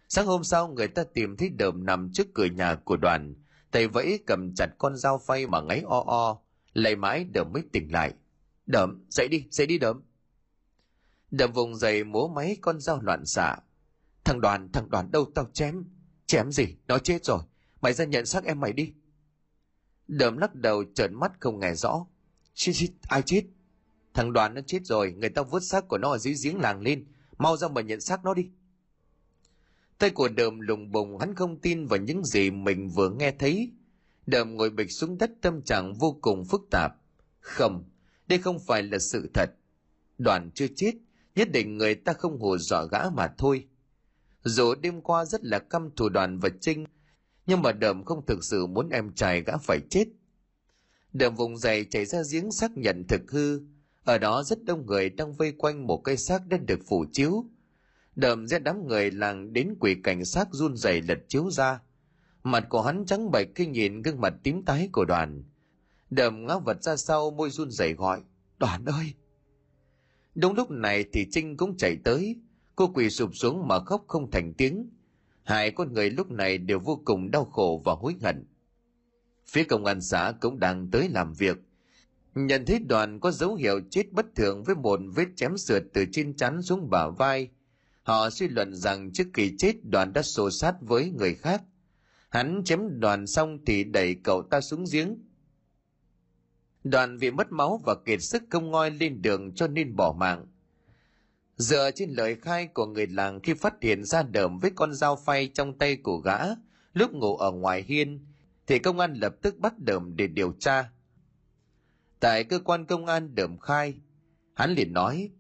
[0.09, 3.34] Sáng hôm sau, người ta tìm thấy đờm nằm trước cửa nhà của đoàn.
[3.70, 6.39] Tay vẫy cầm chặt con dao phay mà ngáy o o
[6.72, 8.14] lầy mãi đờm mới tỉnh lại.
[8.66, 10.03] Đờm, dậy đi dậy đi đờm.
[11.30, 13.57] Đầm vùng dậy múa máy con dao loạn xạ.
[14.24, 15.84] Thằng đoàn thằng đoàn, đâu tao chém?
[16.26, 16.76] Chém gì?
[16.86, 17.41] Nó chết rồi.
[17.80, 18.93] Mày ra nhận xác em mày đi.
[20.09, 22.07] Đầm lắc đầu, trợn mắt không nghe rõ
[22.59, 23.42] chết chết, ai chết?
[24.14, 26.80] Thằng đoàn nó chết rồi, người ta vớt xác của nó ở dưới giếng làng
[26.80, 27.04] lên.
[27.38, 28.50] Mau ra mà nhận xác nó đi.
[29.98, 33.72] Tay của đờm lùng bùng, hắn không tin vào những gì mình vừa nghe thấy.
[34.26, 36.92] Đờm ngồi bịch xuống đất, tâm trạng vô cùng phức tạp.
[37.40, 37.84] Không
[38.26, 39.50] đây không phải là sự thật.
[40.18, 40.92] Đoàn chưa chết,
[41.34, 43.66] nhất định người ta không hù dọa gã mà thôi.
[44.44, 46.84] Dù đêm qua rất là căm thù đoàn và trinh,
[47.46, 50.04] nhưng mà đờm không thực sự muốn em trai gã phải chết
[51.19, 53.61] đờm vùng dày chảy ra giếng xác nhận thực hư.
[54.05, 57.45] Ở đó rất đông người đang vây quanh một cây xác đã được phủ chiếu.
[58.16, 61.81] Đờm ra đám người làng đến quỷ cảnh xác run rẩy lật chiếu ra.
[62.43, 65.45] Mặt của hắn trắng bệch khi nhìn gương mặt tím tái của đoàn.
[66.11, 68.21] Đờm ngã vật ra sau môi run rẩy gọi
[68.59, 69.12] đoàn ơi!
[70.35, 72.37] Đúng lúc này thì Trinh cũng chạy tới,
[72.77, 74.90] cô quỳ sụp xuống mà khóc không thành tiếng.
[75.43, 78.45] Hai con người lúc này đều vô cùng đau khổ và hối hận.
[79.49, 81.57] Phía công an xã cũng đang tới làm việc.
[82.35, 86.05] Nhận thấy đoàn có dấu hiệu chết bất thường với một vết chém sượt từ
[86.12, 87.49] trên chắn xuống bả vai.
[88.03, 91.62] Họ suy luận rằng trước khi chết đoàn đã xô sát với người khác.
[92.29, 95.16] Hắn chém đoàn xong thì đẩy cậu ta xuống giếng
[96.85, 100.47] Đoàn vì mất máu và kiệt sức không ngoi lên đường cho nên bỏ mạng.
[101.57, 105.16] Dựa trên lời khai của người làng khi phát hiện ra đờm với con dao
[105.16, 106.39] phay trong tay của gã,
[106.93, 108.27] lúc ngủ ở ngoài hiên,
[108.69, 110.90] thì công an lập tức bắt đờm để điều tra.
[112.20, 113.95] Tại cơ quan công an đờm khai,
[114.55, 115.31] hắn liền nói,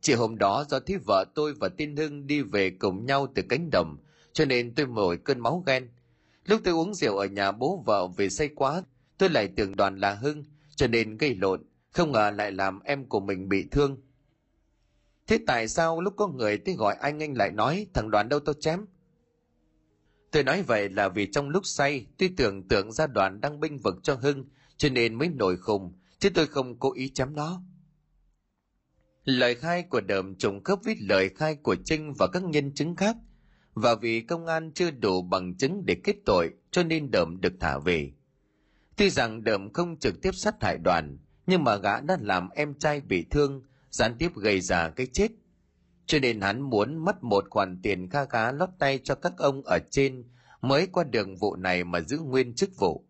[0.00, 3.42] Chỉ hôm đó do thấy vợ tôi và tiên Hưng đi về cùng nhau từ
[3.48, 3.96] cánh đồng,
[4.32, 5.88] cho nên tôi nổi cơn máu ghen.
[6.44, 8.82] Lúc tôi uống rượu ở nhà bố vợ về say quá,
[9.18, 10.44] tôi lại tưởng đoàn là Hưng,
[10.76, 13.96] cho nên gây lộn không ngờ lại làm em của mình bị thương
[15.26, 18.40] thế tại sao lúc có người tới gọi anh anh lại nói thằng đoàn đâu
[18.40, 18.84] tao chém
[20.30, 23.78] tôi nói vậy là vì trong lúc say tôi tưởng tượng ra đoàn đang binh
[23.78, 24.44] vực cho hưng
[24.76, 27.62] cho nên mới nổi khùng chứ tôi không cố ý chém nó
[29.24, 32.96] lời khai của đờm trùng khớp với lời khai của trinh và các nhân chứng
[32.96, 33.16] khác
[33.74, 37.52] và vì công an chưa đủ bằng chứng để kết tội cho nên đờm được
[37.60, 38.12] thả về
[38.96, 42.74] Tuy rằng đờm không trực tiếp sát hại đoàn, nhưng mà gã đã làm em
[42.74, 45.28] trai bị thương, gián tiếp gây ra cái chết
[46.06, 49.62] cho nên hắn muốn mất một khoản tiền kha khá lót tay cho các ông
[49.62, 50.24] ở trên
[50.60, 53.04] mới qua đường vụ này mà giữ nguyên chức vụ.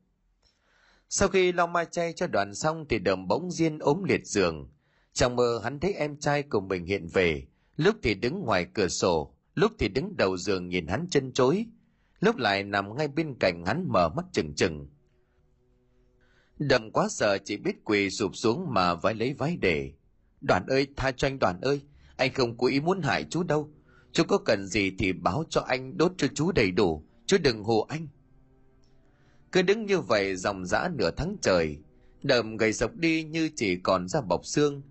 [1.08, 4.70] Sau khi lau mai chay cho đoàn xong thì đầm bỗng diên ốm liệt giường.
[5.12, 7.46] Trong mơ hắn thấy em trai cùng mình hiện về,
[7.76, 11.66] lúc thì đứng ngoài cửa sổ, lúc thì đứng đầu giường nhìn hắn chân chối,
[12.20, 14.88] lúc lại nằm ngay bên cạnh hắn mở mắt chừng chừng.
[16.58, 19.92] Đầm quá sợ chỉ biết quỳ sụp xuống mà vái lấy vái để.
[20.40, 21.80] Đoàn ơi, tha cho anh đoàn ơi,
[22.16, 23.70] anh không cố ý muốn hại chú đâu.
[24.12, 27.64] Chú có cần gì thì báo cho anh đốt cho chú đầy đủ, chú đừng
[27.64, 28.08] hù anh.
[29.52, 31.78] Cứ đứng như vậy dòng dã nửa tháng trời,
[32.22, 34.82] đầm gầy sộc đi như chỉ còn da bọc xương.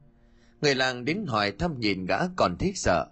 [0.62, 3.06] Người làng đến hỏi thăm nhìn gã còn thích sợ.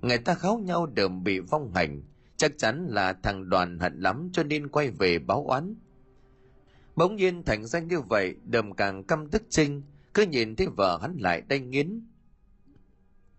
[0.00, 2.02] Người ta kháo nhau đờm bị vong hành,
[2.36, 5.74] chắc chắn là thằng đoàn hận lắm cho nên quay về báo oán.
[6.96, 9.82] Bỗng nhiên thành danh như vậy, đầm càng căm tức trinh,
[10.14, 12.06] cứ nhìn thấy vợ hắn lại đanh nghiến.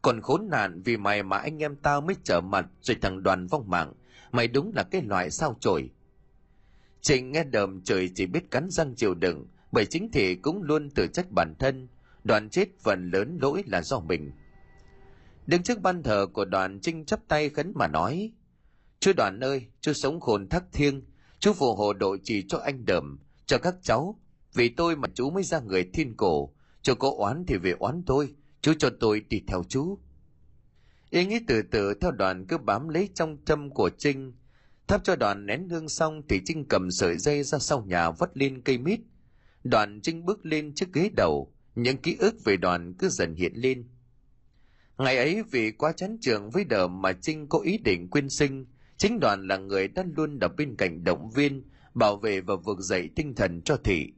[0.02, 3.48] Còn khốn nạn vì mày mà anh em tao mới trở mặt rồi thằng đoàn
[3.48, 3.94] vong mạng,
[4.32, 5.90] mày đúng là cái loại sao chổi.
[7.02, 10.90] trình nghe đờm trời chỉ biết cắn răng chịu đựng, bởi chính thị cũng luôn
[10.90, 11.88] tự trách bản thân,
[12.23, 14.32] đoàn chết phần lớn lỗi là do mình.
[15.48, 18.32] Đứng trước ban thờ của đoàn Trinh chắp tay khấn mà nói,
[19.02, 21.02] Chú đoàn ơi, chú sống khôn thắc thiêng,
[21.40, 24.19] chú phù hộ độ trì cho anh đờm, cho các cháu,
[24.53, 28.03] vì tôi mà chú mới ra người thiên cổ, cho có oán thì về oán
[28.06, 29.99] tôi, chú cho tôi đi theo chú.
[31.09, 34.33] Ý nghĩ từ từ theo đoàn cứ bám lấy trong châm của Trinh,
[34.88, 38.38] thắp cho đoàn nén hương xong thì Trinh cầm sợi dây ra sau nhà vất
[38.38, 38.99] lên cây mít.
[39.63, 43.53] Đoàn Trinh bước lên chiếc ghế đầu, những ký ức về đoàn cứ dần hiện
[43.55, 43.89] lên.
[44.97, 48.65] Ngày ấy vì quá chán trường với đờ mà Trinh có ý định quyên sinh,
[48.97, 51.63] chính đoàn là người đã luôn ở bên cạnh động viên,
[51.93, 54.13] bảo vệ và vực dậy tinh thần cho thị.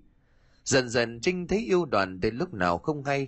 [0.64, 3.28] Dần dần Trinh thấy yêu đoàn từ lúc nào không hay.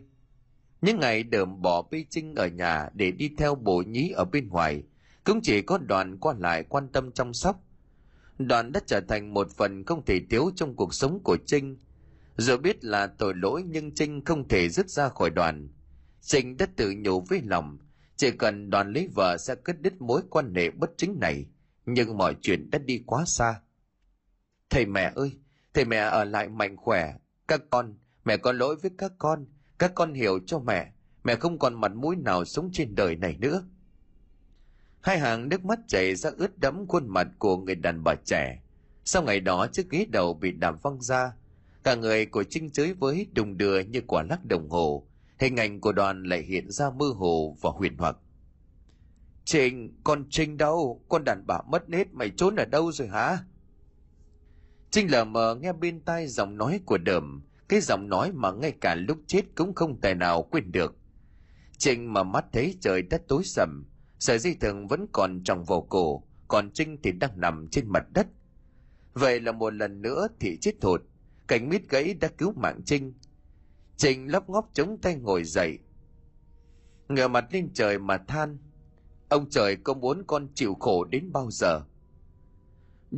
[0.86, 4.50] Những ngày đờm bỏ bê Trinh ở nhà để đi theo bộ nhí ở bên
[4.50, 4.84] ngoài,
[5.24, 7.64] cũng chỉ có đoàn qua lại quan tâm chăm sóc.
[8.38, 11.78] Đoàn đã trở thành một phần không thể thiếu trong cuộc sống của Trinh.
[12.38, 15.70] Dù biết là tội lỗi nhưng Trinh không thể dứt ra khỏi đoàn.
[16.22, 17.78] Trinh đã tự nhủ với lòng,
[18.16, 21.46] chỉ cần đoàn lấy vợ sẽ cất đứt mối quan hệ bất chính này.
[21.86, 23.62] Nhưng mọi chuyện đã đi quá xa.
[24.70, 25.32] Thầy mẹ ơi,
[25.74, 27.14] thầy mẹ ở lại mạnh khỏe.
[27.48, 29.46] Các con, mẹ có lỗi với các con.
[29.80, 30.92] Các con hiểu cho mẹ.
[31.24, 33.64] Mẹ không còn mặt mũi nào sống trên đời này nữa.
[35.02, 38.62] Hai hàng nước mắt chảy ra ướt đẫm khuôn mặt của người đàn bà trẻ.
[39.06, 41.34] Sau ngày đó chiếc ghế đầu bị đạp văng ra.
[41.84, 45.08] Cả người của Trinh chới với đùng đưa như quả lắc đồng hồ.
[45.40, 48.18] Hình ảnh của đoàn lại hiện ra mơ hồ và huyền hoặc.
[49.46, 51.02] Trinh, con Trinh đâu?
[51.10, 53.38] Con đàn bà mất nết mày trốn ở đâu rồi hả?
[54.92, 58.72] Trinh lờ mờ nghe bên tai giọng nói của đờm, cái giọng nói mà ngay
[58.82, 60.96] cả lúc chết cũng không tài nào quên được.
[61.78, 63.86] Trinh mà mắt thấy trời đất tối sầm,
[64.20, 68.04] sợi dây thừng vẫn còn trong vào cổ, còn Trinh thì đang nằm trên mặt
[68.14, 68.28] đất.
[69.14, 71.02] Vậy là một lần nữa thì chết thụt,
[71.48, 73.14] cảnh mít gãy đã cứu mạng Trinh.
[73.98, 75.80] Trinh lóc ngóc chống tay ngồi dậy,
[77.10, 78.58] ngửa mặt lên trời mà than.
[79.30, 81.82] Ông trời có muốn con chịu khổ đến bao giờ?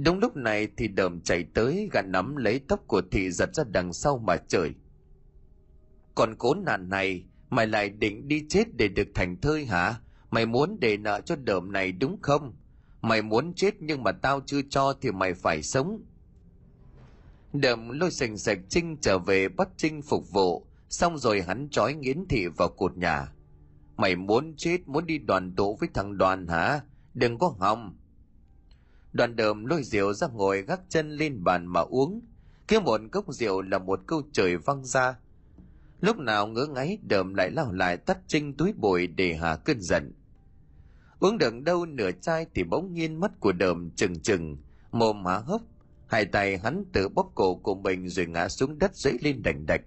[0.03, 3.63] Đúng lúc này thì đờm chạy tới gạt nắm lấy tóc của thị giật ra
[3.71, 4.73] đằng sau mà trời.
[6.15, 9.95] Còn cố nạn này, mày lại định đi chết để được thành thơi hả?
[10.31, 12.55] Mày muốn để nợ cho đờm này đúng không?
[13.01, 16.01] Mày muốn chết nhưng mà tao chưa cho thì mày phải sống.
[17.53, 21.93] Đờm lôi sành sạch Trinh trở về bắt Trinh phục vụ, xong rồi hắn trói
[21.93, 23.27] nghiến thị vào cột nhà.
[23.97, 26.81] Mày muốn chết, muốn đi đoàn tụ với thằng đoàn hả?
[27.13, 27.97] Đừng có hòng.
[29.13, 32.21] Đoàn đờm lôi rượu ra ngồi gác chân lên bàn mà uống.
[32.67, 35.15] Kia một cốc rượu là một câu trời văng ra.
[36.01, 39.81] Lúc nào ngỡ ngáy đờm lại lao lại tắt trinh túi bụi để hạ cơn
[39.81, 40.13] giận.
[41.19, 44.57] Uống được đâu nửa chai thì bỗng nhiên mắt của đờm trừng trừng,
[44.91, 45.61] mồm há hốc.
[46.07, 49.65] Hai tay hắn tự bóp cổ của mình rồi ngã xuống đất dẫy lên đành
[49.65, 49.81] đạch.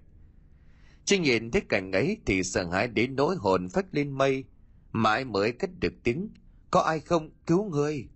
[1.05, 4.43] Trinh nhìn thấy cảnh ấy thì sợ hãi đến nỗi hồn phách lên mây,
[4.91, 6.29] mãi mới cất được tiếng.
[6.71, 8.09] Có ai không cứu người?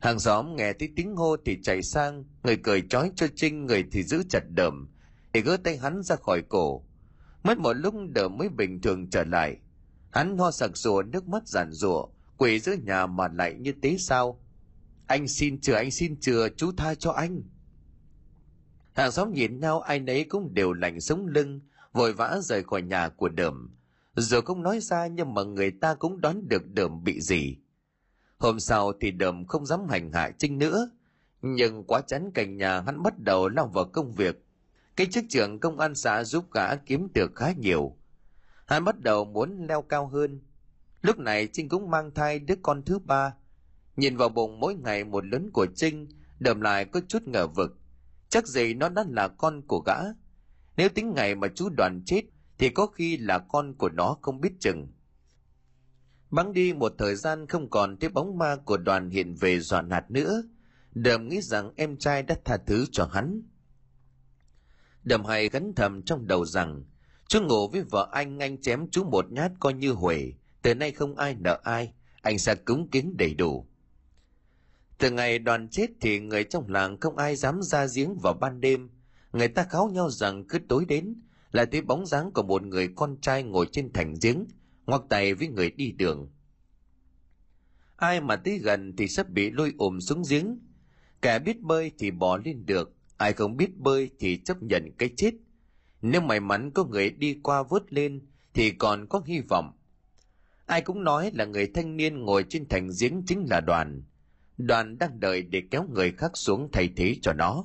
[0.00, 3.84] Hàng xóm nghe thấy tiếng hô thì chạy sang, người cười trói cho Trinh, người
[3.92, 4.88] thì giữ chặt đờm,
[5.32, 6.84] để gỡ tay hắn ra khỏi cổ.
[7.42, 9.56] Mất một lúc đờm mới bình thường trở lại.
[10.10, 12.06] Hắn ho sặc sùa nước mắt giản rủa
[12.36, 14.40] quỳ giữa nhà mà lại như thế sao?
[15.06, 17.42] Anh xin chừa, anh xin chừa, chú tha cho anh.
[18.92, 21.60] Hàng xóm nhìn nhau ai nấy cũng đều lạnh sống lưng,
[21.92, 23.76] vội vã rời khỏi nhà của đờm.
[24.16, 27.56] Dù không nói ra nhưng mà người ta cũng đoán được đờm bị gì.
[28.40, 30.90] Hôm sau thì đờm không dám hành hạ Trinh nữa.
[31.42, 34.44] Nhưng quá chán cảnh nhà hắn bắt đầu lao vào công việc.
[34.96, 37.96] Cái chức trưởng công an xã giúp gã kiếm được khá nhiều.
[38.66, 40.40] Hắn bắt đầu muốn leo cao hơn.
[41.02, 43.34] Lúc này Trinh cũng mang thai đứa con thứ ba.
[43.96, 46.08] Nhìn vào bụng mỗi ngày một lớn của Trinh,
[46.38, 47.78] đầm lại có chút ngờ vực.
[48.28, 49.96] Chắc gì nó đã là con của gã.
[50.76, 52.22] Nếu tính ngày mà chú đoàn chết,
[52.58, 54.88] thì có khi là con của nó không biết chừng.
[56.30, 59.82] Bắn đi một thời gian không còn thấy bóng ma của đoàn hiện về dọa
[59.82, 60.42] nạt nữa.
[60.92, 63.42] Đầm nghĩ rằng em trai đã tha thứ cho hắn.
[65.02, 66.84] Đầm hay gắn thầm trong đầu rằng,
[67.28, 70.32] chú ngủ với vợ anh, anh chém chú một nhát coi như huề,
[70.62, 71.92] từ nay không ai nợ ai,
[72.22, 73.66] anh sẽ cúng kiến đầy đủ.
[74.98, 78.60] Từ ngày đoàn chết thì người trong làng không ai dám ra giếng vào ban
[78.60, 78.90] đêm.
[79.32, 81.14] Người ta kháo nhau rằng cứ tối đến
[81.52, 84.44] là thấy bóng dáng của một người con trai ngồi trên thành giếng,
[84.90, 86.30] ngoắc tay với người đi đường.
[87.96, 90.58] Ai mà tới gần thì sắp bị lôi ùm xuống giếng.
[91.22, 95.10] Kẻ biết bơi thì bỏ lên được, ai không biết bơi thì chấp nhận cái
[95.16, 95.34] chết.
[96.02, 98.20] Nếu may mắn có người đi qua vớt lên
[98.54, 99.72] thì còn có hy vọng.
[100.66, 104.02] Ai cũng nói là người thanh niên ngồi trên thành giếng chính là đoàn.
[104.58, 107.64] Đoàn đang đợi để kéo người khác xuống thay thế cho nó.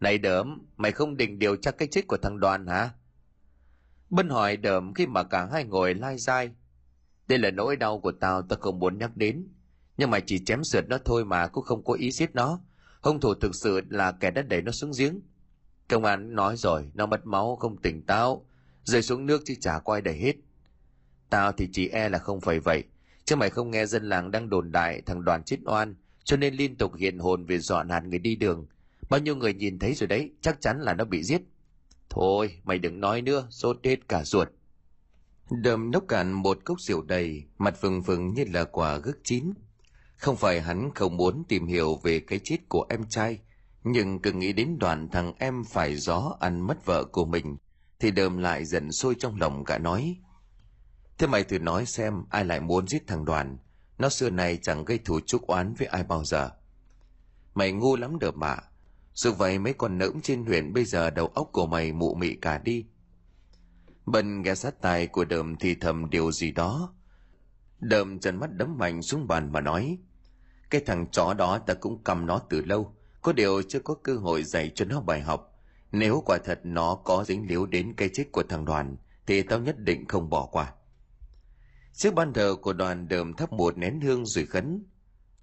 [0.00, 2.90] Này đớm, mày không định điều tra cái chết của thằng đoàn hả?
[4.10, 6.50] Bân hỏi đờm khi mà cả hai ngồi lai dai.
[7.28, 9.48] Đây là nỗi đau của tao tao không muốn nhắc đến.
[9.96, 12.60] Nhưng mà chỉ chém sượt nó thôi mà cũng không có ý giết nó.
[13.00, 15.20] Hung thủ thực sự là kẻ đã đẩy nó xuống giếng.
[15.88, 18.46] Công an nói rồi, nó mất máu không tỉnh táo.
[18.84, 20.36] Rơi xuống nước chứ chả quay đẩy hết.
[21.30, 22.84] Tao thì chỉ e là không phải vậy.
[23.24, 25.94] Chứ mày không nghe dân làng đang đồn đại thằng đoàn chết oan.
[26.24, 28.66] Cho nên liên tục hiện hồn về dọn hạt người đi đường.
[29.10, 31.42] Bao nhiêu người nhìn thấy rồi đấy, chắc chắn là nó bị giết.
[32.10, 34.48] Thôi, mày đừng nói nữa, sốt hết cả ruột.
[35.50, 39.52] Đầm nốc cạn một cốc rượu đầy, mặt vừng vừng như là quả gấc chín.
[40.16, 43.38] Không phải hắn không muốn tìm hiểu về cái chết của em trai,
[43.84, 47.56] nhưng cứ nghĩ đến đoạn thằng em phải gió ăn mất vợ của mình,
[48.00, 50.16] thì đờm lại giận sôi trong lòng cả nói.
[51.18, 53.58] Thế mày thử nói xem ai lại muốn giết thằng đoàn,
[53.98, 56.50] nó xưa này chẳng gây thù chúc oán với ai bao giờ.
[57.54, 58.56] Mày ngu lắm đờm mà,
[59.20, 62.34] dù vậy mấy con nỡm trên huyện bây giờ đầu óc của mày mụ mị
[62.34, 62.86] cả đi.
[64.06, 66.94] Bần nghe sát tài của đờm thì thầm điều gì đó.
[67.80, 69.98] Đờm trần mắt đấm mạnh xuống bàn mà nói.
[70.70, 72.94] Cái thằng chó đó ta cũng cầm nó từ lâu.
[73.22, 75.58] Có điều chưa có cơ hội dạy cho nó bài học.
[75.92, 79.58] Nếu quả thật nó có dính líu đến cái chết của thằng đoàn, thì tao
[79.58, 80.72] nhất định không bỏ qua.
[81.92, 84.84] Trước ban thờ của đoàn đờm thắp một nén hương rồi khấn.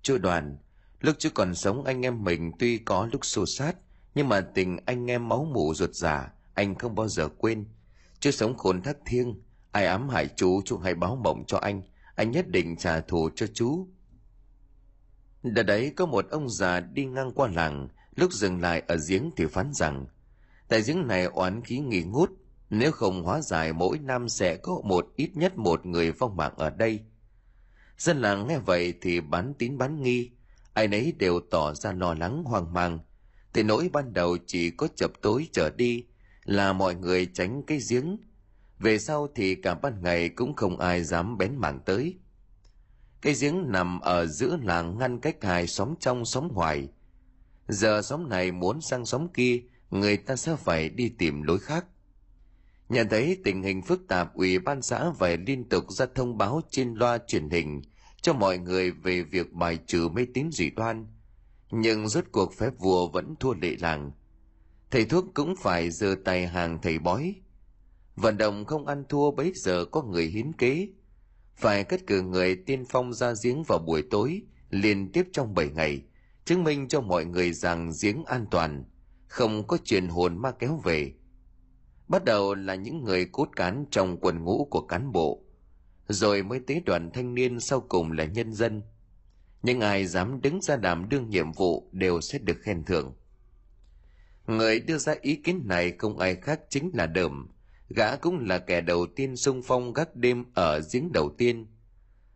[0.02, 0.58] Chú đoàn,
[1.02, 3.76] Lúc chú còn sống anh em mình tuy có lúc xô sát,
[4.16, 7.66] nhưng mà tình anh em máu mủ ruột già, anh không bao giờ quên.
[8.20, 9.42] chưa sống khốn thác thiêng,
[9.72, 11.82] ai ám hại chú, chú hãy báo mộng cho anh,
[12.16, 13.88] anh nhất định trả thù cho chú.
[15.44, 19.32] Đợt đấy có một ông già đi ngang qua làng, lúc dừng lại ở giếng
[19.38, 20.06] thì phán rằng,
[20.68, 22.32] tại giếng này oán khí nghỉ ngút,
[22.70, 26.54] nếu không hóa giải mỗi năm sẽ có một ít nhất một người vong mạng
[26.58, 27.00] ở đây.
[27.98, 30.32] Dân làng nghe vậy thì bán tín bán nghi,
[30.78, 33.00] ai nấy đều tỏ ra lo lắng, hoang mang.
[33.54, 36.04] Thì nỗi ban đầu chỉ có chập tối trở đi
[36.44, 38.18] là mọi người tránh cái giếng.
[38.80, 42.18] Về sau thì cả ban ngày cũng không ai dám bén mảng tới.
[43.22, 46.88] Cái giếng nằm ở giữa làng ngăn cách hai xóm trong xóm ngoài.
[47.68, 51.86] Giờ xóm này muốn sang xóm kia, người ta sẽ phải đi tìm lối khác.
[52.90, 56.62] Nhận thấy tình hình phức tạp, ủy ban xã phải liên tục ra thông báo
[56.70, 57.82] trên loa truyền hình
[58.22, 61.08] cho mọi người về việc bài trừ mê tín dị đoan.
[61.72, 64.12] Nhưng rốt cuộc phép vua vẫn thua lệ làng.
[64.92, 67.36] Thầy thuốc cũng phải giơ tay hàng thầy bói.
[68.16, 70.88] Vận động không ăn thua bấy giờ có người hiến kế.
[71.56, 75.70] Phải cất cử người tiên phong ra giếng vào buổi tối, liên tiếp trong bảy
[75.70, 76.02] ngày,
[76.46, 78.86] chứng minh cho mọi người rằng giếng an toàn,
[79.28, 81.14] không có truyền hồn ma kéo về.
[82.08, 85.44] Bắt đầu là những người cốt cán trong quần ngũ của cán bộ
[86.08, 88.82] rồi mới tới đoàn thanh niên sau cùng là nhân dân.
[89.64, 93.16] Những ai dám đứng ra đảm đương nhiệm vụ đều sẽ được khen thưởng.
[94.48, 97.48] Người đưa ra ý kiến này không ai khác chính là đờm.
[97.90, 101.68] Gã cũng là kẻ đầu tiên xung phong gác đêm ở giếng đầu tiên.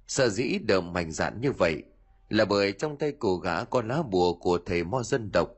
[0.08, 1.84] Sợ dĩ đờm mạnh dạn như vậy
[2.30, 5.50] là bởi trong tay của gã có lá bùa của thầy mo dân độc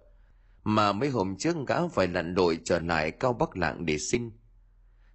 [0.64, 4.31] mà mấy hôm trước gã phải lặn lội trở lại cao bắc lạng để sinh.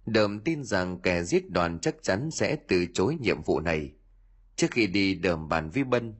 [0.05, 3.93] Đờm tin rằng kẻ giết đoàn chắc chắn sẽ từ chối nhiệm vụ này.
[4.55, 6.13] Trước khi đi đờm bàn với Bân.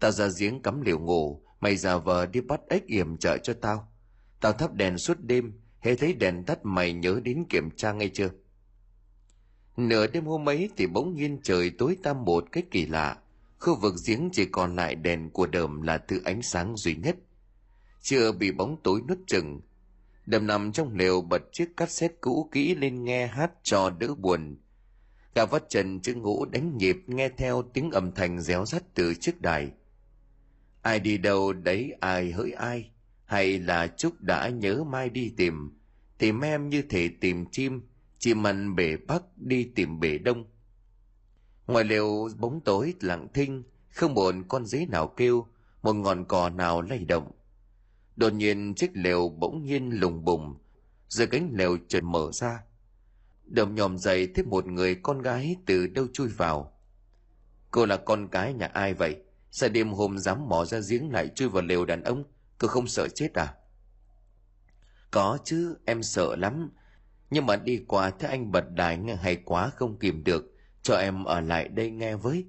[0.00, 3.54] Tao ra giếng cắm liều ngủ, mày giả vờ đi bắt ếch yểm trợ cho
[3.60, 3.92] tao.
[4.40, 8.10] Tao thắp đèn suốt đêm, hễ thấy đèn tắt mày nhớ đến kiểm tra ngay
[8.14, 8.30] chưa?
[9.76, 13.18] Nửa đêm hôm ấy thì bỗng nhiên trời tối tăm một cách kỳ lạ.
[13.58, 17.16] Khu vực giếng chỉ còn lại đèn của đờm là thứ ánh sáng duy nhất.
[18.00, 19.60] Chưa bị bóng tối nuốt chừng,
[20.26, 24.56] Đầm nằm trong lều bật chiếc cassette cũ kỹ lên nghe hát cho đỡ buồn.
[25.34, 29.14] gà vắt trần chữ ngũ đánh nhịp nghe theo tiếng âm thanh réo rắt từ
[29.14, 29.70] chiếc đài.
[30.82, 32.90] Ai đi đâu đấy, ai hỡi ai?
[33.24, 35.78] Hay là chúc đã nhớ mai đi tìm?
[36.18, 37.82] Tìm em như thể tìm chim
[38.24, 40.44] chim ăn bể bắc đi tìm bể đông.
[41.66, 45.46] Ngoài lều bóng tối lặng thinh, không một con dế nào kêu,
[45.82, 47.30] một ngọn cò nào lay động
[48.16, 50.58] đột nhiên chiếc lều bỗng nhiên lùng bùng
[51.08, 52.62] rồi cánh lều chợt mở ra.
[53.44, 56.72] Đầm nhòm dậy thấy một người con gái từ đâu chui vào.
[57.70, 59.16] Cô là con gái nhà ai vậy?
[59.50, 62.24] Sao đêm hôm dám mò ra giếng lại chui vào lều đàn ông?
[62.58, 63.54] Cô không sợ chết à?
[65.10, 66.70] Có chứ, em sợ lắm.
[67.30, 70.44] Nhưng mà đi qua thấy anh bật đài nghe hay quá không kìm được,
[70.82, 72.46] cho em ở lại đây nghe với.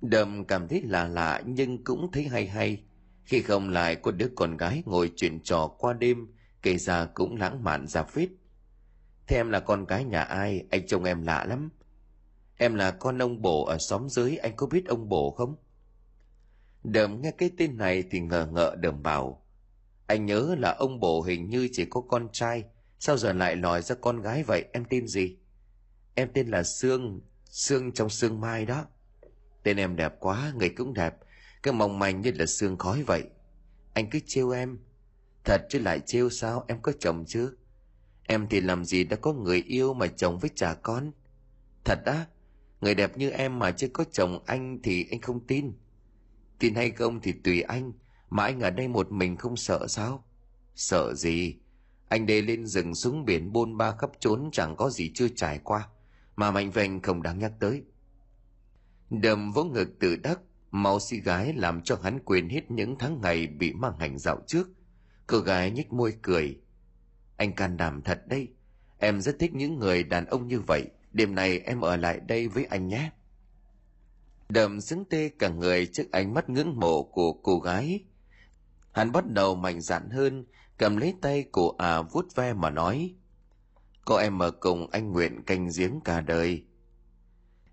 [0.00, 2.82] Đầm cảm thấy lạ lạ nhưng cũng thấy hay hay
[3.24, 6.26] khi không lại có đứa con gái ngồi chuyện trò qua đêm,
[6.62, 8.28] kể ra cũng lãng mạn ra phết.
[9.26, 10.64] Thế em là con gái nhà ai?
[10.70, 11.70] Anh chồng em lạ lắm.
[12.56, 15.56] Em là con ông bổ ở xóm dưới, anh có biết ông bổ không?
[16.84, 19.42] Đầm nghe cái tên này thì ngờ ngợ đầm bảo
[20.12, 22.64] anh nhớ là ông bổ hình như chỉ có con trai.
[22.98, 24.64] Sao giờ lại lòi ra con gái vậy?
[24.72, 25.36] Em tên gì?
[26.14, 28.86] Em tên là sương sương trong sương mai đó.
[29.62, 31.14] Tên em đẹp quá, người cũng đẹp
[31.62, 33.24] cái mong manh như là xương khói vậy.
[33.94, 34.78] Anh cứ trêu em.
[35.44, 36.64] Thật chứ lại trêu sao?
[36.68, 37.56] Em có chồng chứ?
[38.22, 41.12] Em thì làm gì đã có người yêu mà chồng với trả con?
[41.84, 42.26] Thật á,
[42.80, 45.72] người đẹp như em mà chưa có chồng anh thì anh không tin.
[46.58, 47.92] Tin hay không thì tùy anh.
[48.30, 50.24] Mà anh ở đây một mình không sợ sao?
[50.74, 51.56] Sợ gì?
[52.08, 55.58] Anh đây lên rừng xuống biển bôn ba khắp trốn chẳng có gì chưa trải
[55.64, 55.88] qua.
[56.36, 57.82] Mà mạnh vành không đáng nhắc tới.
[59.10, 60.40] Đầm vỗ ngực tự đắc
[60.72, 64.40] máu si gái làm cho hắn quên hết những tháng ngày bị mang hành dạo
[64.46, 64.68] trước.
[65.26, 66.60] Cô gái nhếch môi cười.
[67.36, 68.48] Anh can đảm thật đây
[69.02, 70.86] em rất thích những người đàn ông như vậy.
[71.12, 73.10] Đêm này em ở lại đây với anh nhé.
[74.48, 78.04] Đầm xứng tê cả người trước ánh mắt ngưỡng mộ của cô gái.
[78.92, 80.44] Hắn bắt đầu mạnh dạn hơn,
[80.78, 83.14] cầm lấy tay của à vuốt ve mà nói,
[84.04, 86.64] có em ở cùng anh nguyện canh giếng cả đời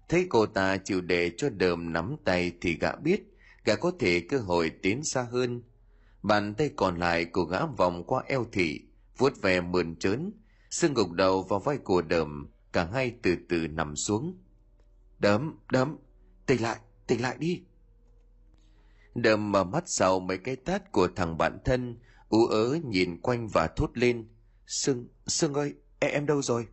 [0.10, 3.24] thấy cô ta chịu để cho đờm nắm tay thì gã biết
[3.66, 5.64] gã có thể cơ hội tiến xa hơn.
[6.24, 8.82] Bàn tay còn lại của gã vòng qua eo thị
[9.18, 10.32] vuốt ve mườn trớn
[10.70, 14.38] xương gục đầu vào vai của đờm cả hai từ từ nằm xuống.
[15.20, 15.98] Đấm đấm
[16.46, 17.64] tỉnh lại tỉnh lại đi.
[19.16, 21.98] Đờm mở mắt sau mấy cái tát của thằng bạn thân
[22.30, 24.28] ú ớ nhìn quanh và thốt lên
[24.68, 26.68] sương sương ơi em, em đâu rồi?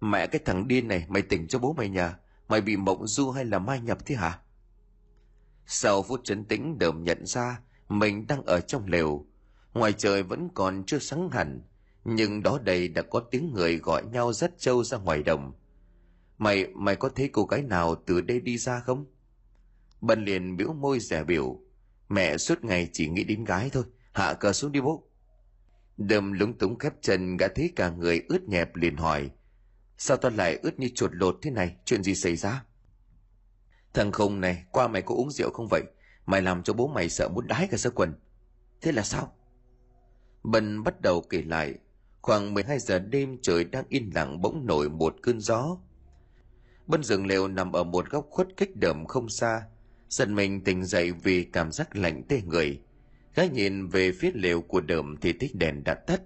[0.00, 2.12] Mẹ cái thằng điên này, mày tỉnh cho bố mày nhờ.
[2.48, 4.38] mày bị mộng du hay là mai nhập thế hả?
[5.66, 9.26] Sau phút trấn tĩnh đờm nhận ra, mình đang ở trong lều.
[9.74, 11.62] Ngoài trời vẫn còn chưa sáng hẳn,
[12.04, 15.52] nhưng đó đây đã có tiếng người gọi nhau rất trâu ra ngoài đồng.
[16.38, 19.04] Mày mày có thấy cô gái nào từ đây đi ra không?
[20.00, 21.60] Bần liền biểu môi rẻ biểu.
[22.08, 23.84] Mẹ suốt ngày chỉ nghĩ đến gái thôi.
[24.12, 25.08] Hạ cờ xuống đi bố.
[25.96, 29.30] Đâm lúng túng khép chân, gã thấy cả người ướt nhẹp liền hỏi
[29.98, 31.76] sao tao lại ướt như chuột lột thế này?
[31.84, 32.64] Chuyện gì xảy ra?
[33.94, 35.82] Thằng khùng này, qua mày có uống rượu không vậy?
[36.26, 38.14] Mày làm cho bố mày sợ muốn đái cả sơ quần.
[38.80, 39.32] Thế là sao?
[40.42, 41.74] Bần bắt đầu kể lại.
[42.22, 45.78] Khoảng 12 giờ đêm trời đang yên lặng bỗng nổi một cơn gió.
[46.86, 49.62] Bân rừng lều nằm ở một góc khuất cách đầm không xa.
[50.08, 52.80] Giật mình tỉnh dậy vì cảm giác lạnh tê người.
[53.34, 56.20] Gái nhìn về phía lều của đầm thì thích đèn đã tắt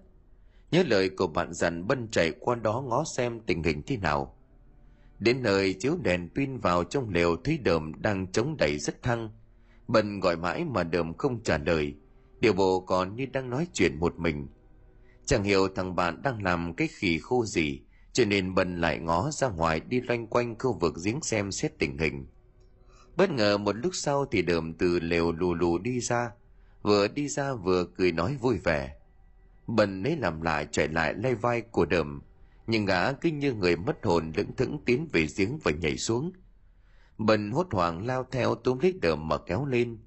[0.71, 4.37] nhớ lời của bạn dặn bân chạy qua đó ngó xem tình hình thế nào.
[5.19, 9.31] Đến nơi chiếu đèn pin vào trong lều thấy đờm đang chống đẩy rất thăng.
[9.89, 11.95] Bân gọi mãi mà đờm không trả lời.
[12.41, 14.49] Điều bộ còn như đang nói chuyện một mình.
[15.25, 17.81] Chẳng hiểu thằng bạn đang làm cái khỉ khô gì,
[18.13, 21.79] cho nên bân lại ngó ra ngoài đi loanh quanh khu vực giếng xem xét
[21.79, 22.27] tình hình.
[23.17, 26.31] Bất ngờ một lúc sau thì đờm từ lều lù lù đi ra.
[26.83, 28.97] Vừa đi ra vừa cười nói vui vẻ
[29.77, 32.21] bần lấy làm lại chạy lại lay vai của đờm
[32.71, 36.33] nhưng gã cứ như người mất hồn lững thững tiến về giếng và nhảy xuống.
[37.19, 39.99] Bần hốt hoảng lao theo túm lấy đờm mà kéo lên.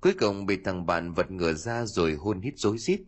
[0.00, 3.00] Cuối cùng bị thằng bạn vật ngửa ra rồi hôn hít rối rít.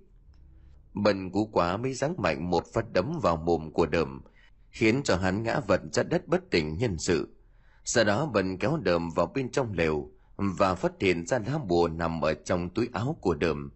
[0.94, 4.22] Bần cú quá mới giáng mạnh một phát đấm vào mồm của đờm
[4.70, 7.36] khiến cho hắn ngã vật ra đất bất tỉnh nhân sự.
[7.84, 11.88] Sau đó bần kéo đờm vào bên trong lều và phát hiện ra lá bùa
[11.88, 13.70] nằm ở trong túi áo của đờm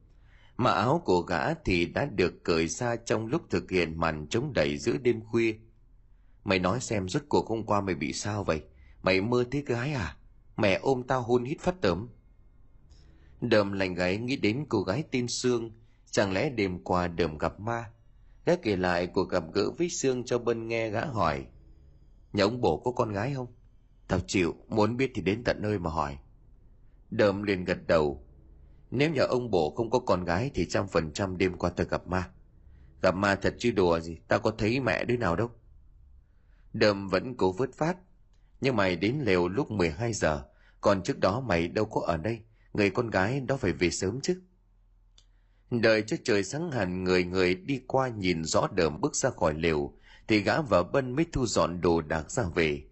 [0.56, 4.52] mà áo của gã thì đã được cởi ra trong lúc thực hiện màn chống
[4.52, 5.54] đẩy giữa đêm khuya.
[6.44, 8.62] Mày nói xem rốt cuộc hôm qua mày bị sao vậy?
[9.02, 10.16] Mày mơ thấy gái à?
[10.56, 12.08] Mẹ ôm tao hôn hít phát tớm.
[13.40, 15.70] đờm lành gáy nghĩ đến cô gái tên sương.
[16.10, 17.90] Chẳng lẽ đêm qua đờm gặp ma?
[18.46, 21.46] Gã kể lại cuộc gặp gỡ với sương cho bân nghe gã hỏi.
[22.32, 23.46] Nhà ông bổ có con gái không?
[24.08, 26.18] Tao chịu, muốn biết thì đến tận nơi mà hỏi.
[27.10, 28.23] Đờm liền gật đầu
[28.94, 31.84] nếu nhà ông bổ không có con gái thì trăm phần trăm đêm qua ta
[31.84, 32.30] gặp ma.
[33.02, 35.50] Gặp ma thật chứ đùa gì ta có thấy mẹ đứa nào đâu.
[36.72, 37.96] Đơm vẫn cố vớt phát.
[38.60, 40.42] Nhưng mày đến lều lúc 12 giờ,
[40.80, 42.40] còn trước đó mày đâu có ở đây,
[42.72, 44.40] người con gái đó phải về sớm chứ.
[45.70, 49.54] Đợi cho trời sáng hẳn, người người đi qua nhìn rõ đờm bước ra khỏi
[49.54, 49.92] lều,
[50.28, 52.82] thì gã và bân mới thu dọn đồ đạc ra về.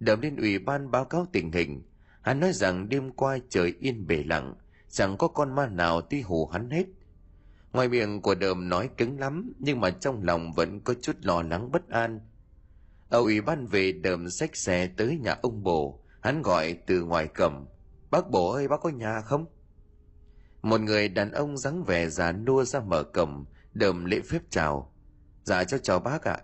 [0.00, 1.82] Đờm lên ủy ban báo cáo tình hình.
[2.22, 4.54] Hắn nói rằng đêm qua trời yên bể lặng
[4.90, 6.84] chẳng có con ma nào tí hù hắn hết.
[7.72, 11.42] Ngoài miệng của đờm nói cứng lắm, nhưng mà trong lòng vẫn có chút lo
[11.42, 12.20] lắng bất an.
[13.08, 17.26] Ở ủy ban về đờm xách xe tới nhà ông bồ, hắn gọi từ ngoài
[17.26, 17.66] cổng,
[18.10, 19.46] bác bố ơi, bác có nhà không?
[20.62, 23.44] Một người đàn ông dáng vẻ già nua ra mở cổng,
[23.74, 24.92] đờm lễ phép chào.
[25.42, 26.38] Dạ cho chào bác ạ.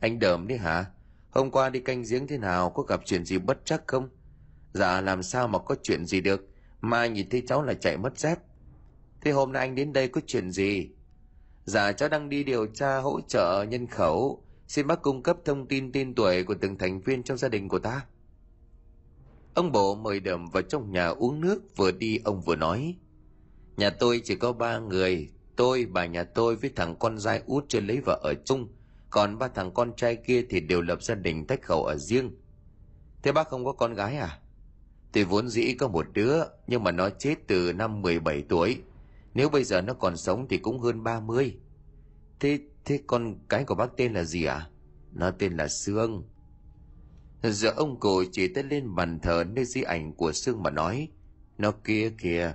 [0.00, 0.84] Anh đờm đi hả?
[1.30, 4.08] Hôm qua đi canh giếng thế nào, có gặp chuyện gì bất chắc không?
[4.72, 6.53] Dạ làm sao mà có chuyện gì được?
[6.84, 8.38] Mai nhìn thấy cháu là chạy mất dép.
[9.20, 10.88] Thế hôm nay anh đến đây có chuyện gì?
[11.64, 14.44] Dạ cháu đang đi điều tra hỗ trợ nhân khẩu.
[14.68, 17.68] Xin bác cung cấp thông tin tên tuổi của từng thành viên trong gia đình
[17.68, 18.06] của ta.
[19.54, 22.96] Ông bộ mời đầm vào trong nhà uống nước vừa đi, ông vừa nói.
[23.76, 27.64] Nhà tôi chỉ có ba người, tôi, bà nhà tôi với thằng con trai út
[27.68, 28.68] chưa lấy vợ ở chung.
[29.10, 32.30] Còn ba thằng con trai kia thì đều lập gia đình tách khẩu ở riêng.
[33.22, 34.38] Thế bác không có con gái à?
[35.14, 38.82] Tôi vốn dĩ có một đứa, nhưng mà nó chết từ năm 17 tuổi.
[39.34, 41.56] Nếu bây giờ nó còn sống thì cũng hơn 30
[42.40, 44.68] thế thế con cái của bác tên là gì à
[45.12, 46.22] nó tên là sương.
[47.42, 51.08] Giờ ông cụ chỉ tới lên bàn thờ nơi di ảnh của sương mà nói,
[51.58, 52.54] nó kia kìa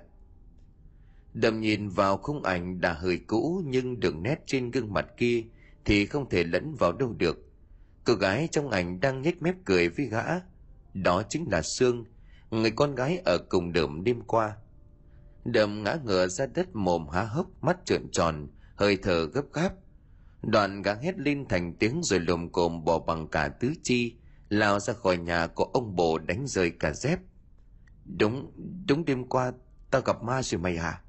[1.34, 5.44] đầm nhìn vào khung ảnh đã hơi cũ nhưng đường nét trên gương mặt kia
[5.86, 7.46] thì không thể lẫn vào đâu được.
[8.06, 10.24] Cô gái trong ảnh đang nhếch mép cười với gã,
[10.94, 12.06] đó chính là sương
[12.52, 14.58] người con gái ở cùng đờm đêm qua.
[15.46, 19.74] Đờm ngã ngửa ra đất mồm há hốc, mắt trợn tròn, hơi thở gấp gáp.
[20.44, 24.16] Đoạn gã hét lên thành tiếng rồi lồm cồm bỏ bằng cả tứ chi,
[24.50, 27.20] lao ra khỏi nhà của ông bồ đánh rơi cả dép.
[28.18, 28.52] Đúng
[28.88, 29.52] đúng đêm qua,
[29.92, 31.02] tao gặp ma rồi mày à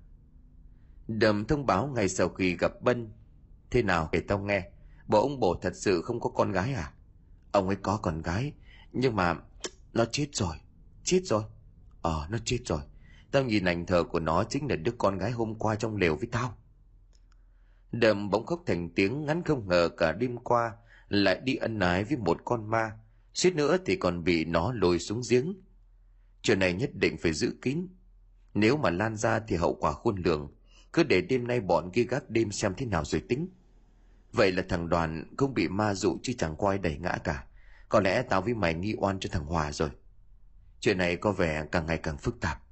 [1.19, 3.13] đầm thông báo ngày sau khi gặp bân.
[3.71, 4.71] Thế nào kể tao nghe,
[5.07, 6.93] bộ ông bồ thật sự không có con gái à?
[7.53, 8.53] Ông ấy có con gái,
[8.93, 9.35] nhưng mà
[9.93, 10.57] nó chết rồi
[11.11, 11.43] chết rồi.
[12.03, 12.81] Ờ nó chết rồi.
[13.31, 16.17] Tao nhìn ảnh thờ của nó chính là đứa con gái hôm qua trong lều
[16.17, 16.57] với tao.
[17.93, 20.73] Đầm bỗng khóc thành tiếng ngắn không ngờ cả đêm qua
[21.09, 22.93] lại đi ân ái với một con ma.
[23.35, 25.55] Suýt nữa thì còn bị nó lôi xuống giếng.
[26.43, 27.87] Chuyện này nhất định phải giữ kín.
[28.55, 30.55] Nếu mà lan ra thì hậu quả khôn lường.
[30.93, 33.49] Cứ để đêm nay bọn kia gác đêm xem thế nào rồi tính.
[34.33, 37.45] Vậy là thằng đoàn không bị ma dụ chứ chẳng quay đẩy ngã cả.
[37.89, 39.91] Có lẽ tao với mày nghi oan cho thằng hòa rồi
[40.81, 42.63] chuyện này có vẻ càng ngày càng phức tạp.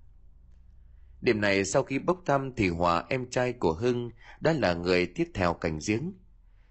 [1.21, 4.11] Đêm này sau khi bốc thăm thì hòa em trai của hưng
[4.41, 6.13] đã là người tiếp theo cảnh giếng.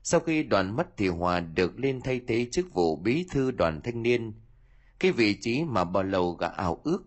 [0.03, 3.81] Sau khi đoàn mất thì hòa được lên thay thế chức vụ bí thư đoàn
[3.81, 4.33] thanh niên.
[4.99, 7.03] Cái vị trí mà bà Lầu gã ảo ước,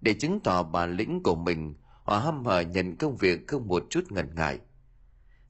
[0.00, 1.74] để chứng tỏ bản lĩnh của mình,
[2.04, 4.58] hòa hăm hở nhận công việc không một chút ngần ngại.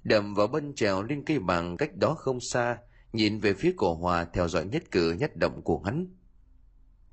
[0.05, 2.79] Đầm vào bân trèo lên cây bằng cách đó không xa,
[3.13, 6.07] nhìn về phía cổ hòa theo dõi nhất cử nhất động của hắn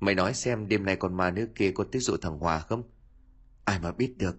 [0.00, 2.82] mày nói xem đêm nay con ma nữ kia có tới dụ thằng hòa không?
[3.64, 4.36] Ai mà biết được.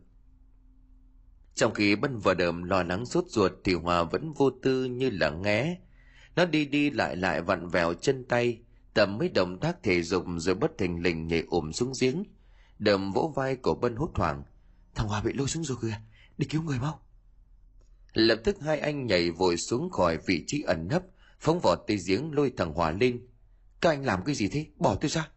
[1.55, 5.09] Trong khi bân và đờm lo lắng sốt ruột thì hòa vẫn vô tư như
[5.09, 5.77] là nghé
[6.39, 8.59] nó đi đi lại lại vặn vẹo chân tay,
[8.93, 12.23] tầm mấy động tác thể dục rồi bất thình lình nhảy ủm xuống giếng.
[12.79, 14.43] Đờm vỗ vai của bân hốt hoảng.
[14.95, 16.01] Thằng hòa bị lôi xuống rồi kìa,
[16.37, 16.99] đi cứu người mau.
[18.13, 21.03] Lập tức hai anh nhảy vội xuống khỏi vị trí ẩn nấp,
[21.39, 23.27] phóng vọt tới giếng lôi thằng hòa lên.
[23.81, 24.65] Các anh làm cái gì thế?
[24.77, 25.29] Bỏ tôi ra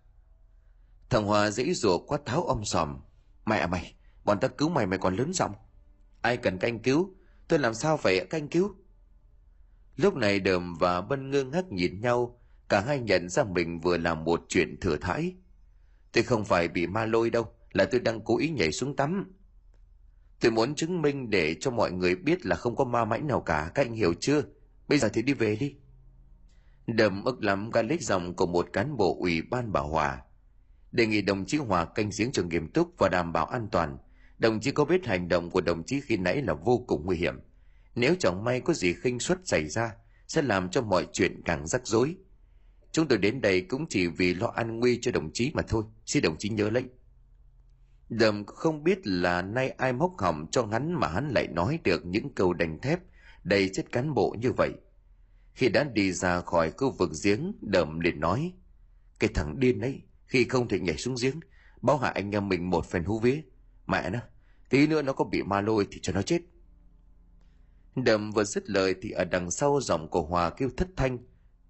[1.12, 3.00] thằng hòa dãy rủa quát tháo om sòm.
[3.46, 3.94] Mẹ à mày,
[4.24, 5.52] bọn ta cứu mày mày còn lớn giọng.
[6.22, 7.14] Ai cần canh cứu?
[7.48, 8.74] Tôi làm sao phải canh cứu?
[9.96, 13.96] Lúc này đờm và bân ngơ ngác nhìn nhau, cả hai nhận ra mình vừa
[13.96, 15.34] làm một chuyện thừa thãi.
[16.12, 19.32] Tôi không phải bị ma lôi đâu, là tôi đang cố ý nhảy xuống tắm.
[20.40, 23.40] Tôi muốn chứng minh để cho mọi người biết là không có ma mãnh nào
[23.40, 24.42] cả, các anh hiểu chưa?
[24.88, 25.76] Bây giờ thì đi về đi.
[26.86, 30.22] Đầm ức lắm, gã lấy dòng của một cán bộ ủy ban bảo hòa
[30.92, 33.98] đề nghị đồng chí hòa canh giếng trường nghiêm túc và đảm bảo an toàn.
[34.38, 37.16] Đồng chí có biết hành động của đồng chí khi nãy là vô cùng nguy
[37.16, 37.34] hiểm.
[37.94, 39.94] Nếu chẳng may có gì khinh suất xảy ra,
[40.28, 42.16] sẽ làm cho mọi chuyện càng rắc rối.
[42.92, 45.84] Chúng tôi đến đây cũng chỉ vì lo an nguy cho đồng chí mà thôi.
[46.06, 46.86] Xin đồng chí nhớ lệnh
[48.18, 52.06] đầm không biết là nay ai móc hỏng cho hắn mà hắn lại nói được
[52.06, 53.00] những câu đành thép.
[53.44, 54.70] Đầy chất cán bộ như vậy.
[55.54, 58.52] Khi đã đi ra khỏi khu vực giếng, đầm liền nói,
[59.18, 60.02] cái thằng điên ấy
[60.32, 61.40] khi không thể nhảy xuống giếng
[61.82, 63.40] báo hại anh em mình một phen hú vía.
[63.86, 64.18] Mẹ nó,
[64.68, 66.40] tí nữa nó có bị ma lôi thì cho nó chết.
[67.96, 71.18] Đầm vừa dứt lời thì ở đằng sau giọng của hòa kêu thất thanh.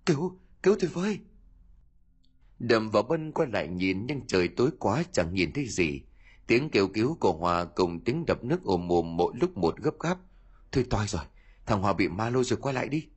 [0.07, 1.19] Cứu cứu tôi với.
[2.59, 6.01] Đầm và bân quay lại nhìn nhưng trời tối quá chẳng nhìn thấy gì.
[6.47, 9.95] Tiếng kêu cứu của hòa cùng tiếng đập nước ồm ồm mỗi lúc một gấp
[10.01, 10.19] gáp.
[10.73, 11.23] Thôi toi rồi,
[11.67, 13.09] thằng hòa bị ma lôi rồi quay lại đi.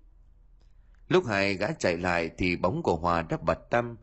[1.07, 3.95] Lúc hai gã chạy lại thì bóng của hòa đã bật tâm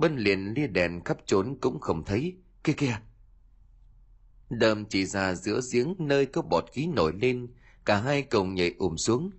[0.00, 2.36] bân liền lia đèn khắp trốn cũng không thấy.
[2.64, 2.96] Kia kia.
[4.50, 7.48] Đâm chỉ ra giữa giếng nơi có bọt khí nổi lên,
[7.84, 9.30] cả hai cùng nhảy ùm xuống.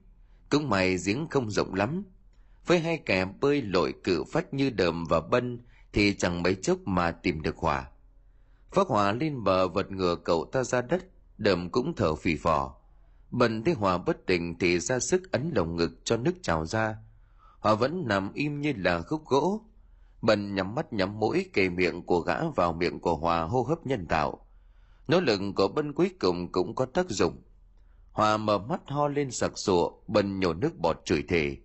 [0.50, 2.04] Cũng may giếng không rộng lắm.
[2.66, 5.60] Với hai kẻ bơi lội cự phách như đờm và bân,
[5.94, 7.92] thì chẳng mấy chốc mà tìm được hòa
[8.72, 11.04] phát hòa lên bờ vật ngừa cậu ta ra đất,
[11.38, 12.76] đờm cũng thở phì phò.
[13.32, 16.96] Bần thấy hòa bất tỉnh thì ra sức ấn lồng ngực cho nước trào ra.
[17.60, 19.62] Hòa vẫn nằm im như là khúc gỗ
[20.22, 23.86] bần nhắm mắt nhắm mũi, kề miệng của gã vào miệng của hòa hô hấp
[23.86, 24.48] nhân tạo
[25.12, 27.42] nỗ lực của bân cuối cùng cũng có tác dụng.
[28.12, 31.58] Hòa mở mắt ho lên sặc sụa, bần nhổ nước bọt chửi thề.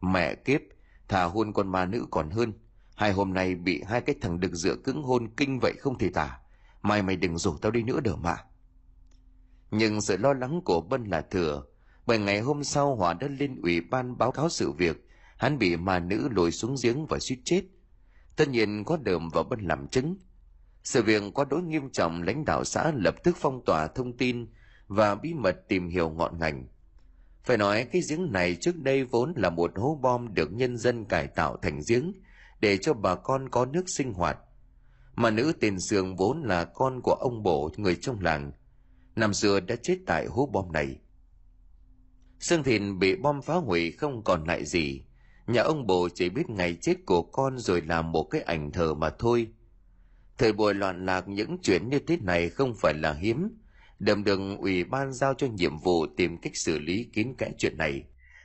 [0.00, 0.60] Mẹ kiếp,
[1.08, 2.52] thà hôn con ma nữ còn hơn.
[2.96, 6.08] Hai hôm nay bị hai cái thằng đực dựa cứng hôn kinh vậy không thể
[6.08, 6.38] tả.
[6.82, 8.36] Mai mày đừng rủ tao đi nữa đỡ mà.
[9.70, 11.62] Nhưng sự lo lắng của bân là thừa.
[12.06, 15.08] Bởi ngày hôm sau hòa đã lên ủy ban báo cáo sự việc.
[15.36, 17.62] Hắn bị ma nữ lội xuống giếng và suýt chết
[18.36, 20.16] tất nhiên có đờm vào bên làm chứng.
[20.84, 24.46] Sự việc quá đối nghiêm trọng, lãnh đạo xã lập tức phong tỏa thông tin
[24.86, 26.66] và bí mật tìm hiểu ngọn ngành.
[27.44, 31.04] Phải nói cái giếng này trước đây vốn là một hố bom được nhân dân
[31.04, 32.12] cải tạo thành giếng
[32.60, 34.38] để cho bà con có nước sinh hoạt.
[35.14, 38.52] Mà nữ tiền sương vốn là con của ông bổ, người trong làng,
[39.16, 40.96] năm xưa đã chết tại hố bom này.
[42.40, 45.04] Xương thìn bị bom phá hủy không còn lại gì
[45.46, 48.94] nhà ông bồ chỉ biết ngày chết của con rồi làm một cái ảnh thờ
[48.94, 49.48] mà thôi.
[50.38, 53.48] Thời buổi loạn lạc, những chuyện như thế này không phải là hiếm.
[53.98, 57.76] Đầm đừng ủy ban giao cho nhiệm vụ tìm cách xử lý kín kẽ chuyện
[57.78, 58.04] này.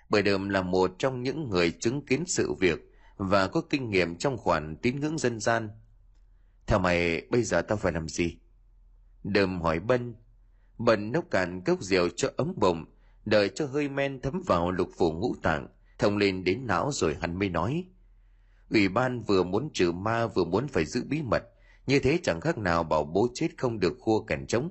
[0.09, 2.79] Bởi đầm là một trong những người chứng kiến sự việc
[3.17, 5.69] và có kinh nghiệm trong khoản tín ngưỡng dân gian.
[6.67, 8.37] Theo mày, bây giờ tao phải làm gì?
[9.23, 10.15] Đầm hỏi bân.
[10.77, 12.85] Bân nốc cạn cốc rượu cho ấm bụng,
[13.25, 15.67] đợi cho hơi men thấm vào lục phủ ngũ tạng
[15.99, 17.85] thông lên đến não rồi hắn mới nói.
[18.69, 21.43] Ủy ban vừa muốn trừ ma vừa muốn phải giữ bí mật,
[21.87, 24.69] như thế chẳng khác nào bảo bố chết không được khua kèn trống.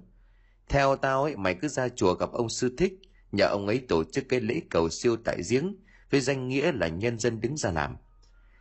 [0.69, 2.93] Theo tao ấy, mày cứ ra chùa gặp ông sư thích,
[3.33, 5.77] nhờ ông ấy tổ chức cái lễ cầu siêu tại giếng,
[6.11, 7.97] với danh nghĩa là nhân dân đứng ra làm.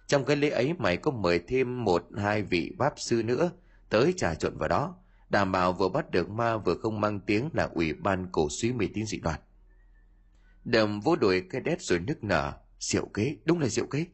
[0.07, 3.51] Trong cái lễ ấy, mày có mời thêm một, hai vị báp sư nữa
[3.89, 4.95] tới trà trộn vào đó,
[5.29, 8.71] đảm bảo vừa bắt được ma vừa không mang tiếng là ủy ban cổ suý
[8.71, 9.39] mê tín dị đoan
[10.67, 12.53] đầm vỗ đuổi cái đét rồi nức nở.
[12.79, 14.05] Diệu kế đúng là diệu kế.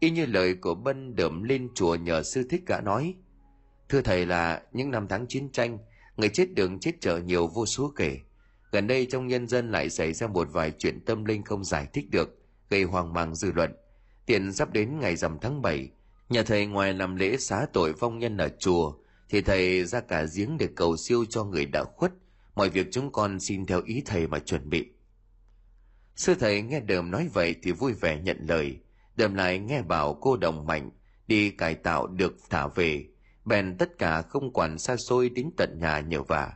[0.00, 3.14] Y như lời của bân đầm lên chùa nhờ sư thích gã nói.
[3.88, 5.78] Thưa thầy là những năm tháng chiến tranh
[6.16, 8.18] người chết đường chết chợ nhiều vô số kể.
[8.72, 11.86] Gần đây trong nhân dân lại xảy ra một vài chuyện tâm linh không giải
[11.92, 12.38] thích được
[12.70, 13.76] gây hoang mang dư luận.
[14.26, 15.90] Tiện sắp đến ngày rằm tháng 7,
[16.28, 18.94] nhà thầy ngoài làm lễ xá tội vong nhân ở chùa
[19.28, 22.12] thì thầy ra cả giếng để cầu siêu cho người đã khuất.
[22.54, 24.95] Mọi việc chúng con xin theo ý thầy mà chuẩn bị
[26.16, 28.78] sư thầy nghe đờm nói vậy thì vui vẻ nhận lời.
[29.16, 30.90] Đờm lại nghe bảo cô đồng mạnh,
[31.26, 33.06] đi cải tạo được thả về.
[33.44, 36.52] Bèn tất cả không quản xa xôi đến tận nhà nhờ vả.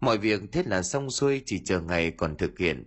[0.00, 2.84] Mọi việc thế là xong xuôi, chỉ chờ ngày còn thực hiện.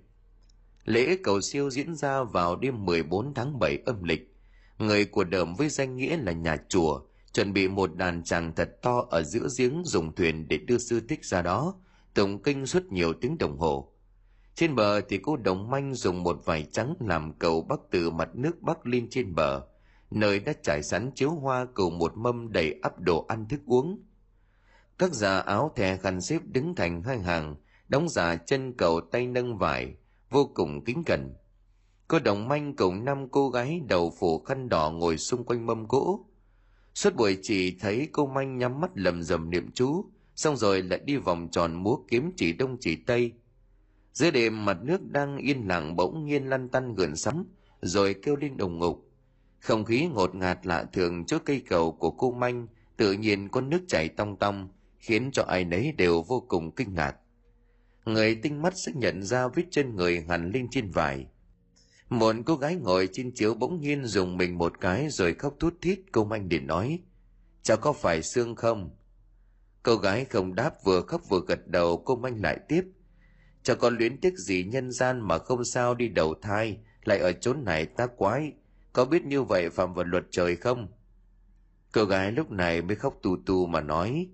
[0.85, 4.35] Lễ cầu siêu diễn ra vào đêm 14 tháng 7 âm lịch.
[4.77, 7.01] Người của đờm với danh nghĩa là nhà chùa,
[7.33, 11.01] chuẩn bị một đàn tràng thật to ở giữa giếng dùng thuyền để đưa sư
[11.09, 11.75] thích ra đó.
[12.13, 13.92] Tổng kinh suốt nhiều tiếng đồng hồ
[14.55, 18.29] trên bờ thì cô đồng manh dùng một vải trắng làm cầu bắc từ mặt
[18.33, 19.61] nước bắc lên trên bờ.
[20.11, 24.01] Nơi đã trải sẵn chiếu hoa cầu một mâm đầy ắp đồ ăn thức uống.
[24.97, 27.55] Các già áo thè khăn xếp đứng thành hai hàng,
[27.89, 29.95] đóng giả chân cầu tay nâng vải,
[30.29, 31.33] vô cùng kính cẩn.
[32.07, 35.87] Cô đồng manh cùng năm cô gái đầu phủ khăn đỏ ngồi xung quanh mâm
[35.87, 36.25] gỗ.
[36.93, 40.05] Suốt buổi chỉ thấy cô manh nhắm mắt lầm rầm niệm chú,
[40.35, 43.31] xong rồi lại đi vòng tròn múa kiếm chỉ đông chỉ tây
[44.13, 47.45] dưới đêm mặt nước đang yên lặng bỗng nhiên lăn tăn gợn sóng,
[47.81, 49.09] rồi kêu lên đồng ngục.
[49.59, 52.67] Không khí ngột ngạt lạ thường trước cây cầu của cô manh,
[52.97, 54.69] tự nhiên có nước chảy tong tong,
[54.99, 57.15] khiến cho ai nấy đều vô cùng kinh ngạc.
[58.05, 61.25] Người tinh mắt sẽ nhận ra vết chân người hằn lên trên vải.
[62.09, 65.81] Một cô gái ngồi trên chiếu bỗng nhiên dùng mình một cái rồi khóc thút
[65.81, 66.99] thít, cô manh để nói,
[67.63, 68.89] cháu có phải xương không?
[69.83, 72.83] Cô gái không đáp vừa khóc vừa gật đầu, cô manh lại tiếp
[73.63, 77.31] cho con luyến tiếc gì nhân gian mà không sao đi đầu thai, lại ở
[77.31, 78.51] chốn này ta quái.
[78.93, 80.87] Có biết như vậy phạm vào luật trời không?
[81.91, 84.27] Cô gái lúc này mới khóc tù tù mà nói,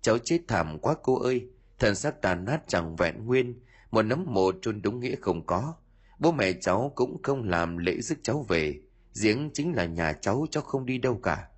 [0.00, 1.48] cháu chết thảm quá cô ơi
[1.78, 3.60] thân xác tàn nát chẳng vẹn nguyên,
[3.90, 5.74] một nấm mồ chôn đúng nghĩa không có.
[6.18, 8.80] Bố mẹ cháu cũng không làm lễ rước cháu về,
[9.22, 11.48] giếng chính là nhà cháu cháu không đi đâu cả.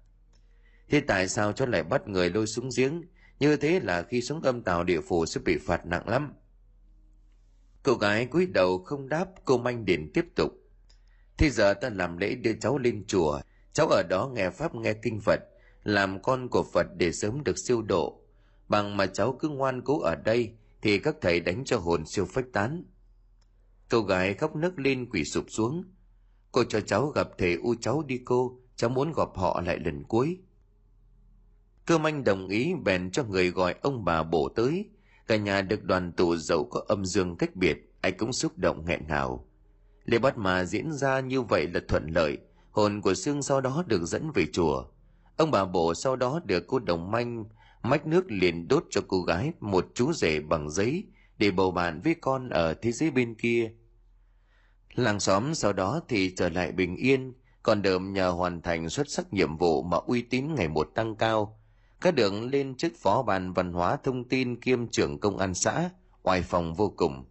[0.89, 3.02] Thế tại sao cháu lại bắt người lôi xuống giếng?
[3.39, 6.32] Như thế là khi xuống âm tàu địa phủ sẽ bị phạt nặng lắm
[7.85, 10.52] cô gái cúi đầu không đáp, cô manh điện tiếp tục.
[11.39, 13.40] Thế giờ ta làm lễ đưa cháu lên chùa.
[13.73, 15.40] Cháu ở đó nghe pháp, nghe kinh phật,
[15.82, 18.20] làm con của phật để sớm được siêu độ.
[18.69, 20.52] Bằng mà cháu cứ ngoan cố ở đây,
[20.82, 22.85] thì các thầy đánh cho hồn siêu phách tán.
[23.90, 25.85] Cô gái khóc nức lên quỳ sụp xuống.
[26.52, 30.05] Cô cho cháu gặp thầy u cháu đi cô, cháu muốn gặp họ lại lần
[30.05, 30.39] cuối.
[31.86, 34.90] Cơ manh đồng ý bèn cho người gọi ông bà bổ tới
[35.26, 38.84] cả nhà được đoàn tụ dẫu có âm dương cách biệt, ai cũng xúc động
[38.86, 39.48] nghẹn ngào.
[40.05, 42.38] Lễ bắt mà diễn ra như vậy là thuận lợi,
[42.70, 44.84] hồn của sương sau đó được dẫn về chùa.
[45.36, 47.44] Ông bà bổ sau đó được cô đồng manh,
[47.82, 51.05] mách nước liền đốt cho cô gái một chú rể bằng giấy
[51.38, 53.72] để bầu bạn với con ở thế giới bên kia.
[54.94, 57.32] Làng xóm sau đó thì trở lại bình yên,
[57.62, 61.16] còn đờm nhờ hoàn thành xuất sắc nhiệm vụ mà uy tín ngày một tăng
[61.16, 61.60] cao
[62.05, 65.90] các đường lên chức phó ban văn hóa thông tin kiêm trưởng công an xã,
[66.22, 67.24] oai phòng vô cùng.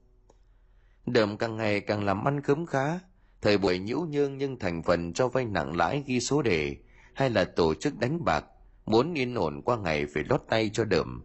[1.05, 2.99] Đờm càng ngày càng làm ăn khấm khá,
[3.41, 6.75] thời buổi nhiễu nhương nhưng thành phần cho vay nặng lãi ghi số đề,
[7.13, 8.45] hay là tổ chức đánh bạc,
[8.85, 11.23] muốn yên ổn qua ngày phải lót tay cho đờm.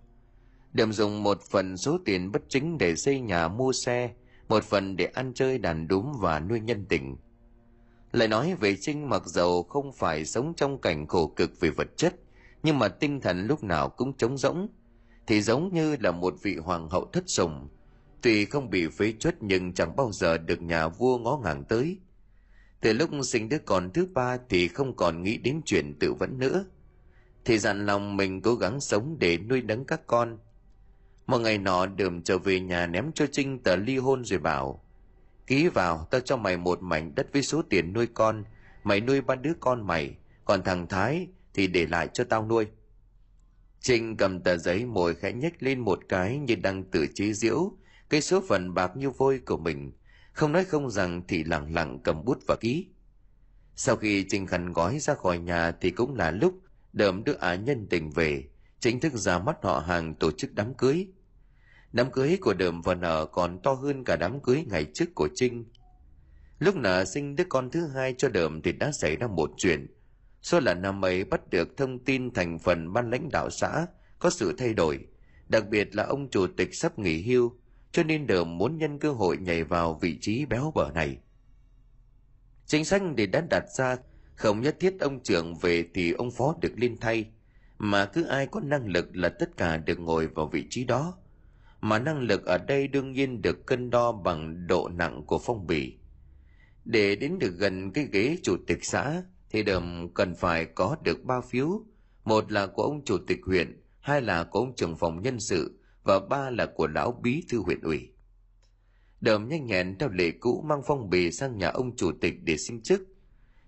[0.72, 4.10] Đờm dùng một phần số tiền bất chính để xây nhà mua xe,
[4.48, 7.16] một phần để ăn chơi đàn đúm và nuôi nhân tình.
[8.12, 11.88] Lại nói về trinh mặc dầu không phải sống trong cảnh khổ cực về vật
[11.96, 12.14] chất
[12.62, 14.68] nhưng mà tinh thần lúc nào cũng trống rỗng,
[15.26, 17.68] thì giống như là một vị hoàng hậu thất sủng.
[18.22, 21.98] Tuy không bị phế chuất nhưng chẳng bao giờ được nhà vua ngó ngàng tới.
[22.80, 26.39] Từ lúc sinh đứa con thứ ba thì không còn nghĩ đến chuyện tự vấn
[26.39, 26.64] nữa.
[27.44, 30.39] Thì dặn lòng mình cố gắng sống để nuôi nấng các con.
[31.26, 34.82] Một ngày nọ đường trở về nhà ném cho trinh tờ ly hôn rồi bảo,
[35.47, 38.44] ký vào, tao cho mày một mảnh đất với số tiền nuôi con,
[38.85, 40.14] mày nuôi ba đứa con mày,
[40.44, 42.66] còn thằng thái thì để lại cho tao nuôi.
[43.80, 47.72] Trinh cầm tờ giấy mồi khẽ nhếch lên một cái như đang tự chế diễu
[48.10, 49.92] cái số phận bạc như vôi của mình,
[50.32, 52.88] không nói không rằng thì lặng lặng cầm bút và ký.
[53.76, 56.54] Sau khi trinh khăn gói ra khỏi nhà thì cũng là lúc
[56.92, 58.44] đờm đưa á nhân tình về,
[58.80, 61.06] chính thức ra mắt họ hàng tổ chức đám cưới.
[61.92, 65.28] Đám cưới của đờm và nở còn to hơn cả đám cưới ngày trước của
[65.34, 65.64] trinh.
[66.58, 69.86] Lúc nở sinh đứa con thứ hai cho đờm thì đã xảy ra một chuyện
[70.43, 73.86] số là năm ấy bắt được thông tin thành phần ban lãnh đạo xã
[74.19, 74.98] có sự thay đổi,
[75.48, 77.52] đặc biệt là ông chủ tịch sắp nghỉ hưu,
[77.93, 81.19] cho nên đều muốn nhân cơ hội nhảy vào vị trí béo bở này.
[82.66, 83.97] Chính sách thì đã đặt ra,
[84.35, 87.27] không nhất thiết ông trưởng về thì ông phó được lên thay,
[87.78, 91.19] mà cứ ai có năng lực là tất cả được ngồi vào vị trí đó.
[91.81, 95.66] Mà năng lực ở đây đương nhiên được cân đo bằng độ nặng của phong
[95.66, 95.94] bì.
[96.85, 101.24] Để đến được gần cái ghế chủ tịch xã thì đầm cần phải có được
[101.24, 101.82] ba phiếu.
[102.24, 105.78] Một là của ông chủ tịch huyện, hai là của ông trưởng phòng nhân sự,
[106.04, 108.08] và ba là của lão bí thư huyện ủy.
[109.20, 112.56] Đầm nhanh nhẹn theo lệ cũ mang phong bì sang nhà ông chủ tịch để
[112.56, 113.02] xin chức.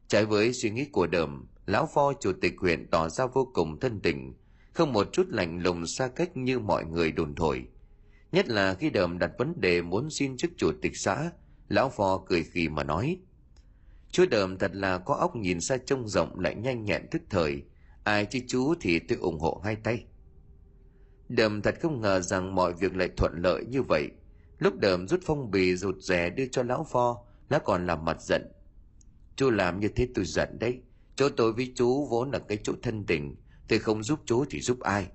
[0.09, 3.81] Trái với suy nghĩ của đầm, lão pho chủ tịch huyện tỏ ra vô cùng
[3.81, 4.35] thân tình,
[4.73, 7.65] không một chút lạnh lùng xa cách như mọi người đồn thổi.
[8.33, 11.31] Nhất là khi đầm đặt vấn đề muốn xin chức chủ tịch xã,
[11.69, 13.19] lão pho cười khì mà nói
[14.11, 17.63] chú đờm thật là có óc nhìn xa trông rộng lại nhanh nhẹn thức thời.
[18.05, 20.05] Ai chứ chú thì tôi ủng hộ hai tay.
[21.29, 24.09] Đờm thật không ngờ rằng mọi việc lại thuận lợi như vậy.
[24.59, 28.23] Lúc đờm rút phong bì rụt rè đưa cho lão pho, lá còn làm mặt
[28.23, 28.53] giận.
[29.37, 30.81] Chú làm như thế tôi giận đấy.
[31.17, 33.37] Chỗ tôi với chú vốn là cái chỗ thân tình.
[33.69, 35.07] Tôi không giúp chú thì giúp ai?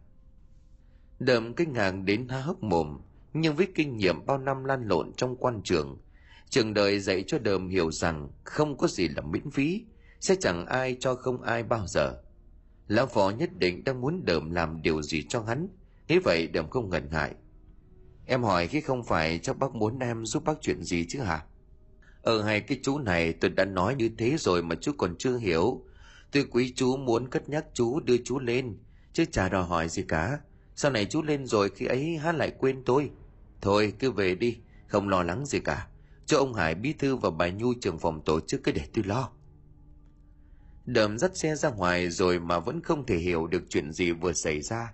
[1.20, 3.00] Đờm kinh ngạc đến há hốc mồm.
[3.34, 5.98] Nhưng với kinh nghiệm bao năm lan lộn trong quan trường
[6.50, 9.86] trường đời dạy cho đờm hiểu rằng không có gì là miễn phí,
[10.20, 12.22] sẽ chẳng ai cho không ai bao giờ.
[12.88, 15.68] Lão phó nhất định đang muốn đờm làm điều gì cho hắn,
[16.08, 17.36] nghĩ vậy đờm không ngần ngại.
[18.26, 21.46] Em hỏi khi không phải cho bác muốn em giúp bác chuyện gì chứ hả?
[22.22, 25.38] Ờ hay cái chú này tôi đã nói như thế rồi mà chú còn chưa
[25.38, 25.86] hiểu.
[26.32, 28.78] Tôi quý chú muốn cất nhắc chú đưa chú lên,
[29.14, 30.40] chứ chả đòi hỏi gì cả.
[30.76, 33.10] Sau này chú lên rồi khi ấy hát lại quên tôi.
[33.62, 34.58] Thôi cứ về đi,
[34.88, 35.88] không lo lắng gì cả
[36.26, 39.04] cho ông hải bí thư và bà nhu trưởng phòng tổ chức cái để tôi
[39.04, 39.32] lo.
[40.86, 44.34] Đầm dắt xe ra ngoài rồi mà vẫn không thể hiểu được chuyện gì vừa
[44.34, 44.94] xảy ra.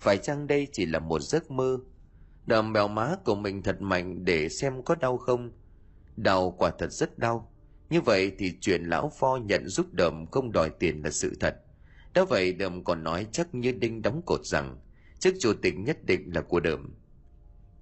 [0.00, 1.78] Phải chăng đây chỉ là một giấc mơ?
[2.46, 5.50] Đầm bèo má của mình thật mạnh để xem có đau không?
[6.16, 7.52] Đau quả thật rất đau.
[7.90, 11.56] Như vậy thì chuyện lão pho nhận giúp đầm không đòi tiền là sự thật.
[12.14, 14.78] Đã vậy đầm còn nói chắc như đinh đóng cột rằng,
[15.18, 16.94] chức chủ tịch nhất định là của đầm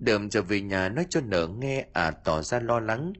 [0.00, 3.12] đờm trở về nhà nói cho nở nghe à tỏ ra lo lắng.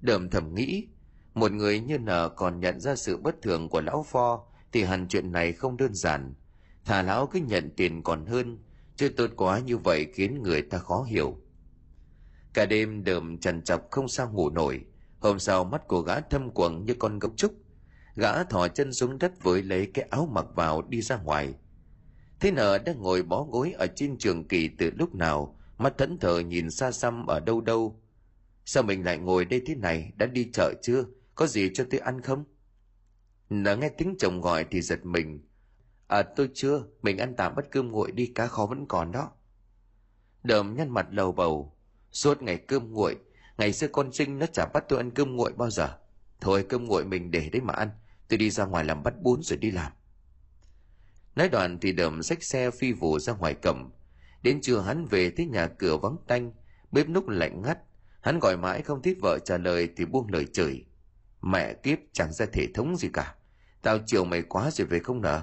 [0.00, 0.86] Đờm thầm nghĩ,
[1.34, 5.06] một người như nở còn nhận ra sự bất thường của lão pho, thì hẳn
[5.08, 6.34] chuyện này không đơn giản.
[6.84, 8.58] Thà lão cứ nhận tiền còn hơn,
[8.96, 11.36] chứ tốt quá như vậy khiến người ta khó hiểu.
[12.54, 14.84] Cả đêm đờm trằn chọc không sao ngủ nổi.
[15.20, 17.52] Hôm sau mắt của gã thâm quầng như con gấu trúc.
[18.16, 21.54] Gã thò chân xuống đất với lấy cái áo mặc vào đi ra ngoài.
[22.40, 26.18] Thế nở đang ngồi bó gối ở trên trường kỳ từ lúc nào mắt thẫn
[26.18, 28.00] thờ nhìn xa xăm ở đâu đâu.
[28.64, 30.12] Sao mình lại ngồi đây thế này?
[30.16, 31.04] Đã đi chợ chưa?
[31.34, 32.44] Có gì cho tôi ăn không?
[33.50, 35.40] Nở nghe tiếng chồng gọi thì giật mình.
[36.06, 36.84] À tôi chưa.
[37.02, 39.30] Mình ăn tạm bất cơm nguội đi, cá kho vẫn còn đó.
[40.42, 41.76] Đờm nhăn mặt lầu bầu.
[42.12, 43.16] Suốt ngày cơm nguội.
[43.58, 45.98] Ngày xưa con trinh nó chả bắt tôi ăn cơm nguội bao giờ.
[46.40, 47.90] Thôi, cơm nguội mình để đấy mà ăn.
[48.28, 49.92] Tôi đi ra ngoài làm bắt bún rồi đi làm.
[51.36, 53.90] Nói đoạn thì đờm xách xe phi vụ ra ngoài cổng
[54.42, 56.52] đến trưa hắn về thấy nhà cửa vắng tanh,
[56.92, 57.78] bếp núc lạnh ngắt.
[58.20, 60.84] Hắn gọi mãi không thấy vợ trả lời thì buông lời chửi.
[61.42, 63.34] Mẹ kiếp, chẳng ra thể thống gì cả.
[63.82, 65.42] Tao chiều mày quá rồi về không nở.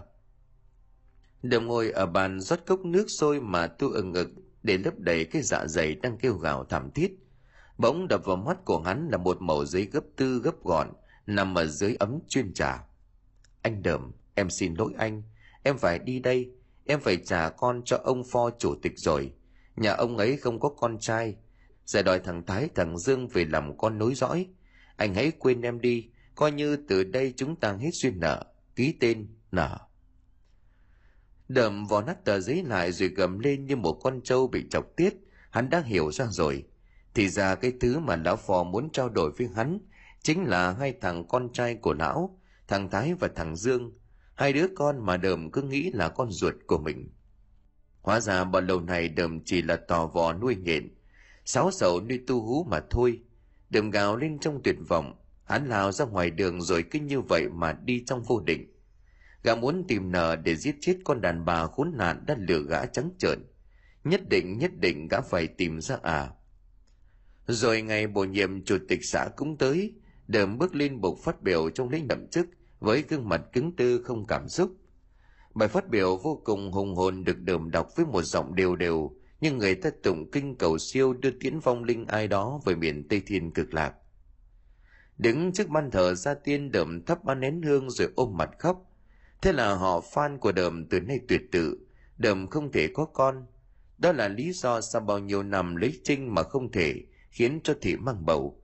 [1.43, 4.29] Đờm ngồi ở bàn rót cốc nước sôi mà tu ừng ngực
[4.63, 7.11] để lấp đầy cái dạ dày đang kêu gào thảm thiết.
[7.77, 10.87] Bỗng đập vào mắt của hắn là một mẩu giấy gấp tư gấp gọn,
[11.25, 12.83] nằm ở dưới ấm chuyên trà.
[13.61, 15.23] Anh đờm, em xin lỗi anh.
[15.63, 16.54] Em phải đi đây
[16.85, 19.33] em phải trả con cho ông pho chủ tịch rồi.
[19.75, 21.35] Nhà ông ấy không có con trai.
[21.85, 24.47] Giờ đòi thằng thái, thằng dương về làm con nối dõi.
[24.95, 26.09] Anh hãy quên em đi.
[26.35, 28.45] Coi như từ đây chúng ta hết duyên nợ.
[28.75, 29.79] Ký tên, nợ.
[31.47, 34.85] Đậm vò nát tờ giấy lại rồi gầm lên như một con trâu bị chọc
[34.95, 35.13] tiết.
[35.49, 36.63] Hắn đã hiểu ra rồi.
[37.13, 39.79] Thì ra cái thứ mà lão phò muốn trao đổi với hắn
[40.21, 43.91] chính là hai thằng con trai của lão, thằng thái và thằng dương
[44.35, 47.09] hai đứa con mà đờm cứ nghĩ là con ruột của mình.
[48.01, 50.95] Hóa ra bao lâu này đờm chỉ là tò vò nuôi nhện.
[51.45, 53.19] Sáu sầu nuôi tu hú mà thôi.
[53.69, 55.13] Đờm gào lên trong tuyệt vọng.
[55.43, 58.71] Hắn lao ra ngoài đường rồi cứ như vậy mà đi trong vô định.
[59.43, 62.85] Gã muốn tìm nợ để giết chết con đàn bà khốn nạn đã lừa gã
[62.85, 63.39] trắng trợn.
[64.03, 66.29] Nhất định nhất định gã phải tìm ra à.
[67.47, 69.93] Rồi ngày bổ nhiệm chủ tịch xã cũng tới,
[70.27, 72.47] đờm bước lên bục phát biểu trong lễ nhậm chức
[72.85, 74.71] với gương mặt cứng tư không cảm xúc.
[75.53, 79.11] Bài phát biểu vô cùng hùng hồn được đờm đọc với một giọng đều đều,
[79.41, 83.07] nhưng người ta tụng kinh cầu siêu đưa tiễn vong linh ai đó về miền
[83.07, 83.93] tây thiên cực lạc.
[85.17, 88.91] Đứng trước ban thờ gia tiên đờm thắp ba nén hương rồi ôm mặt khóc.
[89.41, 91.77] Thế là họ fan của đờm từ nay tuyệt tự,
[92.17, 93.45] đờm không thể có con.
[93.97, 96.95] Đó là lý do sau bao nhiêu năm lấy trinh mà không thể,
[97.31, 98.61] khiến cho thị mang bầu.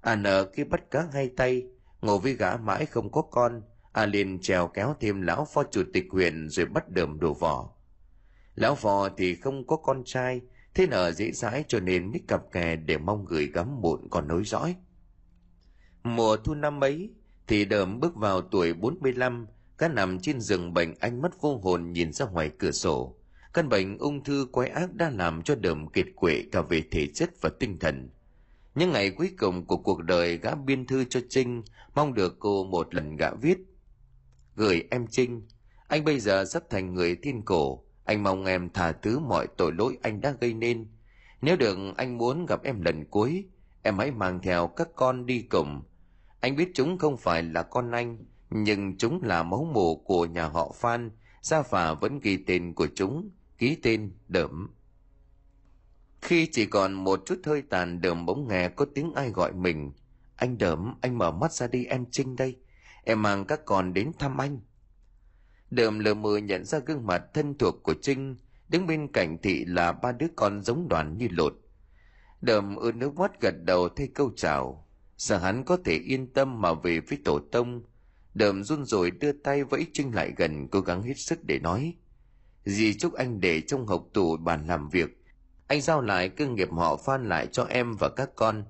[0.00, 1.66] À nợ khi bắt cá hai tay
[2.00, 3.62] ngồi với gã mãi không có con
[3.92, 7.70] a liền trèo kéo thêm lão phó chủ tịch huyện rồi bắt đờm đổ vỏ
[8.54, 10.40] lão phò thì không có con trai
[10.74, 14.28] thế nở dễ dãi cho nên mới cặp kè để mong gửi gắm muộn còn
[14.28, 14.76] nối dõi.
[16.02, 17.10] Mùa thu năm ấy
[17.46, 19.46] thì đờm bước vào tuổi 45,
[19.78, 23.16] cá nằm trên giường bệnh anh mất vô hồn nhìn ra ngoài cửa sổ.
[23.54, 27.06] Căn bệnh ung thư quái ác đã làm cho đờm kiệt quệ cả về thể
[27.14, 28.10] chất và tinh thần
[28.74, 31.62] những ngày cuối cùng của cuộc đời gã biên thư cho trinh,
[31.94, 33.58] mong được cô một lần gã viết.
[34.56, 35.48] Gửi em trinh,
[35.88, 39.72] anh bây giờ sắp thành người thiên cổ, anh mong em tha thứ mọi tội
[39.72, 40.86] lỗi anh đã gây nên.
[41.42, 43.44] Nếu được anh muốn gặp em lần cuối,
[43.82, 45.82] em hãy mang theo các con đi cùng.
[46.40, 48.18] Anh biết chúng không phải là con anh,
[48.50, 51.10] nhưng chúng là máu mủ của nhà họ phan,
[51.42, 54.70] gia phả vẫn ghi tên của chúng, ký tên đởm
[56.22, 59.92] khi chỉ còn một chút hơi tàn đờm bỗng nghe có tiếng ai gọi mình,
[60.36, 62.56] anh đờm, anh mở mắt ra đi, em trinh đây.
[63.04, 64.60] Em mang các con đến thăm anh.
[65.70, 68.36] Đờm lờ mờ nhận ra gương mặt thân thuộc của trinh,
[68.68, 71.54] đứng bên cạnh thị là ba đứa con giống đoàn như lột.
[72.40, 74.88] Đờm ưa nước mắt gật đầu thay câu chào.
[75.16, 77.82] Sợ hắn có thể yên tâm mà về với tổ tông.
[78.34, 81.94] Đờm run rồi đưa tay vẫy trinh lại gần, cố gắng hết sức để nói.
[82.64, 85.19] Dì chúc anh để trong hộp tủ bàn làm việc
[85.70, 88.64] anh giao lại cơ nghiệp họ phan lại cho em và các con.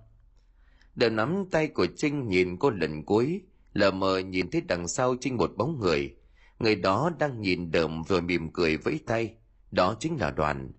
[0.95, 5.17] Đều nắm tay của trinh nhìn cô lần cuối, lờ mờ nhìn thấy đằng sau
[5.21, 6.17] trinh một bóng người.
[6.59, 9.35] Người đó đang nhìn đờm rồi mỉm cười vẫy tay.
[9.71, 10.73] Đó chính là đoàn.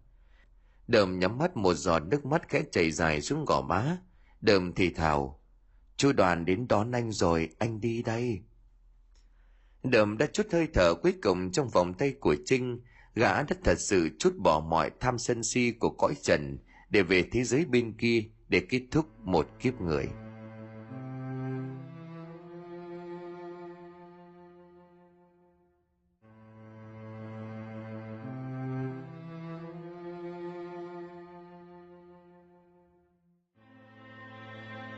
[0.88, 3.98] Đờm nhắm mắt một giọt nước mắt khẽ chảy dài xuống gò má.
[4.42, 5.42] Đờm thì thào,
[5.98, 8.42] chú đoàn đến đón anh rồi, anh đi đây.
[9.84, 12.82] Đờm đã chút hơi thở cuối cùng trong vòng tay của trinh
[13.16, 16.58] gã đã thật sự chút bỏ mọi tham sân si của cõi trần
[16.90, 20.08] để về thế giới bên kia để kết thúc một kiếp người.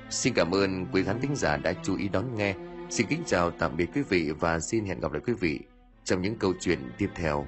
[0.10, 2.56] Xin cảm ơn quý khán thính giả đã chú ý đón nghe.
[2.90, 5.60] Xin kính chào tạm biệt quý vị và xin hẹn gặp lại quý vị
[6.03, 7.48] trong những câu chuyện tiếp theo.